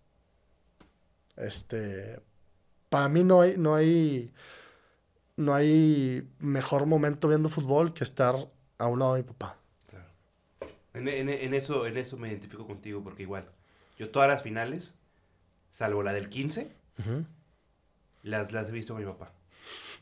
Este. 1.37 2.21
Para 2.89 3.09
mí 3.09 3.25
no 3.25 3.41
hay, 3.41 3.57
no 3.57 3.75
hay. 3.75 4.33
No 5.37 5.55
hay 5.55 6.29
mejor 6.39 6.87
momento 6.87 7.27
viendo 7.27 7.49
fútbol 7.49 7.95
que 7.95 8.05
estar 8.05 8.37
a 8.79 8.87
un 8.87 8.99
lado 8.99 9.15
de 9.15 9.23
mi 9.23 9.29
papá. 9.29 9.59
Claro. 9.89 10.11
en, 10.93 11.55
eso, 11.55 11.87
en 11.87 11.97
eso 11.97 12.19
me 12.19 12.29
identifico 12.29 12.67
contigo 12.67 13.03
porque 13.03 13.23
igual 13.23 13.49
yo 13.99 14.11
todas 14.11 14.29
las 14.29 14.43
finales, 14.43 14.95
salvo 15.71 16.03
la 16.03 16.13
del 16.13 16.29
15, 16.29 16.71
las, 18.23 18.53
las 18.53 18.69
he 18.69 18.73
visto 18.73 18.95
con 18.95 19.03
mi 19.05 19.11
papá. 19.11 19.33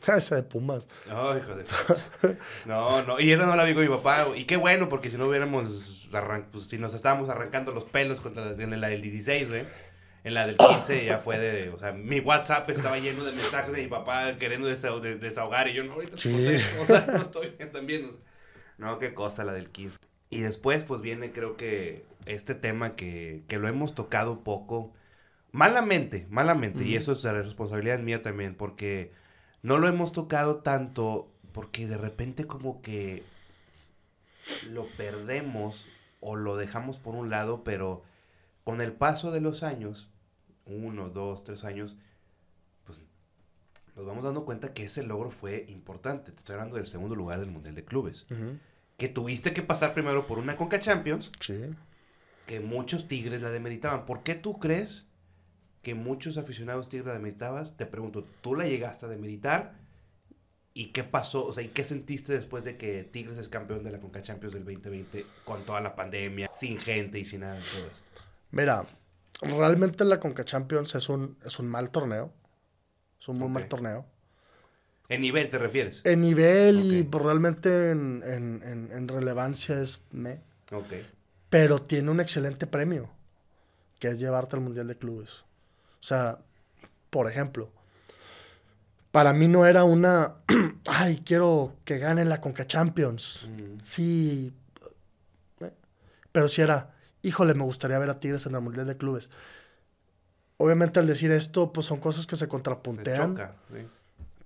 Esa 0.06 0.36
de 0.36 0.42
Pumas. 0.42 0.88
No, 1.08 1.36
hijo 1.36 1.54
de... 1.54 1.64
No, 2.66 3.02
no. 3.02 3.20
Y 3.20 3.32
esa 3.32 3.46
no 3.46 3.56
la 3.56 3.64
vi 3.64 3.74
con 3.74 3.82
mi 3.82 3.88
papá. 3.88 4.26
Y 4.34 4.44
qué 4.44 4.56
bueno, 4.56 4.88
porque 4.88 5.10
si 5.10 5.16
no 5.16 5.26
hubiéramos... 5.26 6.08
Pues, 6.50 6.64
si 6.64 6.78
nos 6.78 6.94
estábamos 6.94 7.28
arrancando 7.28 7.72
los 7.72 7.84
pelos 7.84 8.20
contra 8.20 8.44
la, 8.44 8.62
en 8.62 8.80
la 8.80 8.88
del 8.88 9.02
16, 9.02 9.50
¿eh? 9.52 9.66
En 10.24 10.34
la 10.34 10.46
del 10.46 10.56
15 10.56 11.04
ya 11.04 11.18
fue 11.18 11.38
de... 11.38 11.70
O 11.70 11.78
sea, 11.78 11.92
mi 11.92 12.20
WhatsApp 12.20 12.68
estaba 12.70 12.98
lleno 12.98 13.24
de 13.24 13.32
mensajes 13.32 13.72
de 13.72 13.82
mi 13.82 13.88
papá 13.88 14.36
queriendo 14.38 14.68
desahogar. 14.68 15.68
Y 15.68 15.74
yo, 15.74 15.84
no, 15.84 15.94
ahorita 15.94 16.18
sí. 16.18 16.58
o 16.80 16.86
sea, 16.86 17.06
no 17.06 17.22
estoy 17.22 17.50
bien 17.50 17.72
también. 17.72 18.10
no, 18.78 18.98
qué 18.98 19.14
cosa 19.14 19.44
la 19.44 19.52
del 19.52 19.70
15. 19.70 19.98
Y 20.30 20.40
después, 20.40 20.84
pues, 20.84 21.00
viene 21.00 21.32
creo 21.32 21.56
que 21.56 22.06
este 22.24 22.54
tema 22.54 22.94
que, 22.94 23.42
que 23.48 23.58
lo 23.58 23.68
hemos 23.68 23.94
tocado 23.94 24.44
poco, 24.44 24.92
malamente, 25.52 26.26
malamente, 26.30 26.84
y 26.84 26.96
eso 26.96 27.12
es 27.12 27.24
la 27.24 27.32
responsabilidad 27.32 27.98
mía 27.98 28.22
también, 28.22 28.54
porque 28.54 29.12
no 29.62 29.78
lo 29.78 29.88
hemos 29.88 30.12
tocado 30.12 30.58
tanto, 30.58 31.28
porque 31.52 31.86
de 31.86 31.98
repente 31.98 32.46
como 32.46 32.80
que 32.82 33.24
lo 34.70 34.86
perdemos 34.96 35.88
o 36.20 36.36
lo 36.36 36.56
dejamos 36.56 36.98
por 36.98 37.14
un 37.14 37.30
lado, 37.30 37.64
pero 37.64 38.02
con 38.64 38.80
el 38.80 38.92
paso 38.92 39.32
de 39.32 39.40
los 39.40 39.62
años, 39.62 40.08
uno, 40.66 41.08
dos, 41.08 41.42
tres 41.44 41.64
años, 41.64 41.96
pues 42.84 43.00
nos 43.96 44.06
vamos 44.06 44.24
dando 44.24 44.44
cuenta 44.44 44.72
que 44.72 44.84
ese 44.84 45.02
logro 45.02 45.30
fue 45.30 45.64
importante. 45.68 46.30
Te 46.30 46.38
estoy 46.38 46.54
hablando 46.54 46.76
del 46.76 46.86
segundo 46.86 47.16
lugar 47.16 47.40
del 47.40 47.50
Mundial 47.50 47.74
de 47.74 47.84
Clubes. 47.84 48.26
Que 49.00 49.08
tuviste 49.08 49.54
que 49.54 49.62
pasar 49.62 49.94
primero 49.94 50.26
por 50.26 50.38
una 50.38 50.58
Conca 50.58 50.78
Champions. 50.78 51.32
Sí. 51.40 51.58
Que 52.44 52.60
muchos 52.60 53.08
Tigres 53.08 53.40
la 53.40 53.48
demeritaban. 53.48 54.04
¿Por 54.04 54.22
qué 54.22 54.34
tú 54.34 54.58
crees 54.58 55.06
que 55.80 55.94
muchos 55.94 56.36
aficionados 56.36 56.90
Tigres 56.90 57.06
la 57.06 57.14
demeritaban? 57.14 57.74
Te 57.78 57.86
pregunto, 57.86 58.26
¿tú 58.42 58.54
la 58.54 58.66
llegaste 58.66 59.06
a 59.06 59.08
demeritar? 59.08 59.72
¿Y 60.74 60.88
qué 60.88 61.02
pasó? 61.02 61.46
O 61.46 61.52
sea, 61.54 61.62
¿y 61.62 61.68
qué 61.68 61.82
sentiste 61.82 62.34
después 62.34 62.62
de 62.62 62.76
que 62.76 63.02
Tigres 63.04 63.38
es 63.38 63.48
campeón 63.48 63.84
de 63.84 63.90
la 63.90 64.00
Conca 64.00 64.20
Champions 64.20 64.52
del 64.52 64.66
2020 64.66 65.24
con 65.46 65.64
toda 65.64 65.80
la 65.80 65.96
pandemia, 65.96 66.50
sin 66.52 66.76
gente 66.76 67.18
y 67.18 67.24
sin 67.24 67.40
nada 67.40 67.54
de 67.54 67.62
todo 67.62 67.90
esto? 67.90 68.20
Mira, 68.50 68.84
realmente 69.40 70.04
la 70.04 70.20
Conca 70.20 70.44
Champions 70.44 70.94
es 70.94 71.08
un, 71.08 71.38
es 71.42 71.58
un 71.58 71.68
mal 71.68 71.90
torneo. 71.90 72.34
Es 73.18 73.28
un 73.28 73.38
muy 73.38 73.48
mal 73.48 73.66
torneo. 73.66 74.04
¿En 75.10 75.20
nivel 75.20 75.48
te 75.48 75.58
refieres? 75.58 76.00
En 76.04 76.22
nivel 76.22 76.80
y 76.82 77.02
pues, 77.02 77.22
realmente 77.22 77.90
en, 77.90 78.22
en- 78.24 78.62
en- 78.64 78.90
en 78.96 79.08
relevancia 79.08 79.78
es 79.82 80.00
me. 80.12 80.40
Ok. 80.72 80.92
Pero 81.50 81.82
tiene 81.82 82.10
un 82.10 82.20
excelente 82.20 82.66
premio, 82.66 83.10
que 83.98 84.08
es 84.08 84.18
llevarte 84.20 84.56
al 84.56 84.62
Mundial 84.62 84.86
de 84.86 84.96
Clubes. 84.96 85.40
O 86.00 86.02
sea, 86.02 86.38
por 87.10 87.28
ejemplo, 87.28 87.70
para 89.10 89.32
mí 89.32 89.48
no 89.48 89.66
era 89.66 89.82
una, 89.82 90.36
ay, 90.86 91.22
quiero 91.26 91.74
que 91.84 91.98
gane 91.98 92.24
la 92.24 92.40
Conca 92.40 92.66
Champions. 92.66 93.46
Mm, 93.48 93.80
Sí, 93.82 94.52
eh, 95.60 95.72
pero 96.30 96.46
sí 96.48 96.62
era, 96.62 96.94
híjole, 97.22 97.54
me 97.54 97.64
gustaría 97.64 97.98
ver 97.98 98.10
a 98.10 98.20
Tigres 98.20 98.46
en 98.46 98.54
el 98.54 98.60
Mundial 98.60 98.86
de 98.86 98.96
Clubes. 98.96 99.28
Obviamente 100.58 101.00
al 101.00 101.06
decir 101.08 101.32
esto, 101.32 101.72
pues 101.72 101.86
son 101.86 101.98
cosas 101.98 102.26
que 102.26 102.36
se 102.36 102.44
te 102.44 102.48
contrapuntean. 102.50 103.30
choca. 103.34 103.56
sí. 103.72 103.86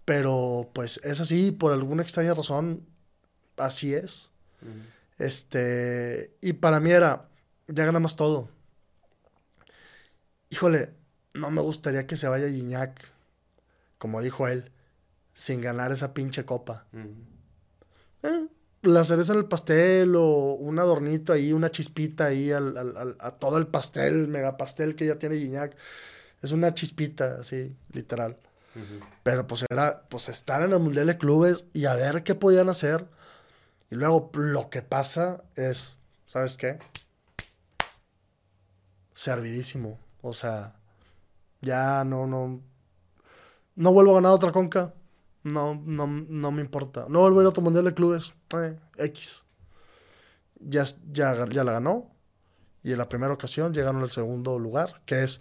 Pero 0.05 0.71
pues 0.75 1.01
es 1.03 1.21
así, 1.21 1.51
por 1.51 1.73
alguna 1.73 2.03
extraña 2.03 2.35
razón, 2.35 2.85
así 3.57 3.95
es. 3.95 4.31
Este, 5.19 6.35
y 6.41 6.55
para 6.55 6.81
mí 6.81 6.91
era, 6.91 7.29
ya 7.69 7.85
ganamos 7.87 8.17
todo. 8.17 8.49
Híjole, 10.51 10.91
no 11.35 11.51
me 11.51 11.61
gustaría 11.63 12.07
que 12.07 12.17
se 12.17 12.29
vaya 12.29 12.49
Gignac, 12.49 13.11
como 13.99 14.21
dijo 14.23 14.47
él, 14.49 14.71
sin 15.35 15.61
ganar 15.61 15.93
esa 15.93 16.15
pinche 16.15 16.45
copa. 16.45 16.87
Eh, 18.23 18.47
la 18.83 19.05
cereza 19.05 19.33
en 19.33 19.39
el 19.39 19.47
pastel 19.47 20.15
o 20.17 20.55
un 20.55 20.79
adornito 20.79 21.33
ahí, 21.33 21.53
una 21.53 21.71
chispita 21.71 22.27
ahí 22.27 22.53
al, 22.53 22.77
al- 22.77 22.97
al- 22.97 23.17
a 23.19 23.33
todo 23.33 23.57
el 23.59 23.67
pastel, 23.67 24.29
mega 24.29 24.57
pastel 24.57 24.95
que 24.95 25.07
ya 25.07 25.19
tiene 25.19 25.37
Gignac. 25.37 25.77
Es 26.43 26.51
una 26.53 26.75
chispita, 26.75 27.37
así, 27.41 27.75
literal. 27.93 28.37
Pero 29.23 29.47
pues 29.47 29.65
era 29.71 30.03
pues 30.09 30.29
estar 30.29 30.63
en 30.63 30.73
el 30.73 30.81
Mundial 30.81 31.07
de 31.07 31.19
Clubes 31.19 31.67
y 31.73 31.87
a 31.87 31.95
ver 31.95 32.23
qué 32.23 32.35
podían 32.35 32.69
hacer. 32.69 33.09
Y 33.91 33.97
luego 33.97 34.31
lo 34.35 34.71
que 34.71 34.83
pasa 34.83 35.45
es, 35.57 35.97
¿sabes 36.27 36.57
qué? 36.57 36.79
Servidísimo. 39.15 39.99
O 40.23 40.33
sea, 40.33 40.75
ya 41.61 42.05
no, 42.05 42.27
no. 42.27 42.61
No 43.77 43.93
vuelvo 43.93 44.13
a 44.13 44.15
ganar 44.15 44.33
otra 44.33 44.53
conca. 44.53 44.95
No, 45.43 45.75
no, 45.75 46.07
no 46.07 46.51
me 46.51 46.63
importa. 46.63 47.07
No 47.09 47.21
vuelvo 47.21 47.41
a 47.41 47.43
ir 47.43 47.47
a 47.47 47.51
otro 47.51 47.63
Mundial 47.63 47.85
de 47.85 47.95
Clubes. 47.95 48.35
Eh, 48.57 48.79
X. 48.97 49.43
Ya, 50.59 50.85
ya, 51.13 51.47
ya 51.49 51.65
la 51.65 51.73
ganó. 51.73 52.11
Y 52.83 52.93
en 52.93 52.99
la 52.99 53.09
primera 53.09 53.33
ocasión 53.33 53.73
llegaron 53.73 54.03
al 54.03 54.11
segundo 54.11 54.59
lugar, 54.59 55.03
que 55.07 55.23
es 55.23 55.41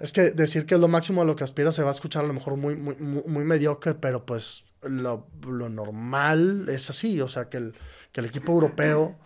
es 0.00 0.12
que 0.12 0.30
decir 0.30 0.66
que 0.66 0.74
es 0.74 0.80
lo 0.80 0.88
máximo 0.88 1.22
a 1.22 1.24
lo 1.24 1.36
que 1.36 1.44
aspira 1.44 1.72
se 1.72 1.82
va 1.82 1.88
a 1.88 1.92
escuchar 1.92 2.24
a 2.24 2.26
lo 2.28 2.32
mejor 2.34 2.56
muy, 2.56 2.76
muy, 2.76 2.96
muy, 2.96 3.22
muy 3.26 3.44
mediocre, 3.44 3.94
pero 3.94 4.24
pues 4.26 4.64
lo, 4.82 5.26
lo 5.46 5.68
normal 5.68 6.68
es 6.68 6.90
así, 6.90 7.20
o 7.20 7.28
sea, 7.28 7.48
que 7.48 7.56
el, 7.58 7.74
que 8.12 8.20
el 8.20 8.26
equipo 8.26 8.52
europeo 8.52 9.16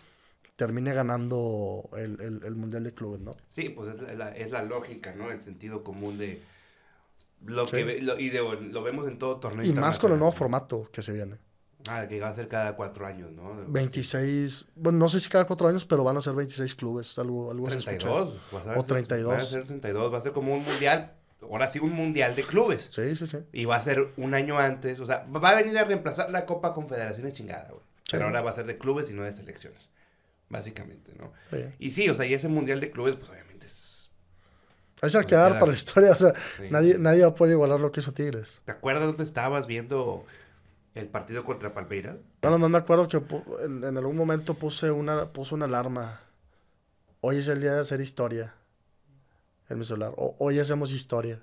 termine 0.57 0.93
ganando 0.95 1.89
el, 1.97 2.21
el- 2.21 2.43
el 2.45 2.55
Mundial 2.55 2.85
de 2.85 2.95
Clubes, 2.95 3.21
¿no? 3.21 3.37
Sí, 3.51 3.69
pues 3.71 3.95
es 3.95 4.17
la, 4.19 4.31
es 4.35 4.51
la 4.51 4.63
lógica, 4.63 5.15
¿no? 5.15 5.31
El 5.31 5.41
sentido 5.43 5.83
común 5.85 6.19
de 6.19 6.41
lo 7.45 7.67
Sí. 7.67 7.77
que 7.77 8.03
lo, 8.03 8.19
y 8.19 8.31
de- 8.31 8.41
lo 8.73 8.83
vemos 8.83 9.07
en 9.09 9.19
todo 9.19 9.37
torneo 9.39 9.65
Y 9.65 9.73
más 9.73 9.99
con 9.99 10.13
el 10.13 10.19
nuevo 10.19 10.33
formato 10.33 10.89
que 10.93 11.03
se 11.03 11.13
viene. 11.13 11.37
Ah, 11.89 12.07
que 12.09 12.21
va 12.21 12.29
a 12.29 12.35
ser 12.35 12.49
cada 12.49 12.75
cuatro 12.77 13.07
años, 13.07 13.31
¿no? 13.33 13.55
26, 13.69 14.67
bueno, 14.75 14.99
no 14.99 15.09
sé 15.09 15.21
si 15.21 15.29
cada 15.29 15.47
cuatro 15.47 15.69
años, 15.69 15.85
pero 15.85 16.03
van 16.05 16.17
a 16.17 16.21
ser 16.21 16.35
26 16.35 16.75
clubes, 16.75 17.19
algo, 17.19 17.51
algo 17.51 17.69
así 17.69 17.79
escuché. 17.79 17.99
32. 17.99 18.39
va 18.55 18.75
a 18.75 18.79
O 18.79 18.83
32. 18.85 19.33
Va 19.33 19.37
a 19.39 19.41
ser 19.41 19.65
32, 19.67 20.13
va 20.13 20.19
a 20.19 20.21
ser 20.21 20.33
como 20.33 20.55
un 20.55 20.65
mundial, 20.65 21.13
ahora 21.43 21.69
sí 21.69 21.79
un 21.79 21.93
mundial 21.93 22.35
de 22.35 22.43
clubes. 22.43 22.89
Sí, 22.93 23.15
sí, 23.15 23.27
sí. 23.27 23.39
Y 23.53 23.65
va 23.67 23.77
a 23.77 23.83
ser 23.83 24.13
un 24.17 24.35
año 24.35 24.59
antes, 24.59 24.99
o 25.01 25.07
sea, 25.07 25.25
va 25.35 25.51
a 25.51 25.55
venir 25.57 25.79
a 25.79 25.85
reemplazar 25.85 26.31
la 26.31 26.45
Copa 26.47 26.75
Confederaciones 26.75 27.33
chingada, 27.33 27.69
güey. 27.71 27.83
Pero 28.11 28.25
ahora 28.27 28.41
va 28.41 28.51
a 28.51 28.55
ser 28.55 28.67
de 28.67 28.79
clubes 28.79 29.11
y 29.11 29.13
no 29.15 29.23
de 29.25 29.33
selecciones, 29.33 29.89
básicamente, 30.49 31.13
¿no? 31.19 31.33
sí. 31.51 31.57
Y 31.79 31.91
sí, 31.91 32.09
o 32.09 32.15
sea, 32.15 32.27
y 32.27 32.35
ese 32.35 32.49
mundial 32.49 32.81
de 32.81 32.91
clubes, 32.91 33.17
pues 33.17 33.29
obviamente 33.31 33.67
es... 33.67 34.11
Ahí 35.03 35.11
se 35.11 35.19
va 35.19 35.23
a 35.23 35.25
Pues 35.25 35.31
quedar 35.31 35.51
queda- 35.53 35.61
para 35.61 35.71
la 35.73 35.77
historia, 35.77 36.11
o 36.13 36.17
sea, 36.17 36.33
sí. 36.57 36.69
nadie, 36.71 36.99
nadie 36.99 37.23
va 37.23 37.29
a 37.29 37.35
poder 37.35 37.53
igualar 37.55 37.81
lo 37.81 37.91
que 37.93 38.01
hizo 38.01 38.13
Tigres. 38.13 38.63
¿Te 38.65 38.73
acuerdas 38.73 39.05
dónde 39.07 39.25
estabas 39.25 39.67
viendo 39.67 40.25
el 40.97 41.09
partido 41.09 41.45
contra 41.45 41.73
Palmeiras? 41.75 42.17
Bueno, 42.43 42.59
no 42.59 42.69
me 42.69 42.79
acuerdo 42.79 43.09
que 43.09 43.19
en, 43.65 43.85
en 43.85 43.97
algún 43.97 44.17
momento 44.17 44.55
puse 44.55 44.91
una, 44.91 45.33
puse 45.33 45.55
una 45.55 45.67
alarma. 45.67 46.21
Hoy 47.21 47.37
es 47.39 47.49
el 47.49 47.61
día 47.61 47.75
de 47.75 47.81
hacer 47.81 48.01
historia. 48.01 48.55
En 49.69 49.79
mi 49.79 49.85
celular. 49.85 50.13
O- 50.17 50.37
hoy 50.39 50.59
hacemos 50.59 50.93
historia. 50.93 51.43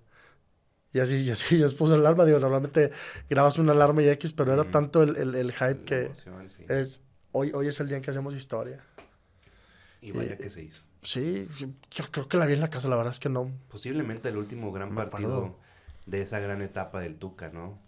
Y 0.91 0.99
así, 0.99 1.15
y 1.21 1.29
así, 1.31 1.57
yo 1.59 1.75
puse 1.75 1.93
la 1.93 1.99
alarma. 1.99 2.25
Digo, 2.25 2.39
normalmente 2.39 2.91
grabas 3.29 3.57
una 3.59 3.73
alarma 3.73 4.01
y 4.01 4.09
X, 4.09 4.33
pero 4.33 4.53
era 4.53 4.63
Ujú. 4.63 4.71
tanto 4.71 5.03
el, 5.03 5.15
el- 5.17 5.35
el 5.35 5.51
hype 5.51 5.65
La 5.75 5.85
que 5.85 6.05
emoción, 6.05 6.49
sí. 6.49 6.65
es, 6.69 7.01
hoy, 7.31 7.51
hoy 7.53 7.67
es 7.67 7.79
el 7.79 7.87
día 7.87 7.97
en 7.97 8.03
que 8.03 8.11
hacemos 8.11 8.35
historia. 8.35 8.83
Y 10.01 10.11
vaya 10.11 10.33
eh, 10.33 10.37
que 10.37 10.49
se 10.49 10.63
hizo. 10.63 10.81
Sí, 11.01 11.47
yo 11.91 12.05
creo 12.11 12.27
que 12.27 12.37
la 12.37 12.45
vi 12.45 12.53
en 12.53 12.61
la 12.61 12.69
casa, 12.69 12.87
la 12.87 12.95
verdad 12.95 13.11
es 13.13 13.19
que 13.19 13.29
no. 13.29 13.51
Posiblemente 13.69 14.29
el 14.29 14.37
último 14.37 14.71
gran 14.71 14.95
partido 14.95 15.59
de 16.05 16.21
esa 16.21 16.39
gran 16.39 16.61
etapa 16.61 17.01
del 17.01 17.15
Tuca, 17.17 17.49
¿no? 17.49 17.79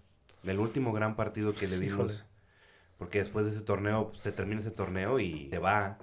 Del 0.45 0.59
último 0.59 0.93
gran 0.93 1.15
partido 1.15 1.53
que 1.53 1.67
le. 1.67 1.83
Híjole. 1.85 2.13
Porque 2.97 3.19
después 3.19 3.45
de 3.45 3.51
ese 3.51 3.61
torneo, 3.61 4.11
se 4.19 4.31
termina 4.31 4.61
ese 4.61 4.71
torneo 4.71 5.19
y 5.19 5.49
se 5.49 5.59
va. 5.59 5.97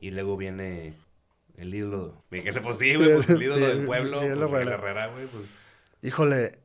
Y 0.00 0.10
luego 0.10 0.36
viene 0.36 0.94
el 1.56 1.74
ídolo. 1.74 2.22
Miguel 2.30 2.60
pues 2.62 2.78
güey, 2.78 2.96
pues 3.14 3.28
el 3.30 3.42
ídolo 3.42 3.66
del 3.66 3.86
pueblo. 3.86 4.20
Miguel 4.20 4.38
pues, 4.38 4.52
Herrera. 4.52 4.74
Herrera, 4.74 5.06
güey. 5.08 5.26
pues. 5.26 5.44
Híjole, 6.02 6.58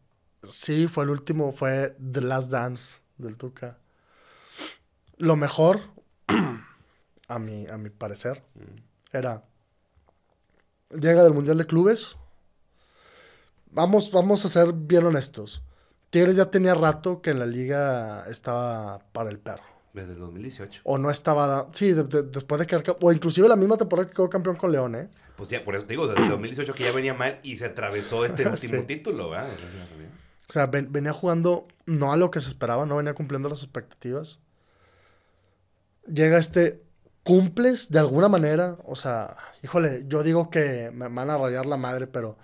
sí, 0.49 0.87
fue 0.87 1.03
el 1.05 1.09
último, 1.09 1.51
fue 1.51 1.95
The 2.11 2.21
Last 2.21 2.49
Dance 2.51 3.01
del 3.17 3.37
Tuca. 3.37 3.77
Lo 5.17 5.35
mejor, 5.35 5.81
a 7.27 7.39
mi, 7.39 7.67
a 7.67 7.77
mi 7.77 7.89
parecer, 7.89 8.43
Mm. 8.55 9.15
era, 9.17 9.43
llega 10.89 11.23
del 11.23 11.33
Mundial 11.33 11.57
de 11.57 11.65
Clubes, 11.65 12.17
vamos, 13.71 14.11
vamos 14.11 14.45
a 14.45 14.49
ser 14.49 14.71
bien 14.73 15.05
honestos, 15.05 15.61
Tigres 16.15 16.37
ya 16.37 16.45
tenía 16.49 16.73
rato 16.75 17.21
que 17.21 17.31
en 17.31 17.39
la 17.39 17.45
liga 17.45 18.23
estaba 18.29 18.99
para 19.11 19.29
el 19.29 19.37
perro. 19.37 19.63
Desde 19.91 20.13
el 20.13 20.19
2018. 20.19 20.79
O 20.85 20.97
no 20.97 21.09
estaba, 21.11 21.67
sí, 21.73 21.91
de- 21.91 22.03
de- 22.05 22.23
después 22.23 22.57
de 22.57 22.65
quedar, 22.65 22.83
ca- 22.83 22.95
o 23.01 23.11
inclusive 23.11 23.49
la 23.49 23.57
misma 23.57 23.75
temporada 23.75 24.07
que 24.07 24.13
quedó 24.15 24.29
campeón 24.29 24.55
con 24.55 24.71
León, 24.71 24.95
¿eh? 24.95 25.09
Pues 25.35 25.49
ya, 25.49 25.61
por 25.65 25.75
eso 25.75 25.83
te 25.85 25.91
digo, 25.91 26.07
desde 26.07 26.23
el 26.23 26.29
2018 26.29 26.73
que 26.73 26.85
ya 26.85 26.93
venía 26.93 27.13
mal 27.13 27.39
y 27.43 27.57
se 27.57 27.65
atravesó 27.65 28.23
este 28.23 28.43
último 28.47 28.79
Sí. 28.79 28.87
título, 28.87 29.31
¿verdad? 29.31 29.49
O 30.47 30.53
sea, 30.53 30.67
ven- 30.67 30.87
venía 30.89 31.11
jugando 31.11 31.67
no 31.85 32.13
a 32.13 32.15
lo 32.15 32.31
que 32.31 32.39
se 32.39 32.47
esperaba, 32.47 32.85
no 32.85 32.95
venía 32.95 33.13
cumpliendo 33.13 33.49
las 33.49 33.61
expectativas. 33.61 34.39
Llega 36.07 36.37
este, 36.37 36.81
cumples 37.23 37.89
de 37.89 37.99
alguna 37.99 38.29
manera, 38.29 38.77
o 38.85 38.95
sea, 38.95 39.35
híjole, 39.63 40.05
yo 40.07 40.23
digo 40.23 40.49
que 40.49 40.91
me 40.93 41.09
van 41.09 41.29
a 41.29 41.37
rayar 41.37 41.65
la 41.65 41.75
madre, 41.77 42.07
pero 42.07 42.37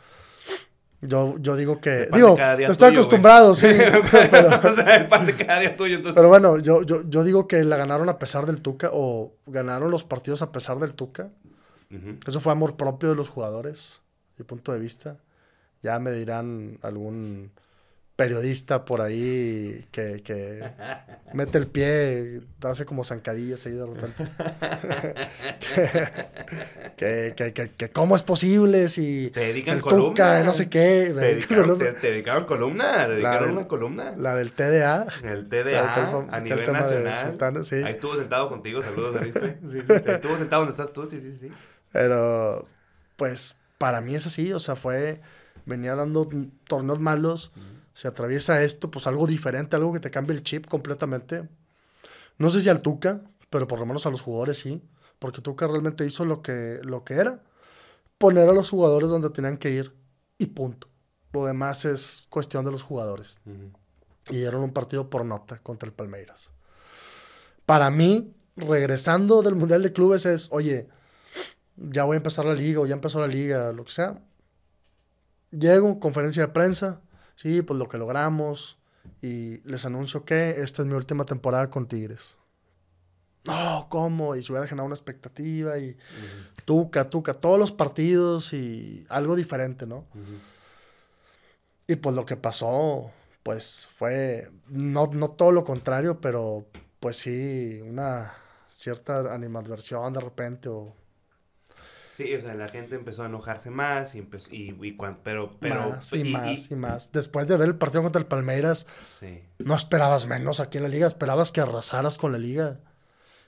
yo, 1.01 1.35
yo 1.39 1.55
digo 1.55 1.81
que, 1.81 2.07
digo, 2.13 2.35
te 2.35 2.41
estoy 2.41 2.57
tuyo, 2.65 2.77
güey. 2.77 2.93
acostumbrado, 2.93 3.55
sí, 3.55 3.67
pero, 4.11 4.49
o 4.49 4.75
sea, 4.75 4.95
el 4.95 5.07
pan 5.07 5.25
de 5.25 5.35
cada 5.35 5.59
día 5.59 5.75
tuyo, 5.75 5.95
entonces. 5.95 6.15
pero 6.15 6.29
bueno, 6.29 6.59
yo, 6.59 6.83
yo, 6.83 7.01
yo 7.09 7.23
digo 7.23 7.47
que 7.47 7.63
la 7.63 7.77
ganaron 7.77 8.07
a 8.09 8.19
pesar 8.19 8.45
del 8.45 8.61
Tuca, 8.61 8.89
o 8.93 9.33
ganaron 9.47 9.89
los 9.89 10.03
partidos 10.03 10.41
a 10.41 10.51
pesar 10.51 10.79
del 10.79 10.93
Tuca. 10.93 11.29
Eso 12.25 12.39
fue 12.39 12.53
amor 12.53 12.77
propio 12.77 13.09
de 13.09 13.15
los 13.15 13.27
jugadores, 13.27 14.01
mi 14.37 14.45
punto 14.45 14.71
de 14.71 14.79
vista. 14.79 15.17
Ya 15.81 15.99
me 15.99 16.13
dirán 16.13 16.77
algún 16.83 17.51
periodista 18.15 18.85
por 18.85 19.01
ahí 19.01 19.85
que, 19.91 20.21
que 20.23 20.63
mete 21.33 21.57
el 21.57 21.67
pie, 21.67 22.41
hace 22.61 22.85
como 22.85 23.03
zancadillas 23.03 23.65
ahí 23.65 23.73
de 23.73 23.85
repente. 23.85 24.27
que, 26.97 27.33
que, 27.35 27.53
que, 27.53 27.69
que, 27.71 27.89
cómo 27.89 28.15
es 28.15 28.23
posible 28.23 28.89
si 28.89 29.31
te 29.33 29.39
dedican 29.39 29.77
el 29.77 29.81
columna, 29.81 30.09
Tuca, 30.09 30.43
no 30.43 30.53
sé 30.53 30.69
qué. 30.69 31.11
Te 31.15 31.21
dedicaron, 31.21 31.77
te, 31.77 31.91
te 31.93 32.11
dedicaron 32.11 32.45
columna, 32.45 33.07
dedicaron 33.07 33.51
una 33.51 33.67
columna. 33.67 34.13
La 34.17 34.35
del 34.35 34.51
TDA. 34.51 35.07
El 35.23 35.47
TDA 35.47 36.27
a 36.29 36.39
nivel 36.39 36.71
nacional. 36.71 37.17
Sultana, 37.17 37.63
sí. 37.63 37.75
Ahí 37.75 37.93
estuvo 37.93 38.15
sentado 38.15 38.49
contigo, 38.49 38.83
saludos 38.83 39.15
Arispe. 39.15 39.57
Sí, 39.71 39.79
sí, 39.79 39.85
sí. 39.87 40.11
Estuvo 40.11 40.37
sentado 40.37 40.65
donde 40.65 40.71
estás 40.71 40.93
tú, 40.93 41.07
sí, 41.09 41.19
sí, 41.19 41.37
sí. 41.39 41.51
Pero, 41.91 42.65
pues, 43.15 43.55
para 43.77 44.01
mí 44.01 44.15
es 44.15 44.25
así, 44.25 44.51
o 44.53 44.59
sea, 44.59 44.75
fue, 44.75 45.21
venía 45.65 45.95
dando 45.95 46.27
torneos 46.65 46.99
malos. 46.99 47.51
Uh 47.55 47.59
-huh 47.59 47.81
se 47.93 48.07
atraviesa 48.07 48.63
esto, 48.63 48.89
pues 48.89 49.07
algo 49.07 49.27
diferente, 49.27 49.75
algo 49.75 49.93
que 49.93 49.99
te 49.99 50.11
cambie 50.11 50.35
el 50.35 50.43
chip 50.43 50.67
completamente. 50.67 51.47
No 52.37 52.49
sé 52.49 52.61
si 52.61 52.69
al 52.69 52.81
Tuca, 52.81 53.21
pero 53.49 53.67
por 53.67 53.79
lo 53.79 53.85
menos 53.85 54.05
a 54.05 54.09
los 54.09 54.21
jugadores 54.21 54.57
sí, 54.57 54.81
porque 55.19 55.41
Tuca 55.41 55.67
realmente 55.67 56.05
hizo 56.05 56.25
lo 56.25 56.41
que, 56.41 56.79
lo 56.83 57.03
que 57.03 57.15
era, 57.15 57.43
poner 58.17 58.49
a 58.49 58.53
los 58.53 58.69
jugadores 58.69 59.09
donde 59.09 59.29
tenían 59.29 59.57
que 59.57 59.71
ir 59.71 59.93
y 60.37 60.47
punto. 60.47 60.87
Lo 61.33 61.45
demás 61.45 61.85
es 61.85 62.27
cuestión 62.29 62.65
de 62.65 62.71
los 62.71 62.81
jugadores. 62.81 63.37
Uh 63.45 63.51
-huh. 63.51 63.71
Y 64.29 64.37
dieron 64.37 64.63
un 64.63 64.73
partido 64.73 65.09
por 65.09 65.25
nota 65.25 65.59
contra 65.59 65.87
el 65.87 65.93
Palmeiras. 65.93 66.51
Para 67.65 67.89
mí, 67.89 68.33
regresando 68.55 69.41
del 69.41 69.55
Mundial 69.55 69.83
de 69.83 69.93
Clubes 69.93 70.25
es, 70.25 70.47
oye, 70.51 70.89
ya 71.75 72.03
voy 72.03 72.15
a 72.15 72.17
empezar 72.17 72.45
la 72.45 72.53
liga 72.53 72.81
o 72.81 72.85
ya 72.85 72.93
empezó 72.93 73.19
la 73.19 73.27
liga, 73.27 73.71
lo 73.71 73.85
que 73.85 73.91
sea. 73.91 74.21
Llego, 75.51 75.99
conferencia 75.99 76.47
de 76.47 76.53
prensa, 76.53 77.01
sí, 77.35 77.61
pues 77.61 77.77
lo 77.77 77.87
que 77.87 77.97
logramos. 77.97 78.77
Y 79.21 79.59
les 79.67 79.85
anuncio 79.85 80.25
que 80.25 80.51
esta 80.61 80.81
es 80.81 80.87
mi 80.87 80.93
última 80.93 81.25
temporada 81.25 81.69
con 81.69 81.87
Tigres. 81.87 82.37
No, 83.43 83.87
¿cómo? 83.89 84.35
Y 84.35 84.43
se 84.43 84.51
hubiera 84.51 84.67
generado 84.67 84.85
una 84.85 84.95
expectativa 84.95 85.77
y 85.79 85.89
uh 85.89 85.93
-huh. 85.93 86.63
tuca, 86.65 87.09
tuca, 87.09 87.33
todos 87.33 87.59
los 87.59 87.71
partidos 87.71 88.53
y 88.53 89.05
algo 89.09 89.35
diferente, 89.35 89.87
¿no? 89.87 90.05
Uh 90.13 90.19
-huh. 90.19 90.39
Y 91.87 91.95
pues 91.95 92.15
lo 92.15 92.25
que 92.25 92.37
pasó, 92.37 93.11
pues 93.43 93.89
fue, 93.95 94.51
no, 94.67 95.05
no 95.11 95.27
todo 95.29 95.51
lo 95.51 95.63
contrario, 95.63 96.21
pero 96.21 96.65
pues 96.99 97.17
sí, 97.17 97.81
una 97.83 98.33
cierta 98.69 99.33
animadversión 99.33 100.13
de 100.13 100.21
repente 100.21 100.69
o 100.69 100.93
Sí, 102.11 102.35
o 102.35 102.41
sea, 102.41 102.53
la 102.55 102.67
gente 102.67 102.95
empezó 102.95 103.23
a 103.23 103.27
enojarse 103.27 103.69
más 103.69 104.15
y 104.15 104.19
empezó, 104.19 104.53
y, 104.53 104.75
y 104.81 104.97
pero, 105.23 105.55
pero... 105.59 105.91
Más 105.91 106.11
y, 106.11 106.17
y 106.17 106.33
más 106.33 106.71
y, 106.71 106.75
más. 106.75 107.11
Después 107.11 107.47
de 107.47 107.55
ver 107.55 107.69
el 107.69 107.77
partido 107.77 108.03
contra 108.03 108.19
el 108.19 108.27
Palmeiras, 108.27 108.85
sí. 109.17 109.41
no 109.59 109.75
esperabas 109.75 110.27
menos 110.27 110.59
aquí 110.59 110.77
en 110.77 110.83
la 110.83 110.89
liga, 110.89 111.07
esperabas 111.07 111.51
que 111.51 111.61
arrasaras 111.61 112.17
con 112.17 112.33
la 112.33 112.37
liga. 112.37 112.79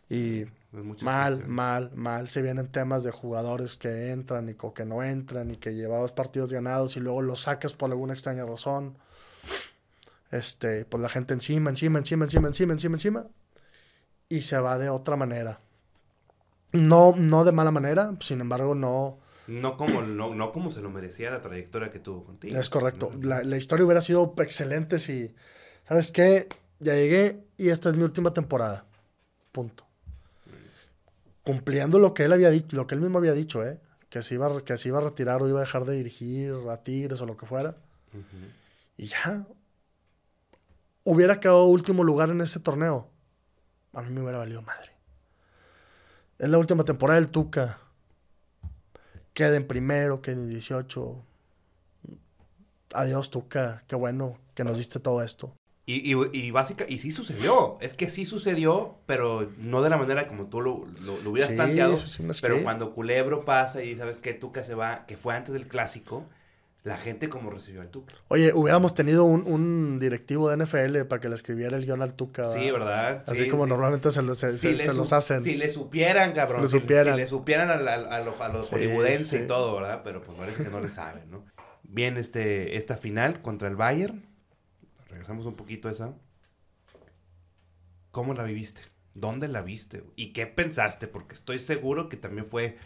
Y 0.09 0.45
mal, 0.72 0.88
cuestiones. 0.88 1.47
mal, 1.47 1.91
mal. 1.93 2.30
Se 2.30 2.41
vienen 2.41 2.68
temas 2.68 3.03
de 3.03 3.11
jugadores 3.11 3.76
que 3.78 4.11
entran 4.11 4.49
y 4.49 4.55
que 4.55 4.86
no 4.86 5.03
entran 5.03 5.51
y 5.51 5.57
que 5.57 5.74
llevabas 5.74 6.14
partidos 6.14 6.53
ganados 6.53 6.95
y 6.95 7.01
luego 7.01 7.22
los 7.22 7.41
sacas 7.41 7.74
por 7.74 7.91
alguna 7.91 8.14
extraña 8.14 8.45
razón. 8.45 8.97
Este, 10.32 10.86
pues 10.86 11.01
la 11.01 11.09
gente 11.09 11.34
encima, 11.34 11.70
encima, 11.70 11.99
encima, 11.99 12.26
encima, 12.26 12.47
encima, 12.47 12.74
encima, 12.74 12.95
encima. 12.95 13.28
Y 14.30 14.41
se 14.41 14.57
va 14.57 14.78
de 14.78 14.89
otra 14.89 15.16
manera. 15.16 15.59
No, 16.74 17.13
no 17.15 17.45
de 17.45 17.51
mala 17.51 17.71
manera, 17.71 18.15
sin 18.19 18.41
embargo, 18.41 18.74
no. 18.76 19.19
No 19.45 19.78
como, 19.78 20.01
no, 20.01 20.34
no 20.34 20.51
como 20.51 20.71
se 20.71 20.82
lo 20.82 20.89
merecía 20.89 21.30
la 21.30 21.41
trayectoria 21.41 21.91
que 21.91 21.99
tuvo 21.99 22.24
contigo. 22.24 22.57
Es 22.57 22.69
correcto. 22.69 23.11
¿no? 23.13 23.28
La, 23.28 23.43
la, 23.43 23.57
historia 23.57 23.86
hubiera 23.86 24.01
sido 24.01 24.34
excelente 24.38 24.99
si. 24.99 25.34
¿Sabes 25.88 26.11
qué? 26.11 26.47
Ya 26.80 26.95
llegué 26.95 27.43
y 27.57 27.69
esta 27.69 27.89
es 27.89 27.97
mi 27.97 28.03
última 28.03 28.34
temporada. 28.34 28.86
Punto. 29.51 29.86
Cumpliendo 31.43 31.99
lo 31.99 32.13
que 32.13 32.24
él 32.24 32.34
había 32.34 32.49
dicho, 32.49 32.76
lo 32.76 32.88
que 32.88 32.95
él 32.95 33.01
mismo 33.01 33.19
había 33.19 33.34
dicho, 33.34 33.63
¿eh? 33.63 33.80
Que 34.09 34.24
se 34.24 34.36
iba, 34.36 34.63
que 34.63 34.78
se 34.78 34.89
iba 34.89 34.97
a 34.97 35.01
retirar 35.01 35.41
o 35.41 35.47
iba 35.47 35.59
a 35.59 35.65
dejar 35.65 35.86
de 35.86 35.93
dirigir 35.93 36.53
a 36.71 36.78
Tigres 36.78 37.21
o 37.21 37.26
lo 37.26 37.38
que 37.38 37.45
fuera. 37.45 37.76
Uh 38.13 38.17
-huh. 38.17 38.51
Y 38.97 39.07
ya. 39.07 39.45
Hubiera 41.03 41.39
quedado 41.39 41.65
último 41.65 42.03
lugar 42.03 42.30
en 42.30 42.39
ese 42.41 42.61
torneo. 42.61 43.09
A 43.91 44.01
mí 44.01 44.09
me 44.09 44.21
hubiera 44.21 44.38
valido 44.38 44.61
madre. 44.61 44.93
Es 46.39 46.49
la 46.49 46.57
última 46.57 46.84
temporada 46.84 47.19
del 47.19 47.31
Tuca. 47.31 47.79
Queda 49.34 49.55
en 49.55 49.67
primero, 49.67 50.21
queda 50.21 50.41
en 50.41 50.49
18. 50.49 51.23
Adiós, 52.93 53.29
Tuca. 53.29 53.84
Qué 53.88 53.95
bueno 53.95 54.38
que 54.53 54.63
nos 54.63 54.77
diste 54.77 54.99
todo 54.99 55.21
esto. 55.21 55.55
Y, 55.86 56.13
y, 56.13 56.15
y 56.31 56.51
básica, 56.51 56.86
y 56.88 56.97
sí 56.97 57.11
sucedió. 57.11 57.77
Es 57.81 57.93
que 57.93 58.09
sí 58.09 58.25
sucedió, 58.25 58.99
pero 59.05 59.51
no 59.57 59.81
de 59.81 59.89
la 59.89 59.97
manera 59.97 60.27
como 60.29 60.47
tú 60.47 60.61
lo, 60.61 60.86
lo, 61.01 61.17
lo 61.21 61.31
hubieras 61.31 61.49
sí, 61.49 61.55
planteado. 61.55 61.97
Sí 61.97 62.23
pero 62.41 62.57
que... 62.57 62.63
cuando 62.63 62.93
Culebro 62.93 63.43
pasa 63.43 63.84
y 63.84 63.95
sabes 63.95 64.19
que 64.19 64.34
Tuca 64.34 64.63
se 64.63 64.75
va, 64.75 65.05
que 65.05 65.17
fue 65.17 65.36
antes 65.36 65.53
del 65.53 65.67
clásico, 65.67 66.25
la 66.84 66.97
gente 66.97 67.29
como 67.29 67.49
recibió 67.49 67.81
al 67.81 67.89
Tuca. 67.89 68.13
Oye, 68.27 68.51
hubiéramos 68.53 68.93
tenido 68.93 69.23
un, 69.23 69.47
un, 69.47 69.99
directivo 69.99 70.49
de 70.49 70.57
NFL 70.57 71.03
para 71.07 71.21
que 71.21 71.29
le 71.29 71.36
escribiera 71.36 71.77
el 71.77 71.86
guion 71.86 72.01
al 72.01 72.13
Tuca. 72.13 72.45
Sí, 72.45 72.69
¿verdad? 72.71 73.23
Así 73.25 73.45
sí, 73.45 73.49
como 73.49 73.63
sí. 73.63 73.69
normalmente 73.69 74.11
se, 74.11 74.21
lo, 74.21 74.36
se, 74.36 74.51
si 74.57 74.75
se, 74.75 74.89
se 74.89 74.93
los 74.93 75.13
hacen. 75.13 75.41
Si 75.43 75.55
le 75.55 75.69
supieran, 75.69 76.34
cabrón. 76.34 76.61
Le 76.61 76.67
si, 76.67 76.79
supieran. 76.79 77.13
Si, 77.13 77.19
le 77.21 77.27
supieran 77.27 77.69
a, 77.69 77.75
a, 77.75 78.17
a, 78.17 78.21
los, 78.21 78.41
a 78.41 78.49
los 78.49 78.69
hollywoodenses 78.69 79.43
y 79.43 79.47
todo, 79.47 79.75
¿verdad? 79.75 80.01
Pero 80.03 80.19
pues 80.21 80.38
parece 80.38 80.63
que 80.63 80.69
no 80.69 80.81
le 80.81 80.89
saben, 80.89 81.31
¿no? 81.31 81.45
Bien, 81.84 82.17
este, 82.17 82.75
esta 82.75 82.97
final 82.97 83.41
contra 83.41 83.69
el 83.69 83.77
Bayern. 83.77 84.25
Regresamos 85.07 85.45
un 85.45 85.55
poquito 85.55 85.88
a 85.88 85.91
esa. 85.91 86.13
¿Cómo 88.11 88.34
la 88.34 88.43
viviste? 88.43 88.81
¿Dónde 89.13 89.47
la 89.47 89.61
viste? 89.61 90.03
¿Y 90.17 90.34
qué 90.34 90.47
pensaste? 90.47 91.07
Porque 91.07 91.36
estoy 91.36 91.59
seguro 91.59 92.09
que 92.09 92.17
también 92.17 92.45
fue 92.45 92.77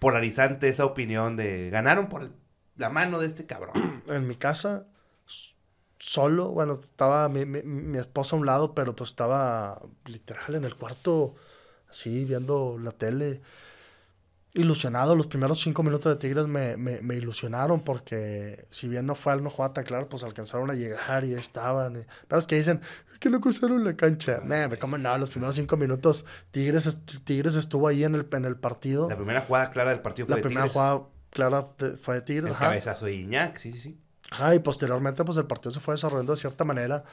polarizante 0.00 0.68
esa 0.68 0.84
opinión 0.84 1.36
de 1.36 1.70
ganaron 1.70 2.08
por 2.08 2.30
la 2.76 2.90
mano 2.90 3.20
de 3.20 3.26
este 3.26 3.46
cabrón. 3.46 4.02
En 4.08 4.26
mi 4.26 4.36
casa, 4.36 4.86
solo, 5.98 6.50
bueno, 6.50 6.80
estaba 6.82 7.28
mi, 7.28 7.46
mi, 7.46 7.62
mi, 7.62 7.98
esposa 7.98 8.36
a 8.36 8.38
un 8.38 8.46
lado, 8.46 8.74
pero 8.74 8.94
pues 8.94 9.10
estaba 9.10 9.80
literal 10.04 10.56
en 10.56 10.64
el 10.64 10.76
cuarto, 10.76 11.34
así, 11.90 12.24
viendo 12.24 12.78
la 12.78 12.90
tele. 12.90 13.40
Ilusionado, 14.56 15.16
los 15.16 15.26
primeros 15.26 15.60
cinco 15.60 15.82
minutos 15.82 16.12
de 16.12 16.18
Tigres 16.20 16.46
me, 16.46 16.76
me, 16.76 17.00
me 17.00 17.16
ilusionaron 17.16 17.80
porque 17.80 18.66
si 18.70 18.86
bien 18.86 19.04
no 19.04 19.16
fue 19.16 19.34
no 19.40 19.50
jugaba 19.50 19.74
tan 19.74 19.84
claro, 19.84 20.08
pues 20.08 20.22
alcanzaron 20.22 20.70
a 20.70 20.74
llegar 20.74 21.24
y 21.24 21.32
estaban. 21.32 21.96
Y, 21.96 22.04
¿Sabes 22.28 22.46
que 22.46 22.54
dicen? 22.54 22.80
Que 23.18 23.30
no 23.30 23.40
cruzaron 23.40 23.82
la 23.82 23.96
cancha. 23.96 24.42
Nah, 24.44 24.68
¿cómo 24.78 24.96
no? 24.98 25.16
Los 25.18 25.30
primeros 25.30 25.56
cinco 25.56 25.76
minutos 25.76 26.24
Tigres, 26.52 26.96
Tigres 27.24 27.56
estuvo 27.56 27.88
ahí 27.88 28.04
en 28.04 28.14
el, 28.14 28.28
en 28.30 28.44
el 28.44 28.56
partido. 28.56 29.08
La 29.08 29.16
primera 29.16 29.40
jugada 29.40 29.70
clara 29.70 29.90
del 29.90 30.00
partido 30.00 30.26
fue 30.26 30.34
La 30.34 30.36
de 30.36 30.42
primera 30.42 30.66
Tigres. 30.66 30.72
jugada 30.72 31.13
clara 31.34 31.64
fue 32.00 32.14
de 32.14 32.20
Tigres. 32.22 32.46
El 32.46 32.56
ajá. 32.56 32.68
cabezazo 32.68 33.04
de 33.04 33.14
Iñak, 33.14 33.58
sí, 33.58 33.72
sí, 33.72 33.78
sí. 33.78 33.98
Ajá, 34.30 34.54
y 34.54 34.60
posteriormente 34.60 35.22
pues 35.24 35.36
el 35.36 35.46
partido 35.46 35.70
se 35.70 35.80
fue 35.80 35.94
desarrollando 35.94 36.32
de 36.32 36.40
cierta 36.40 36.64
manera 36.64 37.04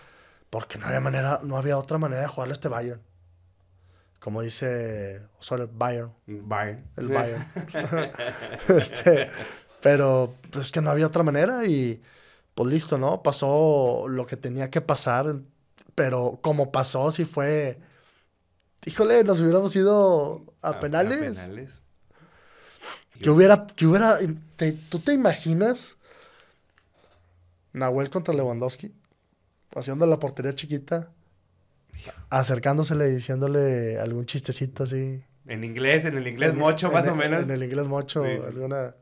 porque 0.49 0.77
no 0.77 0.85
había 0.85 0.99
manera, 0.99 1.39
no 1.43 1.57
había 1.57 1.77
otra 1.77 1.97
manera 1.97 2.21
de 2.21 2.27
jugarle 2.27 2.51
a 2.51 2.53
este 2.53 2.69
Bayern. 2.69 3.01
Como 4.19 4.41
dice 4.41 5.23
Osorio, 5.39 5.69
Bayern. 5.73 6.13
Bayern. 6.27 6.85
El 6.95 7.07
Bayern. 7.07 7.47
este, 8.69 9.29
pero 9.81 10.35
pues, 10.51 10.65
es 10.65 10.71
que 10.71 10.81
no 10.81 10.91
había 10.91 11.07
otra 11.07 11.23
manera 11.23 11.65
y 11.65 12.01
pues 12.53 12.69
listo, 12.69 12.97
¿no? 12.97 13.23
Pasó 13.23 14.05
lo 14.07 14.27
que 14.27 14.37
tenía 14.37 14.69
que 14.69 14.81
pasar, 14.81 15.37
pero 15.95 16.39
como 16.41 16.71
pasó, 16.71 17.11
sí 17.11 17.25
fue... 17.25 17.79
Híjole, 18.85 19.23
nos 19.23 19.39
hubiéramos 19.39 19.75
ido 19.75 20.43
a, 20.61 20.69
a 20.69 20.79
penales. 20.79 21.39
A 21.39 21.45
penales. 21.45 21.81
Que 23.21 23.29
hubiera, 23.29 23.67
que 23.67 23.85
hubiera, 23.85 24.17
te, 24.55 24.71
¿tú 24.71 24.99
te 24.99 25.13
imaginas 25.13 25.97
Nahuel 27.73 28.09
contra 28.09 28.33
Lewandowski? 28.33 28.93
Haciendo 29.75 30.05
la 30.05 30.19
portería 30.19 30.53
chiquita, 30.55 31.09
acercándosele 32.29 33.09
y 33.09 33.11
diciéndole 33.13 33.99
algún 33.99 34.25
chistecito 34.25 34.83
así. 34.83 35.23
En 35.47 35.63
inglés, 35.63 36.05
en 36.05 36.17
el 36.17 36.27
inglés 36.27 36.53
en, 36.53 36.59
mocho, 36.59 36.87
en, 36.87 36.93
más 36.93 37.05
en, 37.05 37.13
o 37.13 37.15
menos. 37.15 37.43
En 37.43 37.51
el 37.51 37.63
inglés 37.63 37.85
mocho, 37.85 38.23
sí, 38.23 38.31
sí. 38.37 38.45
alguna... 38.45 38.95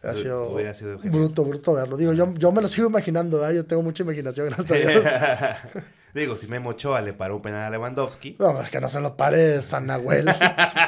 Ha 0.00 0.14
sido, 0.14 0.74
sido 0.74 0.98
bruto, 0.98 1.44
bruto 1.44 1.74
verlo. 1.74 1.96
Digo, 1.96 2.12
yo, 2.12 2.32
yo 2.34 2.52
me 2.52 2.62
lo 2.62 2.68
sigo 2.68 2.88
imaginando, 2.88 3.48
¿eh? 3.48 3.56
yo 3.56 3.66
tengo 3.66 3.82
mucha 3.82 4.04
imaginación, 4.04 4.46
gracias 4.46 4.70
a 4.70 4.90
Dios. 4.90 5.04
Digo, 6.14 6.36
si 6.36 6.46
Memo 6.46 6.70
Ochoa 6.70 7.00
le 7.00 7.12
paró 7.12 7.36
un 7.36 7.42
penal 7.42 7.64
a 7.64 7.70
Lewandowski. 7.70 8.36
No, 8.38 8.60
es 8.62 8.70
que 8.70 8.80
no 8.80 8.88
se 8.88 9.00
lo 9.00 9.16
pare 9.16 9.60
San 9.60 9.86
Nahuel. 9.86 10.26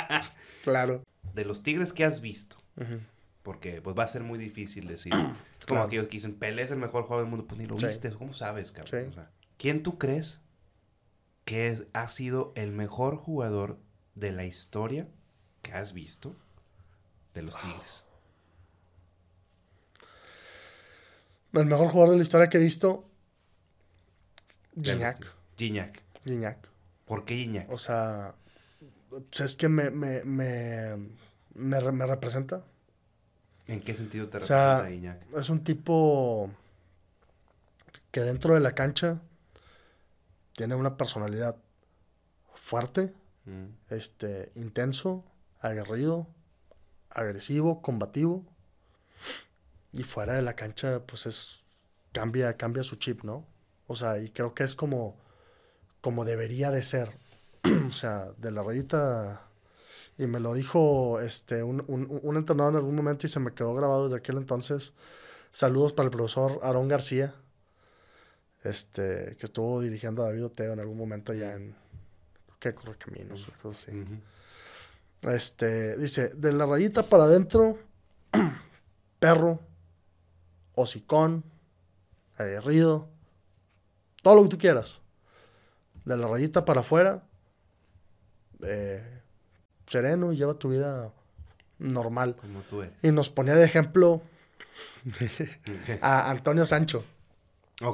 claro 0.62 1.03
de 1.35 1.45
los 1.45 1.62
Tigres 1.62 1.93
que 1.93 2.05
has 2.05 2.20
visto, 2.20 2.57
uh 2.76 2.83
-huh. 2.83 3.01
porque 3.43 3.81
pues 3.83 3.97
va 3.97 4.05
a 4.05 4.09
ser 4.09 4.22
muy 4.22 4.39
difícil 4.39 4.87
decir, 4.87 5.12
como 5.66 5.83
aquellos 5.83 6.07
que 6.07 6.16
dicen, 6.16 6.35
Pelé 6.35 6.62
es 6.62 6.70
el 6.70 6.78
mejor 6.78 7.05
jugador 7.05 7.24
del 7.24 7.31
mundo, 7.31 7.47
pues 7.47 7.61
ni 7.61 7.66
lo 7.66 7.78
sí. 7.78 7.87
viste, 7.87 8.11
¿cómo 8.11 8.33
sabes, 8.33 8.72
cabrón? 8.72 9.05
Sí. 9.05 9.09
O 9.09 9.12
sea, 9.12 9.31
¿Quién 9.57 9.83
tú 9.83 9.99
crees 9.99 10.41
que 11.45 11.68
es, 11.68 11.85
ha 11.93 12.09
sido 12.09 12.53
el 12.57 12.72
mejor 12.72 13.16
jugador 13.16 13.78
de 14.14 14.33
la 14.33 14.45
historia 14.45 15.07
que 15.62 15.72
has 15.72 15.93
visto 15.93 16.35
de 17.35 17.43
los 17.43 17.61
Tigres? 17.61 18.05
El 21.53 21.66
mejor 21.66 21.89
jugador 21.89 22.11
de 22.12 22.16
la 22.16 22.22
historia 22.22 22.49
que 22.49 22.59
he 22.59 22.61
visto, 22.61 23.05
Gignac. 24.81 25.26
Gignac. 25.57 26.03
Gignac. 26.24 26.68
¿Por 27.05 27.24
qué 27.24 27.37
Gignac? 27.37 27.70
O 27.70 27.78
sea, 27.78 28.35
es 29.38 29.54
que 29.56 29.68
me, 29.68 29.90
me, 29.90 30.22
me, 30.24 30.96
me, 31.54 31.92
me 31.92 32.06
representa. 32.06 32.64
¿En 33.66 33.80
qué 33.80 33.94
sentido 33.94 34.28
te 34.28 34.38
O 34.38 34.40
sea, 34.40 34.82
representa 34.82 35.16
Gignac? 35.18 35.38
es 35.40 35.48
un 35.50 35.62
tipo 35.64 36.50
que 38.11 38.20
dentro 38.22 38.54
de 38.54 38.61
la 38.61 38.74
cancha 38.74 39.20
tiene 40.54 40.74
una 40.74 40.96
personalidad 40.96 41.56
fuerte, 42.54 43.14
Mm. 43.46 43.68
este, 43.88 44.52
intenso, 44.54 45.24
aguerrido, 45.61 46.26
agresivo, 47.08 47.80
combativo. 47.80 48.44
Y 49.92 50.02
fuera 50.02 50.34
de 50.34 50.42
la 50.42 50.54
cancha, 50.54 51.00
pues 51.06 51.24
es. 51.26 51.61
cambia, 52.12 52.56
cambia 52.58 52.82
su 52.82 52.96
chip, 52.96 53.24
¿no? 53.24 53.46
O 53.86 53.96
sea, 53.96 54.18
y 54.18 54.28
creo 54.30 54.54
que 54.54 54.62
es 54.64 54.74
como. 54.74 55.16
como 56.02 56.24
debería 56.26 56.70
de 56.70 56.82
ser. 56.82 57.12
o 57.88 57.92
sea, 57.92 58.32
de 58.36 58.50
la 58.50 58.62
rayita. 58.62 59.46
Y 60.18 60.26
me 60.26 60.38
lo 60.38 60.52
dijo 60.54 61.18
este, 61.20 61.62
un, 61.62 61.82
un, 61.86 62.20
un 62.22 62.36
entrenador 62.36 62.74
en 62.74 62.76
algún 62.76 62.94
momento 62.94 63.26
y 63.26 63.30
se 63.30 63.40
me 63.40 63.52
quedó 63.54 63.74
grabado 63.74 64.04
desde 64.04 64.18
aquel 64.18 64.36
entonces. 64.36 64.92
Saludos 65.52 65.92
para 65.92 66.04
el 66.06 66.11
profesor 66.11 66.61
Aarón 66.62 66.88
García, 66.88 67.34
este, 68.62 69.36
que 69.38 69.46
estuvo 69.46 69.80
dirigiendo 69.80 70.22
a 70.22 70.26
David 70.26 70.46
Oteo 70.46 70.74
en 70.74 70.80
algún 70.80 70.98
momento 70.98 71.32
ya 71.32 71.54
en, 71.54 71.74
¿qué? 72.61 72.74
Correcaminos, 72.74 73.48
o 73.48 73.62
cosas 73.62 73.88
así. 73.88 73.98
Ujú. 73.98 75.30
Este, 75.30 75.96
dice, 75.96 76.28
de 76.28 76.52
la 76.52 76.66
rayita 76.66 77.02
para 77.02 77.24
adentro, 77.24 77.78
perro, 79.18 79.61
hocicón, 80.74 81.44
aguerrido, 82.36 83.08
todo 84.22 84.36
lo 84.36 84.42
que 84.44 84.48
tú 84.50 84.58
quieras. 84.58 85.00
De 86.04 86.16
la 86.16 86.26
rayita 86.26 86.64
para 86.64 86.80
afuera, 86.80 87.24
eh, 88.64 89.20
sereno 89.86 90.32
y 90.32 90.36
lleva 90.36 90.54
tu 90.54 90.70
vida 90.70 91.12
normal. 91.78 92.36
Como 92.40 92.61
tú 92.62 92.82
eres. 92.82 92.94
Y 93.02 93.12
nos 93.12 93.30
ponía 93.30 93.54
de 93.54 93.64
ejemplo 93.64 94.22
a 96.00 96.30
Antonio 96.30 96.66
Sancho. 96.66 97.04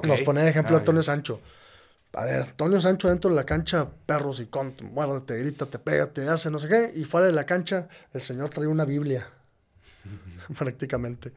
Nos 0.04 0.22
ponía 0.22 0.42
de 0.42 0.50
ejemplo 0.50 0.76
Ah, 0.76 0.78
a 0.78 0.80
Antonio 0.80 1.02
ya. 1.02 1.06
Sancho. 1.06 1.40
A 2.12 2.24
ver, 2.24 2.42
Antonio 2.42 2.80
Sancho 2.80 3.08
dentro 3.08 3.30
de 3.30 3.36
la 3.36 3.44
cancha, 3.44 3.88
perros 4.06 4.40
y 4.40 4.46
con, 4.46 4.74
bueno, 4.94 5.22
te 5.22 5.38
grita, 5.38 5.66
te 5.66 5.78
pega, 5.78 6.06
te 6.06 6.28
hace 6.28 6.50
no 6.50 6.58
sé 6.58 6.68
qué. 6.68 6.92
Y 6.96 7.04
fuera 7.04 7.26
de 7.26 7.32
la 7.32 7.44
cancha, 7.44 7.88
el 8.12 8.20
señor 8.20 8.50
trae 8.50 8.66
una 8.66 8.84
Biblia. 8.84 9.28
prácticamente. 10.58 11.32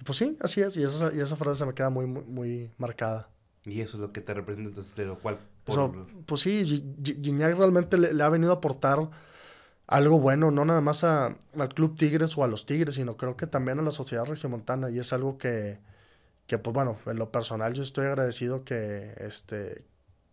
Y 0.00 0.04
pues 0.04 0.18
sí, 0.18 0.36
así 0.40 0.60
es. 0.60 0.76
Y, 0.76 0.82
eso, 0.82 1.14
y 1.14 1.20
esa 1.20 1.36
frase 1.36 1.58
se 1.60 1.66
me 1.66 1.74
queda 1.74 1.90
muy, 1.90 2.06
muy, 2.06 2.24
muy 2.24 2.70
marcada. 2.78 3.28
Y 3.64 3.80
eso 3.80 3.96
es 3.96 4.00
lo 4.00 4.12
que 4.12 4.20
te 4.20 4.34
representa, 4.34 4.68
entonces, 4.70 4.94
de 4.94 5.06
lo 5.06 5.18
cual... 5.18 5.38
por- 5.64 6.06
pues 6.26 6.40
sí, 6.42 6.64
Gi- 6.64 6.94
Gi- 7.02 7.20
Gignac 7.22 7.56
realmente 7.56 7.96
le, 7.98 8.12
le 8.14 8.22
ha 8.22 8.28
venido 8.28 8.52
a 8.52 8.56
aportar 8.56 9.08
algo 9.86 10.18
bueno, 10.18 10.50
no 10.50 10.64
nada 10.64 10.80
más 10.80 11.04
a- 11.04 11.36
al 11.58 11.68
Club 11.74 11.96
Tigres 11.96 12.36
o 12.38 12.44
a 12.44 12.48
los 12.48 12.64
Tigres, 12.66 12.94
sino 12.94 13.16
creo 13.16 13.36
que 13.36 13.46
también 13.46 13.78
a 13.78 13.82
la 13.82 13.90
sociedad 13.90 14.24
regiomontana. 14.24 14.90
Y 14.90 14.98
es 14.98 15.12
algo 15.12 15.36
que, 15.38 15.78
que, 16.46 16.58
pues 16.58 16.72
bueno, 16.74 16.98
en 17.06 17.16
lo 17.16 17.30
personal 17.30 17.74
yo 17.74 17.82
estoy 17.82 18.06
agradecido 18.06 18.64
que, 18.64 19.14
este, 19.18 19.84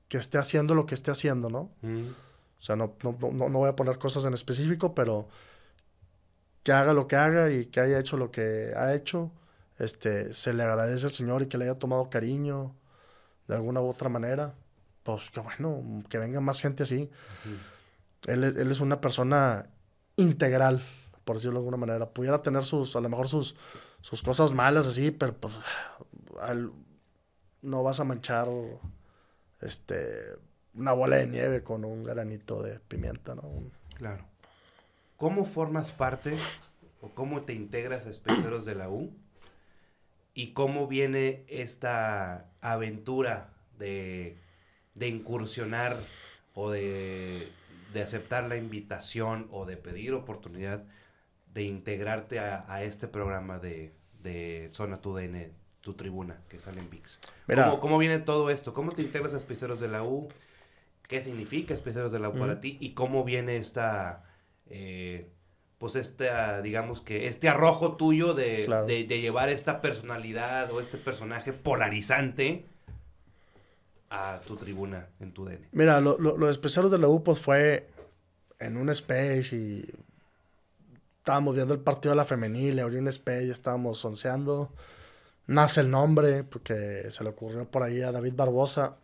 que 0.08 0.18
esté 0.18 0.38
haciendo 0.38 0.76
lo 0.76 0.86
que 0.86 0.96
esté 0.96 1.12
haciendo, 1.12 1.50
¿no? 1.50 1.72
Mm. 1.82 2.08
O 2.58 2.62
sea, 2.64 2.76
no, 2.76 2.96
no, 3.04 3.18
no, 3.32 3.50
no 3.50 3.58
voy 3.60 3.70
a 3.70 3.76
poner 3.76 3.98
cosas 3.98 4.24
en 4.26 4.34
específico, 4.34 4.94
pero 4.94 5.28
que 6.64 6.72
haga 6.72 6.94
lo 6.94 7.08
que 7.08 7.16
haga 7.16 7.50
y 7.52 7.66
que 7.66 7.80
haya 7.80 8.00
hecho 8.00 8.18
lo 8.18 8.32
que 8.32 8.72
ha 8.76 8.94
hecho, 8.94 9.32
este, 9.80 10.32
se 10.34 10.54
le 10.54 10.64
agradece 10.64 11.06
al 11.08 11.12
Señor 11.12 11.42
y 11.42 11.48
que 11.48 11.58
le 11.58 11.66
haya 11.66 11.80
tomado 11.80 12.10
cariño 12.10 12.76
de 13.48 13.56
alguna 13.56 13.82
u 13.82 13.88
otra 13.88 14.10
manera. 14.10 14.54
Pues 15.04 15.32
que 15.32 15.40
bueno, 15.40 16.04
que 16.10 16.18
venga 16.18 16.40
más 16.42 16.62
gente 16.62 16.84
así. 16.84 17.10
Él, 18.28 18.44
es- 18.44 18.56
él 18.58 18.70
es 18.72 18.80
una 18.80 19.02
persona 19.02 19.68
integral, 20.16 20.86
por 21.26 21.38
decirlo 21.38 21.54
de 21.54 21.60
alguna 21.60 21.78
manera. 21.78 22.10
Pudiera 22.10 22.42
tener 22.42 22.64
sus, 22.64 22.96
a 22.96 23.02
lo 23.02 23.10
mejor 23.10 23.28
sus, 23.28 23.56
sus 24.02 24.22
cosas 24.22 24.54
malas 24.54 24.86
así, 24.88 25.12
pero 25.12 25.36
pues 25.36 25.54
al- 26.40 26.72
no 27.62 27.84
vas 27.84 28.00
a 28.00 28.04
manchar 28.04 28.48
este 29.62 30.08
una 30.74 30.94
bola 30.94 31.18
de 31.18 31.28
nieve 31.28 31.64
con 31.64 31.84
un 31.84 32.04
granito 32.04 32.64
de 32.64 32.80
pimienta, 32.80 33.36
¿no? 33.36 33.44
Claro. 33.96 34.24
¿Cómo 35.18 35.46
formas 35.46 35.92
parte 35.92 36.36
o 37.02 37.10
cómo 37.10 37.42
te 37.42 37.54
integras 37.54 38.06
a 38.06 38.10
Especeros 38.10 38.66
de 38.66 38.76
la 38.76 38.90
U? 38.90 39.12
¿Y 40.34 40.54
cómo 40.54 40.88
viene 40.88 41.44
esta 41.50 42.46
aventura 42.62 43.50
de, 43.78 44.40
de 44.96 45.08
incursionar 45.08 45.98
o 46.54 46.70
de, 46.72 47.48
de 47.94 48.02
aceptar 48.02 48.44
la 48.48 48.56
invitación 48.58 49.48
o 49.52 49.66
de 49.66 49.78
pedir 49.78 50.14
oportunidad 50.14 50.84
de 51.54 51.64
integrarte 51.64 52.40
a, 52.40 52.66
a 52.68 52.84
este 52.84 53.08
programa 53.08 53.60
de, 53.60 53.92
de 54.22 54.70
Zona 54.72 55.02
Tu 55.02 55.16
DN, 55.16 55.52
tu 55.82 55.94
tribuna, 55.94 56.42
que 56.50 56.60
sale 56.60 56.80
en 56.80 56.90
VIX? 56.90 57.20
¿Cómo, 57.56 57.80
cómo 57.80 57.98
viene 57.98 58.20
todo 58.20 58.50
esto? 58.50 58.74
¿Cómo 58.74 58.92
te 58.92 59.02
integras 59.02 59.34
a 59.34 59.38
Especeros 59.38 59.80
de 59.80 59.88
la 59.88 60.04
U? 60.04 60.30
¿Qué 61.08 61.22
significa 61.22 61.74
Especeros 61.74 62.12
de 62.12 62.20
la 62.20 62.30
U 62.30 62.34
para 62.34 62.54
Ujú. 62.54 62.62
ti? 62.62 62.78
¿Y 62.80 62.92
cómo 62.94 63.24
viene 63.26 63.58
esta, 63.58 64.24
eh, 64.70 65.28
pues 65.78 65.96
esta, 65.96 66.62
digamos 66.62 67.02
que, 67.02 67.28
este 67.28 67.50
arrojo 67.50 67.98
tuyo 67.98 68.34
de, 68.34 68.64
Claro. 68.66 68.86
de, 68.86 69.04
de 69.04 69.20
llevar 69.20 69.50
esta 69.50 69.82
personalidad 69.82 70.72
o 70.72 70.80
este 70.80 70.98
personaje 70.98 71.52
polarizante 71.52 72.66
a 74.12 74.42
tu 74.42 74.58
tribuna 74.58 75.08
en 75.20 75.32
tu 75.32 75.46
DN? 75.46 75.70
Mira, 75.72 76.02
lo, 76.02 76.18
lo, 76.20 76.38
lo 76.38 76.48
de 76.48 76.98
la 77.00 77.08
U 77.08 77.24
pues 77.24 77.40
fue 77.40 77.90
en 78.60 78.78
un 78.78 78.90
space 78.90 79.56
y 79.56 79.90
estábamos 81.18 81.56
viendo 81.56 81.74
el 81.74 81.80
partido 81.80 82.12
de 82.12 82.18
la 82.18 82.26
femenil, 82.26 82.80
abrí 82.80 82.98
un 82.98 83.08
space 83.08 83.46
y 83.46 83.50
estábamos 83.50 84.04
onceando. 84.04 84.74
Nace 85.48 85.82
el 85.82 85.90
nombre 85.90 86.44
porque 86.44 87.08
se 87.10 87.24
le 87.24 87.30
ocurrió 87.30 87.66
por 87.66 87.84
ahí 87.84 88.02
a 88.02 88.12
David 88.12 88.34
Barbosa. 88.36 88.98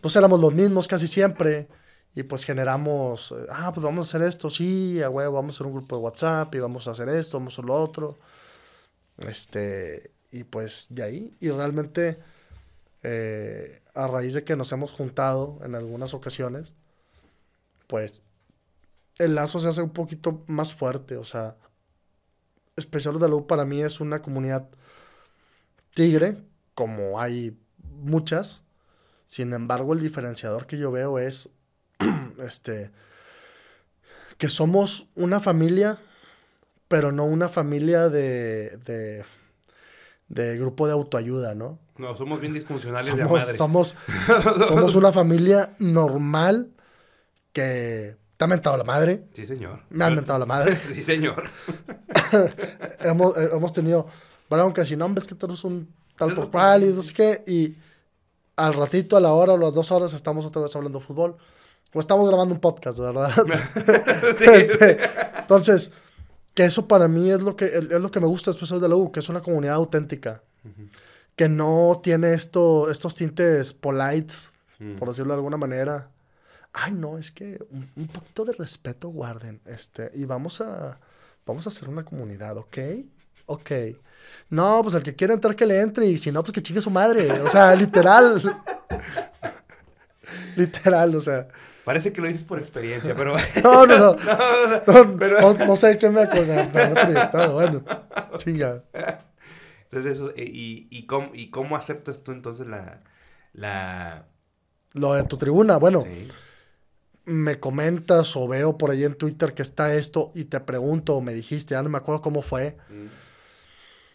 pues 0.00 0.16
éramos 0.16 0.40
los 0.40 0.54
mismos 0.54 0.86
casi 0.86 1.08
siempre 1.08 1.68
y 2.14 2.22
pues 2.22 2.44
generamos, 2.44 3.32
eh, 3.32 3.46
ah, 3.50 3.72
pues 3.74 3.82
vamos 3.82 4.06
a 4.06 4.08
hacer 4.08 4.28
esto, 4.28 4.48
sí, 4.48 5.02
a 5.02 5.10
huevo, 5.10 5.34
vamos 5.34 5.54
a 5.54 5.56
hacer 5.56 5.66
un 5.66 5.72
grupo 5.74 5.96
de 5.96 6.02
WhatsApp 6.02 6.54
y 6.54 6.60
vamos 6.60 6.86
a 6.86 6.92
hacer 6.92 7.08
esto, 7.08 7.38
vamos 7.38 7.54
a 7.54 7.56
hacer 7.56 7.64
lo 7.64 7.74
otro. 7.74 8.18
Este, 9.26 10.12
y 10.30 10.44
pues 10.44 10.86
de 10.90 11.02
ahí, 11.02 11.36
y 11.40 11.50
realmente 11.50 12.18
eh, 13.02 13.82
a 13.94 14.06
raíz 14.06 14.34
de 14.34 14.44
que 14.44 14.56
nos 14.56 14.72
hemos 14.72 14.90
juntado 14.90 15.58
en 15.64 15.74
algunas 15.74 16.14
ocasiones, 16.14 16.72
pues 17.86 18.22
el 19.18 19.34
lazo 19.34 19.58
se 19.60 19.68
hace 19.68 19.82
un 19.82 19.92
poquito 19.92 20.44
más 20.46 20.72
fuerte, 20.72 21.16
o 21.16 21.24
sea, 21.24 21.56
Especiales 22.74 23.20
de 23.20 23.28
la 23.28 23.38
para 23.46 23.66
mí 23.66 23.82
es 23.82 24.00
una 24.00 24.22
comunidad 24.22 24.66
tigre, 25.94 26.38
como 26.74 27.20
hay 27.20 27.54
muchas, 27.82 28.62
sin 29.26 29.52
embargo 29.52 29.92
el 29.92 30.00
diferenciador 30.00 30.66
que 30.66 30.78
yo 30.78 30.90
veo 30.90 31.18
es, 31.18 31.50
este, 32.38 32.90
que 34.38 34.48
somos 34.48 35.06
una 35.14 35.38
familia, 35.38 35.98
pero 36.88 37.12
no 37.12 37.26
una 37.26 37.50
familia 37.50 38.08
de, 38.08 39.24
de 40.32 40.56
grupo 40.56 40.86
de 40.86 40.94
autoayuda, 40.94 41.54
¿no? 41.54 41.78
No, 41.98 42.16
somos 42.16 42.40
bien 42.40 42.54
disfuncionales 42.54 43.14
de 43.14 43.24
madre. 43.24 43.54
somos, 43.54 43.94
somos 44.68 44.94
una 44.94 45.12
familia 45.12 45.74
normal 45.78 46.70
que 47.52 48.16
te 48.38 48.44
ha 48.44 48.48
mentado 48.48 48.78
la 48.78 48.84
madre. 48.84 49.26
Sí, 49.34 49.44
señor. 49.44 49.80
Me 49.90 50.06
han 50.06 50.14
mentado 50.14 50.38
la 50.38 50.46
madre. 50.46 50.80
Sí, 50.82 51.02
señor. 51.02 51.50
hemos, 53.00 53.36
eh, 53.36 53.50
hemos 53.52 53.74
tenido 53.74 54.06
broncas 54.48 54.90
y 54.90 54.96
nombres 54.96 55.28
que 55.28 55.36
eres 55.38 55.64
un 55.64 55.94
tal 56.16 56.34
por 56.34 56.50
cual 56.50 56.84
y 56.84 56.86
no 56.86 57.02
sé 57.02 57.12
qué. 57.12 57.44
Y 57.46 57.76
al 58.56 58.72
ratito, 58.72 59.18
a 59.18 59.20
la 59.20 59.32
hora 59.34 59.52
o 59.52 59.58
las 59.58 59.74
dos 59.74 59.92
horas, 59.92 60.14
estamos 60.14 60.46
otra 60.46 60.62
vez 60.62 60.74
hablando 60.74 60.98
de 60.98 61.04
fútbol. 61.04 61.36
O 61.92 62.00
estamos 62.00 62.26
grabando 62.26 62.54
un 62.54 62.60
podcast, 62.60 62.98
¿verdad? 63.00 63.30
Sí. 64.38 64.44
Este, 64.50 64.98
entonces, 65.40 65.92
que 66.54 66.64
eso 66.64 66.88
para 66.88 67.08
mí 67.08 67.30
es 67.30 67.42
lo 67.42 67.56
que, 67.56 67.66
es 67.66 68.00
lo 68.00 68.10
que 68.10 68.20
me 68.20 68.26
gusta 68.26 68.50
después 68.50 68.70
de 68.80 68.88
la 68.88 68.96
U, 68.96 69.12
que 69.12 69.20
es 69.20 69.28
una 69.28 69.40
comunidad 69.40 69.74
auténtica. 69.76 70.42
Que 71.36 71.48
no 71.48 72.00
tiene 72.02 72.34
esto, 72.34 72.90
estos 72.90 73.14
tintes 73.14 73.72
polites, 73.72 74.50
Mm. 74.78 74.96
por 74.96 75.08
decirlo 75.08 75.32
de 75.32 75.36
alguna 75.38 75.56
manera. 75.56 76.10
Ay, 76.72 76.92
no, 76.92 77.16
es 77.16 77.30
que 77.30 77.64
un, 77.70 77.88
un 77.94 78.08
poquito 78.08 78.44
de 78.44 78.52
respeto 78.52 79.10
guarden. 79.10 79.60
Este, 79.64 80.10
y 80.14 80.24
vamos 80.24 80.60
a, 80.60 80.98
vamos 81.46 81.66
a 81.66 81.70
hacer 81.70 81.88
una 81.88 82.04
comunidad, 82.04 82.56
¿ok? 82.56 82.78
Ok. 83.46 83.70
No, 84.50 84.80
pues 84.82 84.96
el 84.96 85.04
que 85.04 85.14
quiera 85.14 85.34
entrar 85.34 85.54
que 85.54 85.66
le 85.66 85.80
entre 85.80 86.06
y 86.06 86.18
si 86.18 86.32
no, 86.32 86.42
pues 86.42 86.52
que 86.52 86.62
chingue 86.62 86.80
su 86.80 86.90
madre. 86.90 87.30
O 87.42 87.48
sea, 87.48 87.74
literal. 87.76 88.42
literal, 90.56 91.14
o 91.14 91.20
sea. 91.20 91.46
Parece 91.84 92.12
que 92.12 92.20
lo 92.20 92.28
dices 92.28 92.44
por 92.44 92.58
experiencia, 92.58 93.14
pero... 93.14 93.34
No, 93.64 93.86
no, 93.86 93.98
no. 93.98 94.14
No, 94.86 95.04
No, 95.04 95.54
no, 95.54 95.66
no 95.66 95.76
sé 95.76 95.98
qué 95.98 96.08
me 96.10 96.22
acordé, 96.22 96.68
pero 96.72 96.94
me 96.94 97.00
he 97.00 97.04
proyectado, 97.04 97.54
bueno. 97.54 97.84
Chinga. 98.38 98.82
Entonces 99.84 100.12
eso, 100.12 100.30
eh, 100.36 100.44
y, 100.44 100.86
y, 100.90 101.06
cómo, 101.06 101.30
y 101.34 101.50
cómo 101.50 101.76
aceptas 101.76 102.22
tú 102.24 102.32
entonces 102.32 102.66
la... 102.66 103.00
la... 103.52 104.26
Lo 104.94 105.14
de 105.14 105.24
tu 105.24 105.36
tribuna, 105.38 105.76
bueno, 105.78 106.02
Sí. 106.02 106.28
me 107.24 107.58
comentas 107.60 108.36
o 108.36 108.46
veo 108.48 108.76
por 108.78 108.90
ahí 108.90 109.04
en 109.04 109.14
Twitter 109.14 109.52
que 109.54 109.62
está 109.62 109.94
esto 109.94 110.32
y 110.34 110.44
te 110.44 110.60
pregunto 110.60 111.16
o 111.16 111.20
me 111.20 111.32
dijiste, 111.34 111.74
ya 111.74 111.82
no 111.82 111.88
me 111.88 111.98
acuerdo 111.98 112.20
cómo 112.22 112.42
fue. 112.42 112.76
Mm. 112.90 113.06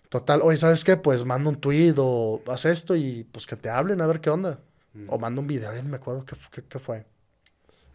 Total, 0.10 0.40
oye, 0.44 0.58
¿sabes 0.58 0.84
qué? 0.84 0.96
Pues 0.96 1.26
manda 1.26 1.50
un 1.50 1.58
tweet 1.60 1.96
o 1.98 2.42
haz 2.48 2.66
esto 2.66 2.96
y 2.96 3.26
pues 3.32 3.46
que 3.46 3.56
te 3.58 3.70
hablen 3.70 4.02
a 4.02 4.08
ver 4.08 4.22
qué 4.22 4.30
onda. 4.30 4.60
Mm. 4.94 5.06
O 5.10 5.18
manda 5.20 5.42
un 5.42 5.48
video, 5.48 5.74
ya 5.74 5.82
no 5.82 5.90
me 5.90 5.98
acuerdo 5.98 6.26
qué, 6.26 6.36
qué- 6.52 6.64
qué 6.64 6.80
fue. 6.80 7.06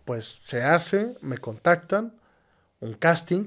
Pues 0.05 0.41
se 0.43 0.63
hace, 0.63 1.15
me 1.21 1.39
contactan, 1.39 2.15
un 2.81 2.95
casting, 2.95 3.47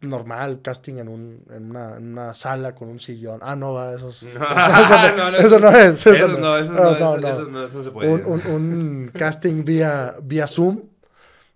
normal, 0.00 0.60
casting 0.62 0.98
en, 0.98 1.08
un, 1.08 1.44
en, 1.50 1.70
una, 1.70 1.96
en 1.96 2.12
una 2.12 2.34
sala 2.34 2.74
con 2.74 2.88
un 2.88 2.98
sillón. 2.98 3.40
Ah, 3.42 3.56
no, 3.56 3.72
va, 3.72 3.94
eso, 3.94 4.08
es- 4.08 4.22
No, 4.24 4.30
eso, 4.38 5.16
no, 5.16 5.36
eso 5.36 5.58
no 5.58 5.70
es. 5.70 6.06
Eso, 6.06 6.28
no, 6.28 6.56
eso 6.58 6.72
No, 6.72 7.82
se 7.84 7.90
puede. 7.90 8.12
Un, 8.12 8.22
un- 8.26 8.46
un 8.46 9.10
casting 9.14 9.64
vía, 9.64 10.16
vía 10.22 10.46
Zoom 10.46 10.82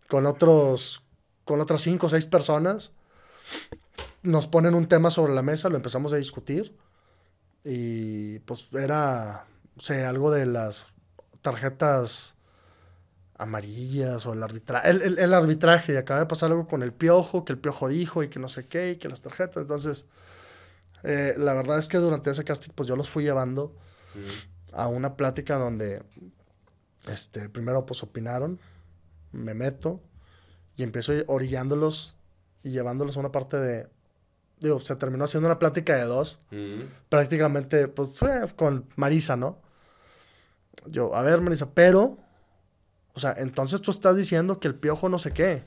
con 0.09 0.27
otros 0.27 1.03
con 1.45 1.61
otras 1.61 1.83
cinco 1.83 2.07
o 2.07 2.11
seis 2.11 2.27
personas. 2.27 2.93
Nos 4.23 4.47
ponen 4.47 4.75
un 4.75 4.87
tema 4.87 5.11
sobre 5.11 5.35
la 5.35 5.43
mesa, 5.43 5.69
lo 5.69 5.77
empezamos 5.77 6.13
a 6.13 6.17
discutir. 6.17 6.77
Y 7.65 8.39
pues 8.41 8.69
era, 8.73 9.47
o 9.77 9.81
sea, 9.81 10.09
algo 10.09 10.31
de 10.31 10.47
las 10.47 10.89
tarjetas 11.43 12.37
amarillas 13.41 14.27
o 14.27 14.33
el 14.35 14.43
arbitraje. 14.43 14.91
El, 14.91 15.03
el- 15.03 15.19
el 15.19 15.35
arbitraje, 15.35 15.95
y 15.95 15.97
acaba 15.97 16.21
de 16.21 16.27
pasar 16.27 16.51
algo 16.51 16.67
con 16.67 16.83
el 16.83 16.93
piojo, 16.93 17.45
que 17.45 17.53
el 17.53 17.59
piojo 17.59 17.89
dijo 17.89 18.23
y 18.23 18.29
que 18.29 18.39
no 18.39 18.49
sé 18.49 18.67
qué, 18.67 18.93
y 18.93 18.97
que 18.97 19.09
las 19.09 19.21
tarjetas. 19.21 19.63
Entonces, 19.63 20.07
eh, 21.03 21.35
la 21.39 21.55
verdad 21.55 21.79
es 21.79 21.89
que 21.89 21.97
durante 21.99 22.31
ese 22.31 22.45
casting, 22.45 22.71
pues 22.75 22.89
yo 22.89 22.97
los 22.97 23.09
fui 23.09 23.25
llevando 23.25 23.75
Mm. 24.15 24.73
a 24.75 24.87
una 24.89 25.17
plática 25.17 25.57
donde 25.57 26.03
este, 27.09 27.49
primero 27.49 27.87
pues 27.87 28.03
opinaron, 28.03 28.61
me 29.33 29.55
meto 29.55 30.01
y 30.77 30.83
empiezo 30.83 31.13
orillándolos 31.29 32.17
y 32.63 32.71
llevándolos 32.71 33.17
a 33.17 33.21
una 33.21 33.33
parte 33.33 33.57
de, 33.59 33.89
digo, 34.59 34.81
se 34.81 34.97
terminó 34.97 35.25
haciendo 35.25 35.49
una 35.49 35.59
plática 35.59 35.95
de 35.97 36.05
dos, 36.05 36.41
Mm. 36.51 36.81
prácticamente 37.09 37.89
pues 37.89 38.11
fue 38.19 38.53
con 38.57 38.87
Marisa, 38.97 39.37
¿no? 39.37 39.59
Yo, 40.87 41.15
a 41.15 41.23
ver 41.23 41.41
Marisa, 41.41 41.71
pero, 41.73 42.19
o 43.15 43.21
sea, 43.21 43.35
entonces 43.39 43.81
tú 43.81 43.91
estás 43.91 44.17
diciendo 44.17 44.59
que 44.61 44.69
el 44.69 44.75
piojo 44.75 45.09
no 45.09 45.19
sé 45.19 45.33
qué. 45.33 45.65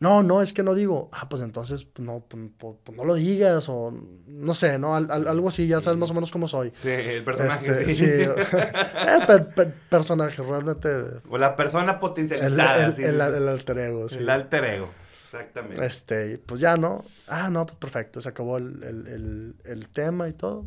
No, 0.00 0.24
no, 0.24 0.42
es 0.42 0.52
que 0.52 0.64
no 0.64 0.74
digo. 0.74 1.08
Ah, 1.12 1.28
pues 1.28 1.42
entonces 1.42 1.84
pues, 1.84 2.04
no, 2.04 2.24
pues, 2.28 2.42
pues, 2.58 2.74
pues, 2.82 2.98
no 2.98 3.04
lo 3.04 3.14
digas 3.14 3.68
o 3.68 3.94
no 4.26 4.52
sé, 4.52 4.76
¿no? 4.76 4.96
Al- 4.96 5.08
al- 5.12 5.28
algo 5.28 5.46
así, 5.48 5.68
ya 5.68 5.80
sabes 5.80 5.96
más 5.96 6.10
o 6.10 6.14
menos 6.14 6.32
cómo 6.32 6.48
soy. 6.48 6.72
Sí, 6.80 6.88
el 6.88 7.22
personaje, 7.22 7.66
Este, 7.66 7.84
sí. 7.94 7.94
sí. 7.94 8.04
Eh, 8.52 9.18
per- 9.28 9.54
per- 9.54 9.72
personaje, 9.88 10.42
realmente. 10.42 10.88
O 11.30 11.38
la 11.38 11.54
persona 11.54 12.00
potencializada. 12.00 12.86
el, 12.86 12.94
sí, 12.94 13.02
el- 13.04 13.20
alter 13.20 13.78
ego, 13.78 14.08
sí. 14.08 14.18
El 14.18 14.28
alter 14.28 14.64
ego. 14.64 14.88
Exactamente. 15.26 15.84
Este, 15.86 16.38
pues 16.38 16.60
ya, 16.60 16.76
¿no? 16.76 17.04
Ah, 17.28 17.48
no, 17.48 17.64
pues 17.64 17.78
perfecto. 17.78 18.20
Se 18.20 18.28
acabó 18.28 18.56
el, 18.58 18.82
el- 18.82 19.06
el- 19.06 19.54
el 19.64 19.88
tema 19.88 20.28
y 20.28 20.32
todo. 20.32 20.66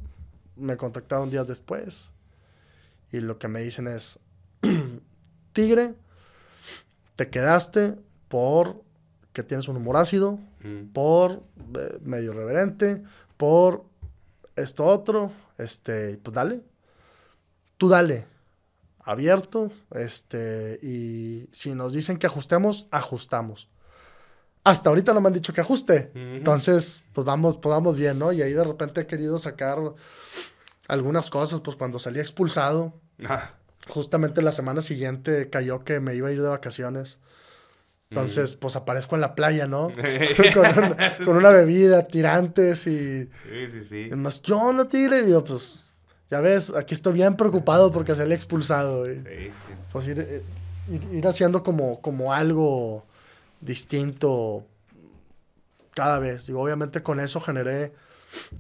Me 0.56 0.78
contactaron 0.78 1.30
días 1.30 1.46
después. 1.46 2.12
Y 3.12 3.20
lo 3.20 3.38
que 3.38 3.50
me 3.50 3.60
dicen 3.62 3.88
es: 3.90 4.18
Tigre, 5.54 5.94
te 7.16 7.30
quedaste 7.30 7.98
por 8.28 8.84
que 9.34 9.44
tienes 9.44 9.68
un 9.68 9.78
humor 9.78 9.98
ácido, 9.98 10.40
Mm. 10.64 10.88
por 10.94 11.44
eh, 11.78 12.00
medio 12.02 12.34
reverente, 12.34 13.04
por 13.38 13.86
esto 14.56 14.86
otro, 14.86 15.32
este, 15.58 16.18
pues 16.18 16.34
dale. 16.34 16.62
Tú 17.78 17.88
dale. 17.90 18.26
Abierto, 19.00 19.70
este, 19.92 20.80
y 20.82 21.48
si 21.52 21.76
nos 21.76 21.94
dicen 21.94 22.18
que 22.18 22.26
ajustemos, 22.26 22.88
ajustamos. 22.90 23.68
Hasta 24.64 24.90
ahorita 24.90 25.14
no 25.14 25.22
me 25.22 25.28
han 25.28 25.34
dicho 25.34 25.54
que 25.54 25.62
ajuste. 25.62 26.12
Entonces, 26.16 27.04
pues 27.14 27.24
vamos, 27.26 27.56
pues 27.58 27.70
vamos 27.70 27.98
bien, 27.98 28.18
¿no? 28.18 28.32
Y 28.32 28.42
ahí 28.42 28.54
de 28.54 28.64
repente 28.64 29.02
he 29.02 29.06
querido 29.06 29.38
sacar 29.38 29.78
algunas 30.88 31.30
cosas, 31.30 31.62
pues 31.62 31.76
cuando 31.76 32.00
salí 32.00 32.20
expulsado, 32.20 33.00
Ah, 33.28 33.52
justamente 33.88 34.42
la 34.42 34.52
semana 34.52 34.82
siguiente 34.82 35.50
cayó 35.50 35.84
que 35.84 36.00
me 36.00 36.16
iba 36.16 36.28
a 36.30 36.32
ir 36.32 36.42
de 36.42 36.50
vacaciones. 36.50 37.20
Entonces, 38.12 38.56
pues 38.56 38.76
aparezco 38.76 39.16
en 39.16 39.22
la 39.22 39.36
playa, 39.36 39.68
¿no? 39.68 39.88
con, 40.54 40.84
un- 40.84 40.96
con 41.26 41.38
una 41.38 41.50
bebida, 41.50 42.08
tirantes 42.08 42.88
y... 42.88 43.24
sí, 43.26 43.68
sí, 43.72 43.84
sí. 43.84 44.10
y 44.12 44.16
más, 44.16 44.40
¿qué 44.40 44.54
onda, 44.54 44.88
tigre? 44.88 45.22
Y 45.28 45.32
yo, 45.32 45.44
pues, 45.44 45.92
ya 46.30 46.40
ves, 46.42 46.74
aquí 46.76 46.94
estoy 46.94 47.14
bien 47.14 47.36
preocupado 47.36 47.92
porque 47.92 48.16
salí 48.16 48.34
expulsado. 48.34 49.12
y, 49.12 49.16
Sí, 49.18 49.24
sí. 49.50 49.74
pues 49.92 50.08
ir, 50.08 50.20
eh, 50.20 50.44
ir, 50.90 51.04
ir 51.14 51.28
haciendo 51.28 51.62
como, 51.64 52.00
como 52.02 52.32
algo 52.34 53.06
distinto 53.62 54.66
cada 55.94 56.20
vez. 56.20 56.46
Digo, 56.48 56.62
obviamente 56.62 57.02
con 57.04 57.20
eso 57.20 57.40
generé 57.42 57.94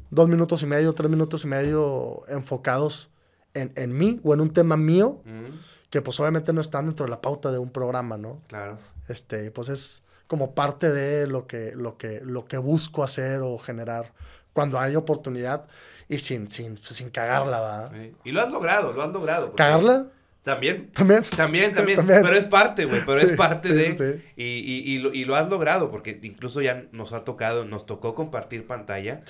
dos 0.09 0.28
minutos 0.28 0.63
y 0.63 0.65
medio, 0.65 0.93
tres 0.93 1.09
minutos 1.09 1.43
y 1.43 1.47
medio 1.47 2.23
enfocados 2.28 3.09
en, 3.56 3.72
en 3.76 3.97
mí 3.97 4.20
o 4.24 4.34
en 4.34 4.41
un 4.41 4.53
tema 4.53 4.78
mío 4.78 5.22
Mm, 5.26 5.60
que 5.89 6.01
pues 6.01 6.20
obviamente 6.20 6.53
no 6.53 6.62
están 6.62 6.86
dentro 6.86 7.06
de 7.06 7.10
la 7.10 7.22
pauta 7.22 7.51
de 7.51 7.58
un 7.58 7.70
programa, 7.70 8.18
¿no? 8.18 8.41
Claro. 8.47 8.78
Este, 9.08 9.51
pues 9.51 9.70
es 9.70 10.03
como 10.28 10.53
parte 10.56 10.91
de 10.91 11.28
lo 11.28 11.47
que, 11.47 11.74
lo 11.76 11.97
que, 11.97 12.22
lo 12.24 12.45
que 12.45 12.58
busco 12.58 13.03
hacer 13.03 13.41
o 13.41 13.58
generar 13.58 14.12
cuando 14.53 14.80
hay 14.80 14.95
oportunidad 14.95 15.66
y 16.08 16.20
sin, 16.20 16.51
sin, 16.51 16.78
sin 16.84 17.10
cagarla. 17.10 17.91
Sí. 17.93 18.14
Y 18.26 18.32
lo 18.32 18.41
has 18.41 18.51
logrado, 18.51 18.93
lo 18.93 19.03
has 19.03 19.14
logrado. 19.14 19.53
¿Cagarla? 19.56 20.08
También. 20.43 20.91
También. 20.91 21.24
También, 21.36 21.74
también. 21.74 22.06
Pero 22.06 22.36
es 22.36 22.45
parte, 22.45 22.86
güey. 22.86 23.01
Pero 23.03 23.20
es 23.20 23.32
parte 23.32 23.70
sí, 23.70 23.74
de. 23.74 23.91
sí. 23.91 24.24
Y, 24.36 24.43
y, 24.43 24.93
y, 24.93 24.97
lo, 24.99 25.12
y 25.12 25.26
lo 25.26 25.36
has 25.36 25.49
logrado, 25.49 25.89
porque 25.89 26.20
incluso 26.22 26.62
ya 26.62 26.86
nos 26.91 27.14
ha 27.14 27.22
tocado, 27.22 27.66
nos 27.66 27.88
tocó 27.88 28.14
compartir 28.14 28.68
pantalla 28.68 29.22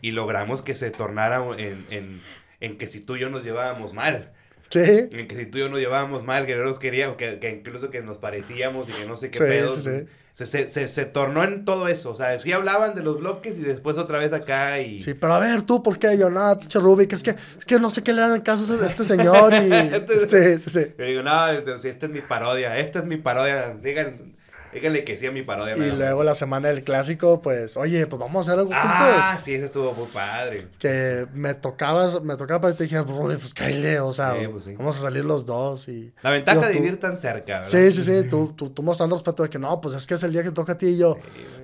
y 0.00 0.12
logramos 0.12 0.62
que 0.62 0.74
se 0.74 0.90
tornara 0.90 1.44
en, 1.58 1.84
en, 1.90 2.20
en 2.62 2.78
que 2.78 2.86
si 2.86 3.00
tú 3.00 3.16
y 3.16 3.20
yo 3.20 3.28
nos 3.28 3.44
llevábamos 3.44 3.92
mal. 3.92 4.32
Sí. 4.70 4.80
En 4.80 5.28
que 5.28 5.36
si 5.36 5.44
tú 5.46 5.58
y 5.58 5.60
yo 5.60 5.68
nos 5.68 5.80
llevábamos 5.80 6.24
mal, 6.24 6.46
que 6.46 6.56
no 6.56 6.64
nos 6.64 6.78
queríamos, 6.78 7.16
que, 7.16 7.38
que 7.38 7.50
incluso 7.50 7.90
que 7.90 8.00
nos 8.00 8.16
parecíamos 8.16 8.88
y 8.88 8.92
que 8.92 9.04
no 9.04 9.16
sé 9.16 9.30
qué 9.30 9.36
Sí, 9.38 9.44
pedo. 9.44 9.68
sí, 9.68 9.82
sí. 9.82 10.06
Se, 10.34 10.46
se, 10.46 10.66
se, 10.68 10.88
se 10.88 11.04
tornó 11.04 11.44
en 11.44 11.66
todo 11.66 11.88
eso. 11.88 12.08
O 12.10 12.14
sea, 12.14 12.38
sí 12.38 12.52
hablaban 12.52 12.94
de 12.94 13.02
los 13.02 13.18
bloques 13.18 13.58
y 13.58 13.62
después 13.62 13.98
otra 13.98 14.16
vez 14.16 14.32
acá 14.32 14.80
y. 14.80 14.98
Sí, 15.00 15.12
pero 15.12 15.34
a 15.34 15.38
ver, 15.38 15.60
tú, 15.62 15.82
¿por 15.82 15.98
qué? 15.98 16.16
Yo, 16.16 16.30
no, 16.30 16.56
pinche 16.58 16.78
Rubik, 16.78 17.12
es 17.12 17.22
que, 17.22 17.36
es 17.58 17.66
que 17.66 17.78
no 17.78 17.90
sé 17.90 18.02
qué 18.02 18.14
le 18.14 18.22
dan 18.22 18.40
caso 18.40 18.82
a 18.82 18.86
este 18.86 19.04
señor 19.04 19.52
y... 19.52 19.68
sí, 20.28 20.58
sí, 20.58 20.70
sí. 20.70 20.86
Yo 20.98 21.04
digo, 21.04 21.22
no, 21.22 21.48
este, 21.50 21.78
si 21.80 21.88
esta 21.88 22.06
es 22.06 22.12
mi 22.12 22.22
parodia, 22.22 22.78
esta 22.78 23.00
es 23.00 23.04
mi 23.04 23.18
parodia. 23.18 23.76
Digan, 23.82 24.36
díganle 24.72 25.04
que 25.04 25.16
sí 25.16 25.26
a 25.26 25.32
mi 25.32 25.42
parodia. 25.42 25.76
Y 25.76 25.90
luego 25.90 26.22
la 26.24 26.34
semana 26.34 26.68
del 26.68 26.82
clásico, 26.84 27.42
pues, 27.42 27.76
oye, 27.76 28.06
pues 28.06 28.18
vamos 28.20 28.48
a 28.48 28.50
hacer 28.52 28.60
algo 28.60 28.70
Ah, 28.74 29.18
juntos. 29.32 29.44
sí, 29.44 29.54
ese 29.54 29.66
estuvo 29.66 29.92
muy 29.92 30.06
padre. 30.08 30.68
Que 30.78 31.26
me 31.34 31.54
tocaba, 31.54 32.20
me 32.20 32.36
tocaba, 32.36 32.70
y 32.70 32.74
te 32.74 32.84
dije, 32.84 32.98
Rubik, 33.02 33.38
pues, 33.38 33.54
cállate, 33.54 34.00
o 34.00 34.12
sea, 34.12 34.34
Sí, 34.40 34.48
pues, 34.48 34.64
sí. 34.64 34.74
vamos 34.76 34.98
a 34.98 35.02
salir 35.02 35.24
los 35.24 35.44
dos 35.46 35.88
y... 35.88 36.12
La 36.22 36.30
ventaja 36.30 36.58
Digo, 36.58 36.68
de 36.68 36.74
vivir 36.80 36.98
tan 36.98 37.18
cerca, 37.18 37.56
¿verdad? 37.60 37.68
Sí, 37.68 37.92
sí, 37.92 38.02
sí, 38.04 38.28
tú, 38.28 38.52
tú, 38.56 38.70
tú 38.70 38.82
mostrando 38.82 39.14
respeto 39.16 39.42
de 39.42 39.50
que 39.50 39.58
no, 39.58 39.80
pues 39.80 39.94
es 39.94 40.06
que 40.06 40.14
es 40.14 40.22
el 40.22 40.32
día 40.32 40.42
que 40.42 40.50
toca 40.52 40.72
a 40.72 40.78
ti 40.78 40.86
y 40.86 40.98
yo, 40.98 41.16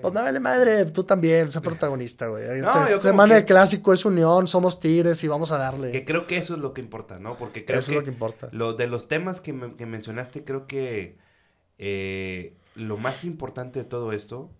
pues 0.02 0.12
me 0.14 0.20
vale 0.22 0.40
madre, 0.40 0.84
tú 0.86 1.04
también, 1.04 1.50
sé 1.50 1.60
protagonista, 1.60 2.26
güey. 2.26 2.44
No, 2.62 2.72
como 2.72 2.86
semana 2.98 3.34
que- 3.34 3.40
de 3.40 3.44
clásico 3.46 3.92
es 3.92 4.04
unión, 4.04 4.46
somos 4.48 4.78
tigres 4.80 5.22
y 5.24 5.28
vamos 5.28 5.50
a 5.52 5.58
darle. 5.58 5.90
Que 5.92 6.04
creo 6.04 6.26
que 6.26 6.36
eso 6.36 6.54
es 6.54 6.60
lo 6.60 6.72
que 6.74 6.80
importa, 6.80 7.18
¿no? 7.18 7.36
Porque 7.38 7.64
creo 7.64 7.78
Eso 7.78 7.90
que, 7.90 7.94
es 7.94 8.00
lo 8.00 8.04
que 8.04 8.10
importa. 8.10 8.48
lo 8.52 8.74
de 8.74 8.86
los 8.86 9.08
temas 9.08 9.40
que, 9.40 9.52
me- 9.52 9.74
que 9.76 9.86
mencionaste, 9.86 10.44
creo 10.44 10.66
que 10.66 11.16
eh, 11.78 12.54
lo 12.78 12.96
más 12.96 13.24
importante 13.24 13.80
de 13.80 13.84
todo 13.84 14.12
esto, 14.12 14.50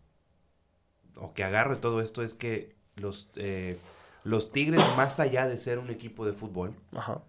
o 1.17 1.33
que 1.35 1.45
agarre 1.45 1.77
todo 1.77 2.01
esto, 2.01 2.23
es 2.23 2.35
que 2.35 2.75
los, 2.97 3.29
eh, 3.37 3.79
los 4.25 4.53
Tigres, 4.53 4.81
más 4.97 5.21
allá 5.21 5.47
de 5.49 5.57
ser 5.59 5.79
un 5.79 5.91
equipo 5.91 6.27
de 6.27 6.33
fútbol, 6.33 6.75
Ajá. 6.93 7.23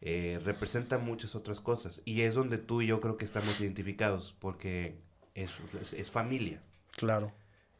eh, 0.00 0.40
representan 0.44 1.04
muchas 1.04 1.34
otras 1.34 1.60
cosas. 1.60 2.00
Y 2.04 2.22
es 2.22 2.34
donde 2.34 2.58
tú 2.58 2.82
y 2.82 2.86
yo 2.86 3.00
creo 3.00 3.16
que 3.16 3.24
estamos 3.24 3.60
identificados, 3.60 4.34
porque 4.40 4.98
es, 5.34 5.58
es, 5.80 5.92
es 5.94 6.10
familia, 6.10 6.60
Claro. 6.96 7.32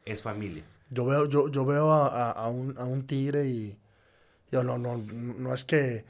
es 0.05 0.23
familia. 0.23 0.65
Yo 0.91 1.05
veo, 1.07 1.27
yo, 1.29 1.49
yo 1.49 1.65
veo 1.65 1.93
a, 1.93 2.07
a- 2.09 2.31
a 2.33 2.49
un, 2.49 2.77
a 2.79 2.85
un 2.85 3.07
tigre 3.07 3.47
y 3.49 3.77
yo 4.53 4.63
no, 4.63 4.79
no, 4.79 4.97
no 4.99 5.53
es 5.53 5.65
que 5.65 6.05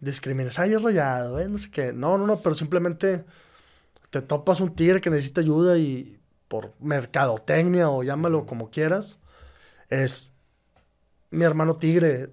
discrimines, 0.00 0.58
ay, 0.58 0.72
es 0.72 0.82
rayado, 0.82 1.38
¿eh? 1.40 1.48
no 1.48 1.58
sé 1.58 1.70
qué. 1.70 1.92
No, 1.92 2.16
no, 2.16 2.26
no, 2.26 2.40
pero 2.40 2.54
simplemente 2.54 3.24
te 4.10 4.22
topas 4.22 4.60
un 4.60 4.74
tigre 4.74 5.00
que 5.00 5.10
necesita 5.10 5.40
ayuda 5.40 5.78
y 5.78 6.20
por 6.48 6.74
mercadotecnia 6.80 7.90
o 7.90 8.02
llámalo 8.02 8.44
como 8.44 8.70
quieras, 8.70 9.18
es 9.88 10.32
mi 11.30 11.44
hermano 11.44 11.76
tigre, 11.76 12.30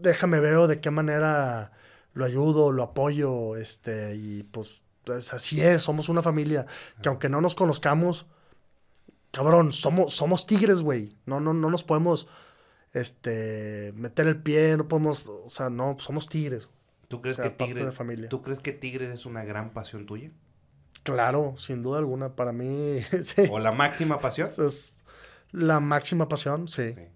déjame 0.00 0.40
veo 0.40 0.66
de 0.66 0.80
qué 0.80 0.90
manera 0.90 1.72
lo 2.12 2.24
ayudo, 2.24 2.70
lo 2.70 2.82
apoyo, 2.82 3.56
este, 3.56 4.14
y 4.16 4.42
pues, 4.44 4.82
pues 5.04 5.32
así 5.32 5.60
es, 5.62 5.82
somos 5.82 6.08
una 6.08 6.22
familia 6.22 6.66
que 7.02 7.08
aunque 7.08 7.28
no 7.28 7.40
nos 7.40 7.54
conozcamos, 7.54 8.26
cabrón, 9.30 9.72
somos, 9.72 10.14
somos 10.14 10.46
tigres, 10.46 10.82
güey. 10.82 11.16
No, 11.26 11.40
no, 11.40 11.52
no 11.52 11.70
nos 11.70 11.82
podemos 11.82 12.28
este, 12.92 13.92
meter 13.96 14.26
el 14.26 14.42
pie, 14.42 14.76
no 14.76 14.86
podemos, 14.86 15.28
o 15.28 15.48
sea, 15.48 15.70
no, 15.70 15.96
somos 15.98 16.28
tigres. 16.28 16.68
¿Tú 17.08 17.20
crees, 17.20 17.38
O 17.38 17.42
sea, 17.42 17.50
que 17.50 17.64
Tigres, 17.64 17.86
de 17.86 17.92
familia. 17.92 18.28
¿Tú 18.28 18.42
crees 18.42 18.60
que 18.60 18.72
Tigres 18.72 19.10
es 19.12 19.26
una 19.26 19.44
gran 19.44 19.72
pasión 19.72 20.06
tuya? 20.06 20.30
Claro, 21.04 21.54
sin 21.58 21.82
duda 21.82 21.98
alguna, 21.98 22.34
para 22.34 22.52
mí, 22.52 23.00
sí. 23.22 23.42
¿O 23.50 23.58
la 23.58 23.72
máxima 23.72 24.18
pasión? 24.18 24.50
Es 24.58 25.04
la 25.52 25.78
máxima 25.80 26.28
pasión, 26.28 26.66
sí. 26.66 26.94
Sí. 26.94 27.06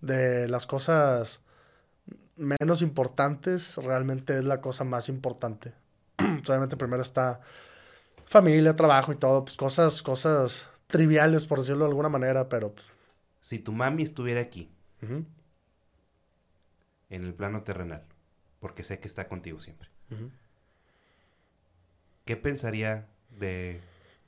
De 0.00 0.48
las 0.48 0.66
cosas 0.66 1.40
menos 2.36 2.82
importantes, 2.82 3.76
realmente 3.78 4.34
es 4.38 4.44
la 4.44 4.60
cosa 4.60 4.84
más 4.84 5.08
importante. 5.08 5.72
Obviamente 6.18 6.76
primero 6.76 7.02
está 7.02 7.40
familia, 8.26 8.76
trabajo 8.76 9.12
y 9.12 9.16
todo, 9.16 9.44
pues 9.44 9.56
cosas, 9.56 10.02
cosas 10.02 10.68
triviales, 10.86 11.46
por 11.46 11.58
decirlo 11.58 11.84
de 11.84 11.90
alguna 11.90 12.08
manera, 12.08 12.48
pero... 12.48 12.74
pues, 12.74 12.86
Si 13.40 13.58
tu 13.58 13.72
mami 13.72 14.02
estuviera 14.02 14.40
aquí, 14.40 14.70
en 15.00 15.26
el 17.24 17.34
plano 17.34 17.62
terrenal, 17.62 18.04
porque 18.60 18.84
sé 18.84 18.98
que 19.00 19.08
está 19.08 19.28
contigo 19.28 19.60
siempre. 19.60 19.88
¿qué 22.24 22.36
pensaría 22.36 23.08
de 23.38 23.80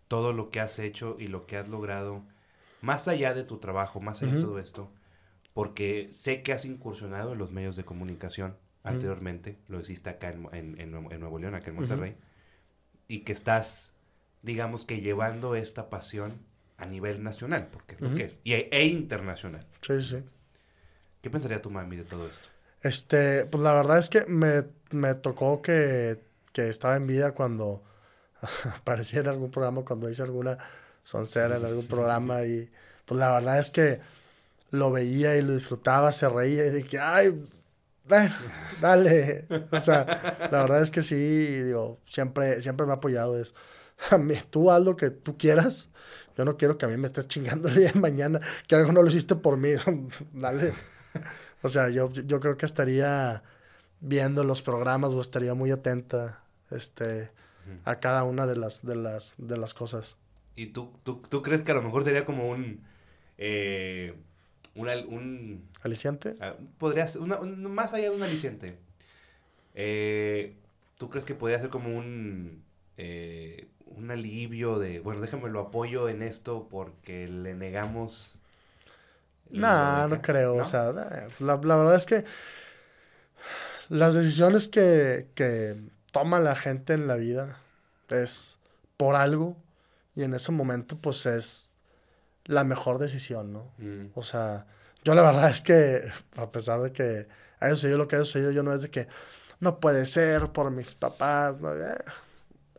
todo 0.08 0.32
lo 0.32 0.50
que 0.50 0.60
has 0.60 0.78
hecho 0.78 1.16
y 1.18 1.26
lo 1.28 1.46
que 1.46 1.56
has 1.56 1.68
logrado, 1.68 2.22
más 2.80 3.08
allá 3.08 3.34
de 3.34 3.44
tu 3.44 3.58
trabajo, 3.58 4.00
más 4.00 4.22
allá 4.22 4.34
de 4.34 4.40
todo 4.40 4.58
esto? 4.58 4.90
Porque 5.54 6.08
sé 6.12 6.42
que 6.42 6.52
has 6.52 6.64
incursionado 6.64 7.32
en 7.32 7.38
los 7.38 7.50
medios 7.52 7.76
de 7.76 7.84
comunicación 7.84 8.56
anteriormente, 8.82 9.58
lo 9.68 9.80
hiciste 9.80 10.08
acá 10.10 10.30
en, 10.30 10.48
en- 10.52 10.80
en 10.80 10.90
Nuevo- 10.90 11.12
en 11.12 11.20
Nuevo 11.20 11.38
León, 11.38 11.54
acá 11.54 11.70
en. 11.70 11.76
Monterrey, 11.76 12.16
y 13.08 13.20
que 13.20 13.32
estás, 13.32 13.92
digamos 14.42 14.84
que 14.84 15.00
llevando 15.00 15.54
esta 15.54 15.90
pasión 15.90 16.32
a 16.78 16.86
nivel 16.86 17.22
nacional, 17.22 17.68
porque 17.70 17.96
es 17.96 18.00
lo 18.00 18.14
que 18.14 18.24
es, 18.24 18.36
y, 18.42 18.54
e 18.54 18.84
internacional. 18.86 19.66
Sí, 19.82 20.00
sí. 20.02 20.22
¿Qué 21.20 21.28
pensaría 21.28 21.60
tu 21.60 21.70
mami 21.70 21.96
de 21.96 22.04
todo 22.04 22.26
esto? 22.26 22.48
Este, 22.82 23.44
pues 23.44 23.62
la 23.62 23.74
verdad 23.74 23.98
es 23.98 24.08
que 24.08 24.24
me, 24.26 24.64
me 24.92 25.14
tocó 25.14 25.60
que, 25.60 26.22
que 26.54 26.68
estaba 26.68 26.96
en 26.96 27.06
vida 27.06 27.32
cuando 27.32 27.82
aparecía 28.76 29.20
en 29.20 29.28
algún 29.28 29.50
programa, 29.50 29.84
cuando 29.84 30.08
hice 30.08 30.22
alguna 30.22 30.58
soncera 31.02 31.56
en 31.56 31.64
algún 31.64 31.86
programa 31.86 32.44
y 32.44 32.70
pues 33.06 33.18
la 33.18 33.32
verdad 33.32 33.58
es 33.58 33.70
que 33.70 34.00
lo 34.70 34.92
veía 34.92 35.36
y 35.36 35.42
lo 35.42 35.54
disfrutaba, 35.54 36.12
se 36.12 36.28
reía 36.28 36.66
y 36.66 36.70
dije, 36.70 36.98
ay, 37.00 37.44
bueno, 38.06 38.34
dale. 38.80 39.46
O 39.70 39.80
sea, 39.80 40.48
la 40.50 40.62
verdad 40.62 40.82
es 40.82 40.90
que 40.90 41.02
sí, 41.02 41.60
digo, 41.62 41.98
siempre, 42.08 42.60
siempre 42.60 42.86
me 42.86 42.92
ha 42.92 42.96
apoyado 42.96 43.38
eso. 43.38 43.54
A 44.10 44.18
mí, 44.18 44.34
tú 44.50 44.70
haz 44.70 44.82
lo 44.82 44.96
que 44.96 45.10
tú 45.10 45.36
quieras. 45.36 45.88
Yo 46.36 46.44
no 46.44 46.56
quiero 46.56 46.78
que 46.78 46.86
a 46.86 46.88
mí 46.88 46.96
me 46.96 47.06
estés 47.06 47.28
chingando 47.28 47.68
el 47.68 47.74
día 47.74 47.92
de 47.92 48.00
mañana, 48.00 48.40
que 48.66 48.74
algo 48.74 48.92
no 48.92 49.02
lo 49.02 49.08
hiciste 49.08 49.36
por 49.36 49.58
mí. 49.58 49.70
dale. 50.32 50.72
O 51.62 51.68
sea, 51.68 51.90
yo, 51.90 52.10
yo 52.10 52.40
creo 52.40 52.56
que 52.56 52.64
estaría 52.64 53.42
viendo 54.00 54.44
los 54.44 54.62
programas 54.62 55.10
o 55.10 55.20
estaría 55.20 55.52
muy 55.52 55.70
atenta 55.70 56.42
este, 56.70 57.30
a 57.84 58.00
cada 58.00 58.24
una 58.24 58.46
de 58.46 58.56
las, 58.56 58.84
de 58.84 58.96
las, 58.96 59.34
de 59.38 59.56
las 59.56 59.74
cosas. 59.74 60.16
¿Y 60.56 60.66
tú, 60.66 60.90
tú, 61.04 61.22
tú 61.28 61.42
crees 61.42 61.62
que 61.62 61.72
a 61.72 61.74
lo 61.74 61.82
mejor 61.82 62.04
sería 62.04 62.24
como 62.24 62.48
un... 62.50 62.80
eh, 63.38 64.14
una- 64.74 64.94
un 65.06 65.62
¿Aliciente? 65.82 66.36
ah, 66.40 66.54
podría 66.78 67.06
ser, 67.06 67.22
una- 67.22 67.38
un- 67.40 67.62
más 67.72 67.94
allá 67.94 68.10
de 68.10 68.16
un 68.16 68.22
aliciente. 68.22 68.76
eh, 69.74 70.54
¿Tú 70.98 71.08
crees 71.08 71.24
que 71.24 71.34
podría 71.34 71.58
ser 71.60 71.70
como 71.70 71.96
un... 71.96 72.62
eh, 72.98 73.68
un 73.86 74.10
alivio 74.10 74.78
de... 74.78 75.00
Bueno, 75.00 75.20
déjame 75.20 75.48
lo 75.50 75.60
apoyo 75.60 76.08
en 76.08 76.22
esto 76.22 76.68
porque 76.70 77.26
le 77.26 77.54
negamos... 77.54 78.38
lo 79.50 79.60
No, 79.60 79.68
de 79.68 80.00
no 80.08 80.16
acá", 80.16 80.22
creo. 80.22 80.56
¿no? 80.56 80.62
O 80.62 80.64
sea, 80.64 80.92
la, 80.92 81.28
la 81.40 81.56
verdad 81.76 81.94
es 81.96 82.06
que 82.06 82.24
las 83.88 84.14
decisiones 84.14 84.68
que, 84.68 85.26
que 85.34 85.76
toma 86.12 86.38
la 86.40 86.56
gente 86.56 86.92
en 86.94 87.06
la 87.06 87.16
vida 87.16 87.58
es 88.08 88.58
por 88.96 89.14
algo 89.16 89.56
y 90.14 90.22
en 90.24 90.34
ese 90.34 90.52
momento 90.52 90.96
pues 91.00 91.24
es 91.26 91.72
la 92.44 92.64
mejor 92.64 92.98
decisión, 92.98 93.52
¿no? 93.52 93.70
Mm, 93.78 94.06
O 94.14 94.22
sea, 94.22 94.66
yo 95.04 95.14
la 95.14 95.22
verdad 95.22 95.48
es 95.50 95.60
que 95.60 96.02
a 96.36 96.50
pesar 96.50 96.80
de 96.80 96.92
que 96.92 97.28
haya 97.60 97.74
sucedido 97.74 97.98
lo 97.98 98.08
que 98.08 98.16
haya 98.16 98.24
sucedido, 98.24 98.50
yo 98.50 98.62
no 98.62 98.72
es 98.72 98.82
de 98.82 98.90
que 98.90 99.06
no 99.60 99.78
puede 99.78 100.06
ser 100.06 100.48
por 100.48 100.70
mis 100.70 100.94
papás, 100.94 101.60
no, 101.60 101.72
eh, 101.72 101.94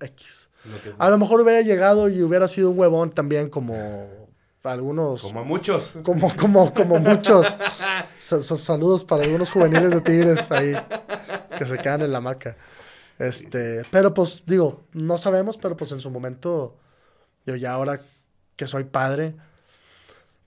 X. 0.02 0.50
lo 0.66 0.82
que- 0.82 0.94
A 0.98 1.10
lo 1.10 1.18
mejor 1.18 1.42
hubiera 1.42 1.62
llegado 1.62 2.10
y 2.10 2.22
hubiera 2.24 2.48
sido 2.48 2.72
un 2.72 2.80
huevón 2.80 3.12
también 3.12 3.50
como 3.50 4.10
algunos 4.64 5.22
como 5.24 5.40
a 5.40 5.44
muchos. 5.44 5.94
como, 6.04 6.36
como, 6.36 6.74
como 6.74 7.00
muchos. 7.00 7.48
Sa- 8.20 8.42
sa- 8.42 8.58
saludos 8.58 9.04
para 9.04 9.24
algunos 9.24 9.50
juveniles 9.52 9.92
de 9.92 10.02
Tigres 10.02 10.52
ahí 10.52 10.76
que 11.58 11.66
se 11.66 11.78
quedan 11.78 12.02
en 12.02 12.12
la 12.12 12.18
hamaca. 12.20 12.56
Este, 13.22 13.84
pero 13.92 14.16
pues 14.16 14.44
digo, 14.48 14.88
no 14.94 15.16
sabemos, 15.16 15.56
pero 15.58 15.78
pues 15.78 15.92
en 15.92 16.02
su 16.02 16.10
momento, 16.10 16.80
yo 17.46 17.56
ya 17.56 17.74
ahora 17.74 18.02
que 18.56 18.66
soy 18.66 18.86
padre, 18.86 19.36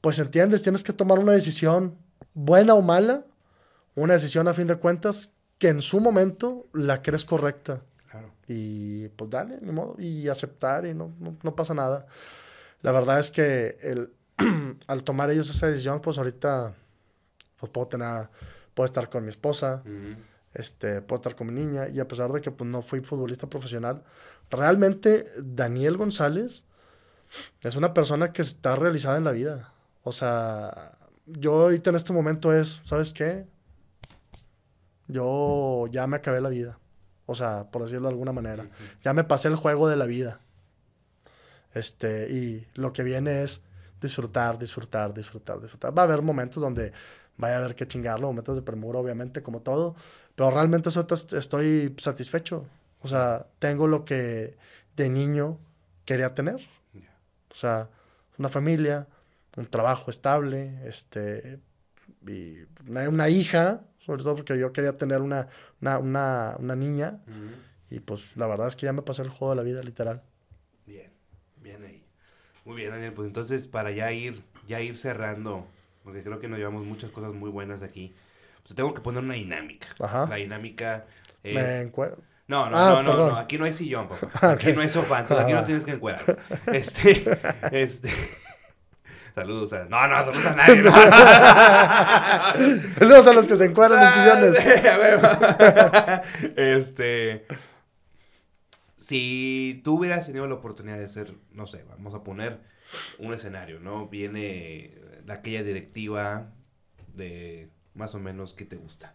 pues 0.00 0.18
entiendes, 0.18 0.62
tienes 0.62 0.82
que 0.82 0.92
tomar 0.92 1.20
una 1.20 1.30
decisión, 1.30 1.96
buena 2.32 2.74
o 2.74 2.82
mala, 2.82 3.24
una 3.94 4.14
decisión 4.14 4.48
a 4.48 4.54
fin 4.54 4.66
de 4.66 4.74
cuentas 4.74 5.30
que 5.58 5.68
en 5.68 5.82
su 5.82 6.00
momento 6.00 6.66
la 6.72 7.00
crees 7.00 7.24
correcta. 7.24 7.84
Claro. 8.10 8.32
Y 8.48 9.06
pues 9.10 9.30
dale, 9.30 9.58
ni 9.60 9.70
modo, 9.70 9.94
y 10.00 10.28
aceptar 10.28 10.84
y 10.84 10.94
no, 10.94 11.14
no, 11.20 11.36
no 11.44 11.54
pasa 11.54 11.74
nada. 11.74 12.06
La 12.82 12.90
verdad 12.90 13.20
es 13.20 13.30
que 13.30 13.78
el, 13.82 14.12
al 14.88 15.04
tomar 15.04 15.30
ellos 15.30 15.48
esa 15.48 15.68
decisión, 15.68 16.00
pues 16.00 16.18
ahorita 16.18 16.74
pues 17.56 17.70
puedo 17.70 17.86
tener, 17.86 18.28
puedo 18.74 18.84
estar 18.84 19.08
con 19.08 19.22
mi 19.22 19.30
esposa, 19.30 19.84
este, 20.54 21.02
puedo 21.02 21.16
estar 21.16 21.36
con 21.36 21.48
mi 21.48 21.52
niña, 21.52 21.88
y 21.88 22.00
a 22.00 22.08
pesar 22.08 22.32
de 22.32 22.40
que 22.40 22.50
pues 22.50 22.68
no 22.70 22.80
fui 22.80 23.00
futbolista 23.00 23.48
profesional, 23.48 24.02
realmente 24.50 25.26
Daniel 25.42 25.96
González 25.96 26.64
es 27.62 27.76
una 27.76 27.92
persona 27.92 28.32
que 28.32 28.42
está 28.42 28.76
realizada 28.76 29.16
en 29.16 29.24
la 29.24 29.32
vida. 29.32 29.72
O 30.02 30.12
sea, 30.12 30.96
yo 31.26 31.62
ahorita 31.62 31.90
en 31.90 31.96
este 31.96 32.12
momento 32.12 32.52
es, 32.52 32.80
¿sabes 32.84 33.12
qué? 33.12 33.46
Yo 35.08 35.86
ya 35.90 36.06
me 36.06 36.16
acabé 36.16 36.40
la 36.40 36.48
vida. 36.48 36.78
O 37.26 37.34
sea, 37.34 37.70
por 37.70 37.82
decirlo 37.82 38.08
de 38.08 38.12
alguna 38.12 38.32
manera. 38.32 38.68
Ya 39.02 39.12
me 39.12 39.24
pasé 39.24 39.48
el 39.48 39.56
juego 39.56 39.88
de 39.88 39.96
la 39.96 40.06
vida. 40.06 40.40
Este, 41.72 42.30
y 42.30 42.66
lo 42.74 42.92
que 42.92 43.02
viene 43.02 43.42
es 43.42 43.62
disfrutar, 44.00 44.58
disfrutar, 44.58 45.14
disfrutar, 45.14 45.60
disfrutar. 45.60 45.96
Va 45.96 46.02
a 46.02 46.04
haber 46.04 46.22
momentos 46.22 46.62
donde 46.62 46.92
vaya 47.36 47.56
a 47.56 47.58
haber 47.58 47.74
que 47.74 47.86
chingarlo, 47.86 48.28
momentos 48.28 48.56
de 48.56 48.62
premura, 48.62 48.98
obviamente, 48.98 49.42
como 49.42 49.60
todo. 49.60 49.94
Pero 50.34 50.50
realmente 50.50 50.88
eso 50.88 51.06
estoy 51.36 51.94
satisfecho. 51.98 52.66
O 53.00 53.08
sea, 53.08 53.46
tengo 53.58 53.86
lo 53.86 54.04
que 54.04 54.56
de 54.96 55.08
niño 55.08 55.58
quería 56.04 56.34
tener. 56.34 56.60
O 57.52 57.56
sea, 57.56 57.88
una 58.38 58.48
familia, 58.48 59.06
un 59.56 59.66
trabajo 59.66 60.10
estable, 60.10 60.80
este, 60.84 61.60
y 62.26 62.56
una, 62.88 63.08
una 63.08 63.28
hija, 63.28 63.84
sobre 63.98 64.22
todo 64.22 64.36
porque 64.36 64.58
yo 64.58 64.72
quería 64.72 64.96
tener 64.96 65.20
una, 65.20 65.48
una, 65.80 65.98
una, 65.98 66.56
una 66.58 66.74
niña. 66.74 67.20
Mm. 67.26 67.94
Y 67.94 68.00
pues 68.00 68.36
la 68.36 68.46
verdad 68.46 68.68
es 68.68 68.76
que 68.76 68.86
ya 68.86 68.92
me 68.92 69.02
pasé 69.02 69.22
el 69.22 69.28
juego 69.28 69.50
de 69.50 69.56
la 69.56 69.62
vida, 69.62 69.82
literal. 69.82 70.22
Bien, 70.86 71.12
bien 71.62 71.84
ahí. 71.84 72.04
Muy 72.64 72.76
bien, 72.76 72.90
Daniel. 72.90 73.12
Pues 73.12 73.28
entonces, 73.28 73.66
para 73.66 73.92
ya 73.92 74.10
ir, 74.10 74.42
ya 74.66 74.80
ir 74.80 74.98
cerrando, 74.98 75.66
porque 76.04 76.22
creo 76.22 76.38
que 76.38 76.46
nos 76.48 76.58
llevamos 76.58 76.84
muchas 76.84 77.10
cosas 77.10 77.32
muy 77.32 77.50
buenas 77.50 77.80
de 77.80 77.86
aquí. 77.86 78.14
Tengo 78.74 78.94
que 78.94 79.00
poner 79.00 79.22
una 79.24 79.34
dinámica. 79.34 79.88
Ajá. 80.00 80.26
La 80.28 80.36
dinámica 80.36 81.06
es. 81.42 81.54
Me 81.54 81.78
encuentro. 81.80 82.22
No, 82.46 82.68
no, 82.70 82.76
Ah, 82.76 83.02
no, 83.02 83.16
no, 83.16 83.30
no, 83.30 83.36
Aquí 83.38 83.56
no 83.58 83.64
hay 83.64 83.72
sillón, 83.72 84.06
papá. 84.08 84.28
Ah, 84.42 84.50
Aquí 84.52 84.72
no 84.72 84.82
hay 84.82 84.90
sofá, 84.90 85.20
entonces 85.20 85.44
aquí 85.44 85.52
no 85.54 85.60
Ah. 85.60 85.64
tienes 85.66 85.84
que 85.84 85.92
encuerar. 85.92 86.38
Este, 86.66 87.24
este. 87.72 88.10
Saludos 89.34 89.72
a. 89.72 89.84
No, 89.86 90.06
no, 90.06 90.16
saludos 90.24 90.46
a 90.46 90.54
nadie. 90.54 90.76
no. 90.82 90.92
Saludos 92.98 93.26
a 93.26 93.32
los 93.32 93.48
que 93.48 93.56
se 93.56 93.64
encuentran 93.64 94.06
en 94.06 94.12
sillones. 94.12 94.86
A 94.86 94.96
ver, 94.96 96.22
este. 96.56 97.46
Si 98.96 99.80
tú 99.84 99.98
hubieras 99.98 100.26
tenido 100.26 100.46
la 100.46 100.54
oportunidad 100.54 100.98
de 100.98 101.08
ser, 101.08 101.34
no 101.52 101.66
sé, 101.66 101.84
vamos 101.88 102.14
a 102.14 102.22
poner 102.22 102.60
un 103.18 103.34
escenario, 103.34 103.80
¿no? 103.80 104.08
Viene 104.08 104.94
aquella 105.28 105.62
directiva 105.62 106.52
de 107.14 107.68
más 107.94 108.14
o 108.14 108.18
menos 108.18 108.54
que 108.54 108.64
te 108.64 108.76
gusta. 108.76 109.14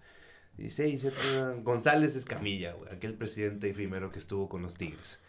Dice, 0.57 0.83
dice 0.83 1.09
uh, 1.09 1.61
González 1.63 2.15
Escamilla, 2.15 2.73
güey, 2.73 2.91
aquel 2.91 3.13
presidente 3.13 3.69
efímero 3.69 4.11
que 4.11 4.19
estuvo 4.19 4.49
con 4.49 4.61
los 4.61 4.75
Tigres. 4.75 5.19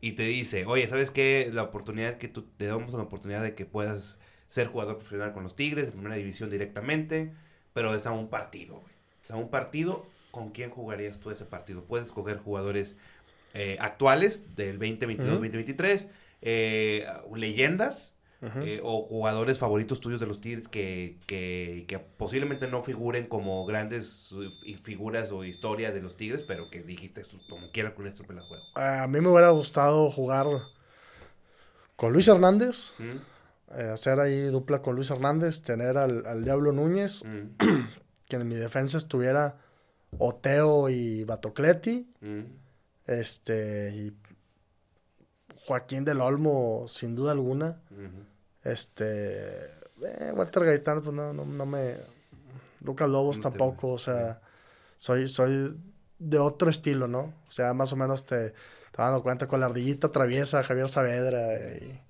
Y 0.00 0.12
te 0.12 0.22
dice, 0.22 0.64
oye, 0.64 0.86
¿sabes 0.88 1.10
qué? 1.10 1.50
La 1.52 1.64
oportunidad 1.64 2.18
que 2.18 2.28
tú 2.28 2.42
te 2.56 2.66
damos 2.66 2.92
la 2.92 3.02
oportunidad 3.02 3.42
de 3.42 3.54
que 3.54 3.66
puedas 3.66 4.18
ser 4.48 4.68
jugador 4.68 4.96
profesional 4.96 5.32
con 5.32 5.42
los 5.42 5.56
Tigres, 5.56 5.86
de 5.86 5.92
primera 5.92 6.14
división 6.14 6.50
directamente, 6.50 7.32
pero 7.74 7.94
es 7.94 8.06
a 8.06 8.12
un 8.12 8.28
partido, 8.28 8.80
güey. 8.80 8.94
Es 9.22 9.30
a 9.30 9.36
un 9.36 9.50
partido, 9.50 10.06
¿con 10.30 10.50
quién 10.50 10.70
jugarías 10.70 11.18
tú 11.18 11.30
ese 11.30 11.44
partido? 11.44 11.84
Puedes 11.84 12.06
escoger 12.06 12.38
jugadores 12.38 12.96
eh, 13.54 13.76
actuales 13.80 14.54
del 14.56 14.78
2022-2023, 14.78 16.08
eh, 16.40 17.06
leyendas, 17.34 18.14
eh, 18.40 18.80
o 18.84 19.02
jugadores 19.02 19.58
favoritos 19.58 20.00
tuyos 20.00 20.20
de 20.20 20.26
los 20.26 20.40
Tigres 20.40 20.68
que, 20.68 21.18
que, 21.26 21.86
que 21.88 21.98
posiblemente 21.98 22.68
no 22.68 22.82
figuren 22.82 23.26
como 23.26 23.66
grandes 23.66 24.32
eh, 24.64 24.76
figuras 24.80 25.32
o 25.32 25.42
historias 25.42 25.92
de 25.92 26.00
los 26.00 26.16
Tigres, 26.16 26.44
pero 26.44 26.70
que 26.70 26.82
dijiste, 26.82 27.22
como 27.48 27.70
quiera 27.72 27.96
con 27.96 28.06
esto 28.06 28.22
me 28.28 28.34
la 28.34 28.42
juego. 28.42 28.62
A 28.76 29.08
mí 29.08 29.20
me 29.20 29.28
hubiera 29.28 29.50
gustado 29.50 30.08
jugar 30.10 30.46
con 31.96 32.12
Luis 32.12 32.28
Hernández, 32.28 32.92
eh, 33.00 33.90
hacer 33.92 34.20
ahí 34.20 34.42
dupla 34.42 34.82
con 34.82 34.94
Luis 34.94 35.10
Hernández, 35.10 35.62
tener 35.62 35.98
al, 35.98 36.24
al 36.24 36.44
Diablo 36.44 36.70
Núñez, 36.70 37.24
que 38.28 38.36
en 38.36 38.46
mi 38.46 38.54
defensa 38.54 38.98
estuviera 38.98 39.56
Oteo 40.16 40.88
y 40.90 41.24
Batocleti, 41.24 42.08
este, 43.04 43.90
y 43.96 44.12
Joaquín 45.68 46.04
del 46.04 46.22
Olmo, 46.22 46.86
sin 46.88 47.14
duda 47.14 47.32
alguna. 47.32 47.80
Este. 48.64 49.66
Eh, 50.02 50.32
Walter 50.34 50.64
Gaitán, 50.64 51.02
pues 51.02 51.14
no, 51.14 51.34
no, 51.34 51.44
no 51.44 51.66
me. 51.66 51.96
Lucas 52.80 53.08
Lobos 53.08 53.40
tampoco, 53.40 53.92
o 53.92 53.98
sea. 53.98 54.40
Soy, 54.96 55.28
soy 55.28 55.76
de 56.18 56.38
otro 56.38 56.70
estilo, 56.70 57.06
¿no? 57.06 57.34
O 57.46 57.50
sea, 57.50 57.74
más 57.74 57.92
o 57.92 57.96
menos 57.96 58.24
te, 58.24 58.50
te 58.50 58.96
dando 58.96 59.22
cuenta 59.22 59.46
con 59.46 59.60
la 59.60 59.66
ardillita 59.66 60.10
traviesa, 60.10 60.64
Javier 60.64 60.88
Saavedra 60.88 61.76
y. 61.76 62.00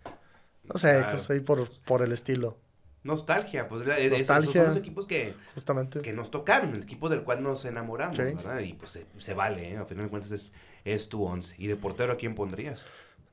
No 0.63 0.79
sé, 0.79 0.99
claro. 0.99 1.11
pues 1.11 1.31
ahí 1.31 1.41
por, 1.41 1.69
por 1.85 2.03
el 2.03 2.13
estilo. 2.13 2.57
Nostalgia, 3.03 3.69
pues 3.69 3.87
Nostalgia, 3.87 4.37
esos 4.37 4.53
son 4.53 4.67
los 4.67 4.77
equipos 4.77 5.07
que, 5.07 5.35
justamente. 5.55 6.03
que 6.03 6.13
nos 6.13 6.31
tocaron, 6.31 6.75
el 6.75 6.83
equipo 6.83 7.09
del 7.09 7.23
cual 7.23 7.43
nos 7.43 7.65
enamoramos, 7.65 8.19
¿verdad? 8.19 8.61
Y 8.61 8.75
pues 8.75 8.93
se, 8.93 9.07
se 9.19 9.35
vale, 9.35 9.73
¿eh? 9.73 9.77
Al 9.79 9.87
final 9.87 10.05
de 10.05 10.11
cuentas 10.11 10.31
es, 10.31 10.53
es 10.85 11.09
tu 11.09 11.25
once. 11.25 11.55
¿Y 11.59 11.67
de 11.67 11.77
portero 11.77 12.13
a 12.13 12.17
quién 12.17 12.35
pondrías? 12.35 12.83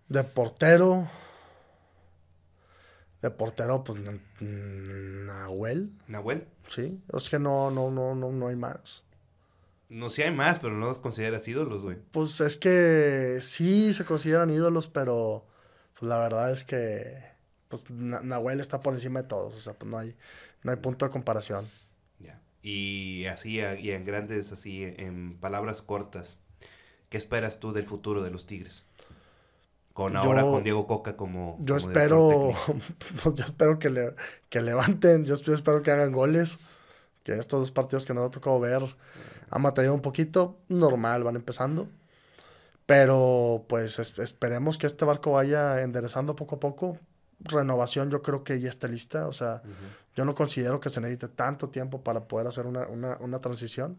De 0.08 0.24
portero. 0.24 1.08
De 3.22 3.32
portero, 3.32 3.84
pues 3.84 4.00
Nahuel. 4.40 5.92
¿Nahuel? 6.08 6.48
Sí. 6.68 7.00
Es 7.14 7.30
que 7.30 7.40
no, 7.40 7.72
no, 7.72 7.90
no, 7.90 8.14
no, 8.14 8.32
no 8.32 8.48
hay 8.48 8.56
más. 8.56 9.04
No, 9.90 10.10
sí 10.10 10.22
hay 10.24 10.32
más, 10.32 10.60
pero 10.60 10.76
no 10.76 10.88
los 10.88 11.00
consideras 11.00 11.48
ídolos, 11.48 11.84
güey. 11.84 11.98
Pues 12.12 12.42
es 12.42 12.58
que 12.58 13.38
sí 13.42 13.94
se 13.94 14.06
consideran 14.06 14.50
ídolos, 14.50 14.88
pero 14.88 15.46
pues 15.94 16.10
la 16.10 16.18
verdad 16.18 16.52
es 16.52 16.64
que 16.64 17.24
pues 17.68 17.90
Nahuel 17.90 18.60
está 18.60 18.82
por 18.82 18.94
encima 18.94 19.22
de 19.22 19.28
todos. 19.28 19.56
O 19.56 19.60
sea, 19.60 19.74
pues 19.74 19.90
no 19.90 19.98
hay, 19.98 20.16
no 20.64 20.72
hay 20.72 20.78
punto 20.78 21.06
de 21.06 21.12
comparación. 21.12 21.68
Ya. 22.20 22.42
Y 22.62 23.26
así, 23.26 23.60
y 23.60 23.92
en 23.92 24.06
grandes, 24.06 24.52
así, 24.52 24.84
en 24.84 25.38
palabras 25.38 25.82
cortas, 25.82 26.38
¿qué 27.10 27.18
esperas 27.18 27.60
tú 27.60 27.72
del 27.72 27.86
futuro 27.86 28.24
de 28.24 28.32
los 28.32 28.46
Tigres? 28.46 28.86
Con 29.96 30.18
ahora 30.18 30.42
con 30.42 30.62
Diego 30.62 30.88
Coca 30.88 31.16
como. 31.16 31.58
Yo 31.62 31.78
espero. 31.78 32.52
yo 33.24 33.46
espero 33.46 33.80
que, 33.80 33.90
le, 33.90 34.14
que 34.50 34.62
levanten. 34.62 35.24
Yo, 35.24 35.36
espero 35.36 35.82
que 35.84 35.92
hagan 35.92 36.12
goles. 36.12 36.60
Que 37.24 37.38
estos 37.38 37.62
dos 37.62 37.72
partidos 37.72 38.06
que 38.06 38.14
nos 38.14 38.28
ha 38.28 38.30
tocado 38.30 38.60
ver 38.60 38.82
han 39.50 39.64
batallado 39.64 39.96
un 39.96 40.02
poquito. 40.02 40.58
Normal, 40.68 41.24
van 41.24 41.38
empezando. 41.38 41.88
Pero 42.86 43.64
pues 43.70 43.98
esperemos 43.98 44.78
que 44.78 44.86
este 44.86 45.06
barco 45.06 45.32
vaya 45.32 45.82
enderezando 45.82 46.36
poco 46.36 46.58
a 46.58 46.60
poco. 46.60 46.98
Renovación 47.40 48.12
yo 48.12 48.22
creo 48.22 48.44
que 48.44 48.60
ya 48.60 48.68
está 48.68 48.90
lista. 48.90 49.30
O 49.30 49.32
sea, 49.32 49.62
yo 50.14 50.26
no 50.26 50.36
considero 50.36 50.82
que 50.82 50.90
se 50.90 51.00
necesite 51.00 51.30
tanto 51.30 51.70
tiempo 51.70 52.02
para 52.02 52.28
poder 52.28 52.48
hacer 52.48 52.68
una, 52.68 52.86
una, 52.88 53.16
una 53.22 53.40
transición. 53.40 53.98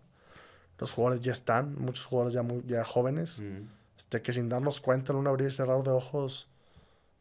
Los 0.78 0.92
jugadores 0.92 1.22
ya 1.22 1.32
están, 1.32 1.74
muchos 1.78 2.04
jugadores 2.04 2.34
ya, 2.34 2.42
muy, 2.42 2.62
ya 2.66 2.84
jóvenes 2.84 3.40
este, 3.96 4.22
que 4.22 4.32
sin 4.32 4.48
darnos 4.48 4.80
cuenta 4.80 5.12
en 5.12 5.18
un 5.18 5.26
abrir 5.26 5.48
y 5.48 5.50
cerrar 5.50 5.82
de 5.82 5.90
ojos 5.90 6.48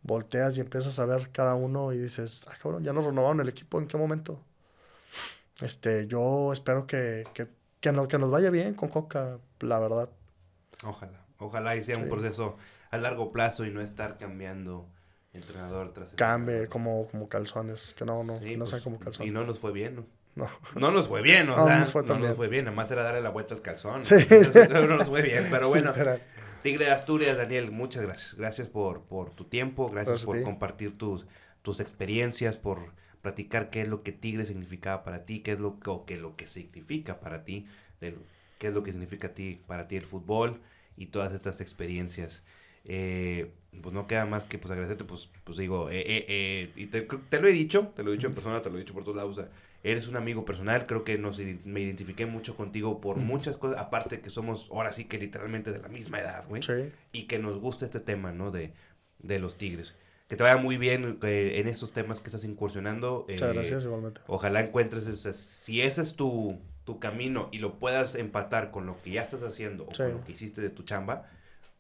volteas 0.02 0.58
y 0.58 0.62
empiezas 0.62 1.00
a 1.00 1.06
ver 1.06 1.32
cada 1.32 1.56
uno 1.56 1.92
y 1.92 1.98
dices, 1.98 2.46
ah, 2.48 2.54
cabrón, 2.62 2.84
ya 2.84 2.94
nos 2.94 3.06
renovaron 3.06 3.40
el 3.42 3.50
equipo, 3.50 3.80
¿en 3.80 3.88
qué 3.88 3.98
momento? 3.98 4.40
Este, 5.62 6.06
yo 6.08 6.54
espero 6.54 6.86
que, 6.86 7.24
que, 7.34 7.48
que, 7.80 7.92
no, 7.92 8.08
que 8.08 8.20
nos 8.20 8.30
vaya 8.30 8.50
bien 8.50 8.74
con 8.74 8.90
Coca, 8.90 9.40
la 9.62 9.80
verdad. 9.80 10.10
Ojalá, 10.84 11.26
ojalá 11.40 11.76
y 11.76 11.84
sea 11.84 11.98
un 11.98 12.10
proceso 12.10 12.58
a 12.92 12.98
largo 12.98 13.32
plazo 13.32 13.66
y 13.66 13.72
no 13.72 13.82
estar 13.82 14.18
cambiando 14.18 14.88
entrenador 15.34 15.90
tras 15.90 16.14
Cambie 16.14 16.68
como, 16.68 17.08
como 17.08 17.28
calzones, 17.28 17.94
que 17.98 18.06
no, 18.06 18.24
no, 18.24 18.34
no 18.40 18.58
pues, 18.58 18.70
sean 18.70 18.82
como 18.82 19.00
calzones. 19.00 19.30
Y 19.30 19.34
no 19.34 19.44
nos 19.44 19.60
fue 19.60 19.72
bien, 19.72 19.96
¿no? 19.96 20.06
No. 20.36 20.50
no 20.76 20.92
nos 20.92 21.08
fue 21.08 21.22
bien, 21.22 21.48
¿no? 21.48 21.56
No, 21.56 21.80
nos 21.80 21.92
fue, 21.92 22.04
no 22.04 22.20
nos 22.20 22.36
fue 22.36 22.50
bien, 22.50 22.66
nada 22.66 22.76
más 22.76 22.92
era 22.92 23.04
darle 23.04 23.22
la 23.22 23.30
vuelta 23.30 23.56
al 23.56 23.62
calzón. 23.62 24.04
Sí. 24.04 24.16
No 24.70 24.86
nos 24.86 25.08
fue 25.08 25.22
bien, 25.22 25.48
pero 25.50 25.70
bueno. 25.70 25.94
Tigre 26.66 26.86
de 26.86 26.92
Asturias, 26.92 27.38
Daniel, 27.38 27.70
muchas 27.70 28.02
gracias. 28.02 28.34
Gracias 28.34 28.68
por, 28.68 29.04
por 29.04 29.30
tu 29.30 29.44
tiempo, 29.44 29.86
gracias, 29.86 30.08
gracias 30.08 30.26
por 30.26 30.42
compartir 30.42 30.98
tus, 30.98 31.28
tus 31.62 31.80
experiencias, 31.80 32.58
por 32.58 32.92
platicar 33.22 33.70
qué 33.70 33.82
es 33.82 33.88
lo 33.88 34.02
que 34.02 34.12
Tigre 34.12 34.46
significaba 34.46 35.04
para 35.04 35.26
ti, 35.26 35.42
qué 35.42 35.52
es 35.52 35.60
lo 35.60 35.80
que, 35.80 35.92
o 35.92 36.08
qué 36.08 36.18
lo 36.18 36.36
que 36.36 36.48
significa 36.48 37.20
para 37.20 37.44
ti, 37.44 37.68
qué 38.00 38.68
es 38.68 38.74
lo 38.74 38.82
que 38.82 38.94
significa 38.94 39.36
ti, 39.36 39.62
para 39.68 39.88
ti 39.88 39.96
el 39.98 40.08
fútbol 40.08 40.60
y 40.98 41.06
todas 41.06 41.34
estas 41.34 41.62
experiencias. 41.62 42.44
Eh, 42.84 43.52
pues 43.84 43.94
no 43.94 44.08
queda 44.08 44.26
más 44.26 44.48
que 44.48 44.58
pues 44.58 44.72
agradecerte, 44.72 45.04
pues, 45.04 45.30
pues 45.44 45.60
digo, 45.60 45.92
eh, 45.92 46.00
eh, 46.00 46.26
eh 46.28 46.72
y 46.76 46.88
te, 46.88 47.04
te, 47.04 47.42
lo 47.42 47.48
he 47.48 47.52
dicho, 47.52 47.94
te 47.96 48.02
lo 48.02 48.10
he 48.10 48.14
dicho 48.14 48.26
en 48.26 48.34
persona, 48.34 48.64
te 48.64 48.72
lo 48.72 48.78
he 48.78 48.80
dicho 48.80 48.96
por 48.96 49.04
todos 49.04 49.18
lados, 49.18 49.38
o 49.38 49.42
sea, 49.44 49.52
eres 49.86 50.08
un 50.08 50.16
amigo 50.16 50.46
personal, 50.46 50.88
creo 50.88 51.04
que 51.04 51.20
nos, 51.20 51.40
me 51.64 51.80
identifiqué 51.80 52.26
mucho 52.26 52.58
contigo 52.58 53.00
por 53.00 53.18
muchas 53.18 53.56
cosas, 53.56 53.80
aparte 53.80 54.20
que 54.20 54.32
somos 54.32 54.68
ahora 54.72 54.92
sí 54.92 55.06
que 55.06 55.20
literalmente 55.20 55.72
de 55.72 55.80
la 55.80 55.90
misma 55.90 56.20
edad, 56.20 56.44
güey. 56.50 56.64
Sí. 56.64 56.92
Y 57.12 57.28
que 57.28 57.38
nos 57.38 57.60
gusta 57.60 57.86
este 57.86 58.00
tema, 58.00 58.32
¿no? 58.32 58.50
De, 58.50 58.74
de 59.20 59.40
los 59.40 59.58
tigres. 59.58 59.94
Que 60.28 60.36
te 60.36 60.42
vaya 60.42 60.58
muy 60.58 60.78
bien 60.78 61.20
eh, 61.22 61.60
en 61.60 61.68
esos 61.68 61.92
temas 61.92 62.20
que 62.20 62.30
estás 62.30 62.44
incursionando. 62.44 63.28
Muchas 63.30 63.52
eh, 63.52 63.54
gracias, 63.54 63.84
igualmente. 63.84 64.22
Ojalá 64.26 64.62
encuentres, 64.62 65.06
ese, 65.06 65.34
si 65.34 65.84
ese 65.84 66.02
es 66.02 66.16
tu, 66.16 66.60
tu 66.84 67.00
camino 67.00 67.50
y 67.52 67.60
lo 67.60 67.78
puedas 67.78 68.16
empatar 68.16 68.72
con 68.72 68.88
lo 68.88 69.00
que 69.04 69.12
ya 69.12 69.22
estás 69.22 69.44
haciendo 69.44 69.84
o 69.84 69.90
con 69.96 70.12
lo 70.12 70.24
que 70.24 70.32
hiciste 70.32 70.62
de 70.62 70.72
tu 70.72 70.82
chamba, 70.82 71.30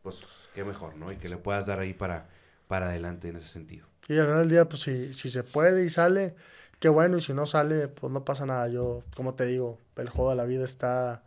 pues 0.04 0.20
qué 0.54 0.64
mejor, 0.64 0.96
¿no? 0.96 1.12
Y 1.12 1.16
que 1.16 1.28
le 1.28 1.38
puedas 1.38 1.66
dar 1.66 1.80
ahí 1.80 1.96
para, 1.96 2.30
para 2.68 2.90
adelante 2.90 3.30
en 3.30 3.38
ese 3.38 3.48
sentido. 3.48 3.88
Y 4.08 4.20
al 4.20 4.26
final 4.26 4.42
del 4.42 4.50
día, 4.50 4.70
pues 4.70 4.84
si, 4.84 5.12
si 5.14 5.30
se 5.30 5.42
puede 5.42 5.84
y 5.84 5.90
sale, 5.90 6.36
qué 6.80 6.90
bueno, 6.90 7.18
y 7.18 7.22
si 7.22 7.34
no 7.34 7.46
sale, 7.46 7.88
pues 7.88 8.12
no 8.12 8.24
pasa 8.26 8.46
nada. 8.46 8.68
Yo, 8.68 9.04
como 9.16 9.36
te 9.36 9.46
digo, 9.46 9.80
el 9.96 10.10
juego 10.10 10.32
de 10.32 10.36
la 10.36 10.46
vida 10.46 10.66
está 10.66 11.24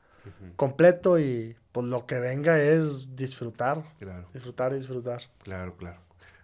completo 0.57 1.19
y 1.19 1.57
pues 1.73 1.87
lo 1.87 2.07
que 2.07 2.19
venga 2.19 2.59
es 2.61 3.17
disfrutar. 3.17 3.83
Claro. 3.99 4.29
Disfrutar 4.33 4.73
y 4.73 4.77
disfrutar. 4.77 5.23
Claro, 5.43 5.77
claro. 5.77 6.01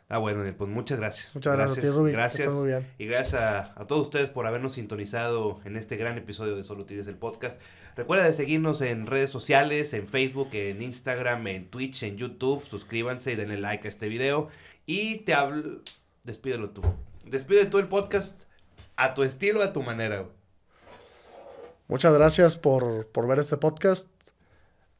Ah, 0.08 0.18
bueno, 0.18 0.44
pues 0.56 0.70
muchas 0.70 0.98
gracias. 0.98 1.34
Muchas 1.34 1.56
gracias, 1.56 1.76
gracias 1.76 1.90
a 1.90 1.92
ti, 1.92 1.98
Rubí. 1.98 2.12
Gracias. 2.12 2.52
muy 2.52 2.68
bien. 2.68 2.86
Y 2.98 3.06
gracias 3.06 3.40
a, 3.40 3.80
a, 3.80 3.86
todos 3.86 4.02
ustedes 4.02 4.30
por 4.30 4.46
habernos 4.46 4.74
sintonizado 4.74 5.60
en 5.64 5.76
este 5.76 5.96
gran 5.96 6.18
episodio 6.18 6.56
de 6.56 6.62
Solo 6.62 6.84
Tires 6.84 7.06
el 7.08 7.16
Podcast. 7.16 7.60
Recuerda 7.96 8.24
de 8.24 8.34
seguirnos 8.34 8.80
en 8.82 9.06
redes 9.06 9.30
sociales, 9.30 9.94
en 9.94 10.06
Facebook, 10.06 10.50
en 10.52 10.82
Instagram, 10.82 11.46
en 11.46 11.70
Twitch, 11.70 12.02
en 12.02 12.16
YouTube. 12.16 12.64
Suscríbanse 12.66 13.32
y 13.32 13.36
denle 13.36 13.58
like 13.58 13.88
a 13.88 13.90
este 13.90 14.08
video. 14.08 14.48
Y 14.86 15.18
te 15.20 15.34
hablo... 15.34 15.80
Despídelo 16.22 16.70
tú. 16.70 16.82
Despide 17.24 17.66
tú 17.66 17.78
el 17.78 17.88
podcast 17.88 18.44
a 18.96 19.14
tu 19.14 19.22
estilo, 19.22 19.62
a 19.62 19.72
tu 19.72 19.82
manera. 19.82 20.26
Muchas 21.88 22.14
gracias 22.14 22.56
por, 22.56 23.06
por, 23.08 23.26
ver 23.26 23.38
este 23.38 23.56
podcast. 23.56 24.08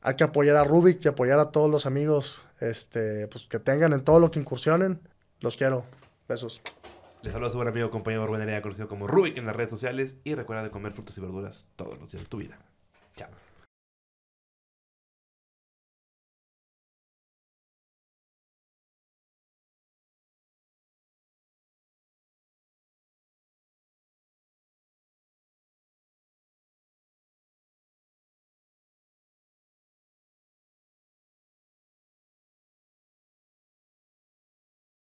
Hay 0.03 0.17
que 0.17 0.25
apoyar 0.25 0.57
a 0.57 0.65
Rubik 0.65 1.03
y 1.05 1.09
apoyar 1.09 1.39
a 1.39 1.51
todos 1.51 1.71
los 1.71 1.87
amigos 1.87 2.43
este, 2.61 3.27
pues, 3.29 3.47
que 3.47 3.59
tengan 3.59 3.93
en 3.93 4.05
todo 4.05 4.19
lo 4.19 4.31
que 4.31 4.39
incursionen. 4.39 5.01
Los 5.41 5.57
quiero. 5.57 5.85
Besos. 6.29 6.61
Les 7.23 7.33
saludo 7.33 7.49
a 7.49 7.51
su 7.51 7.57
buen 7.57 7.69
amigo, 7.69 7.91
compañero 7.91 8.27
Rubén 8.27 8.61
conocido 8.61 8.87
como 8.87 9.07
Rubik 9.07 9.39
en 9.39 9.47
las 9.47 9.57
redes 9.57 9.71
sociales. 9.71 10.17
Y 10.25 10.35
recuerda 10.35 10.63
de 10.63 10.71
comer 10.71 10.93
frutas 10.93 11.17
y 11.17 11.21
verduras 11.23 11.67
todos 11.77 11.99
los 11.99 12.11
días 12.11 12.25
de 12.25 12.29
tu 12.29 12.37
vida. 12.37 12.59
Chao. 13.17 13.44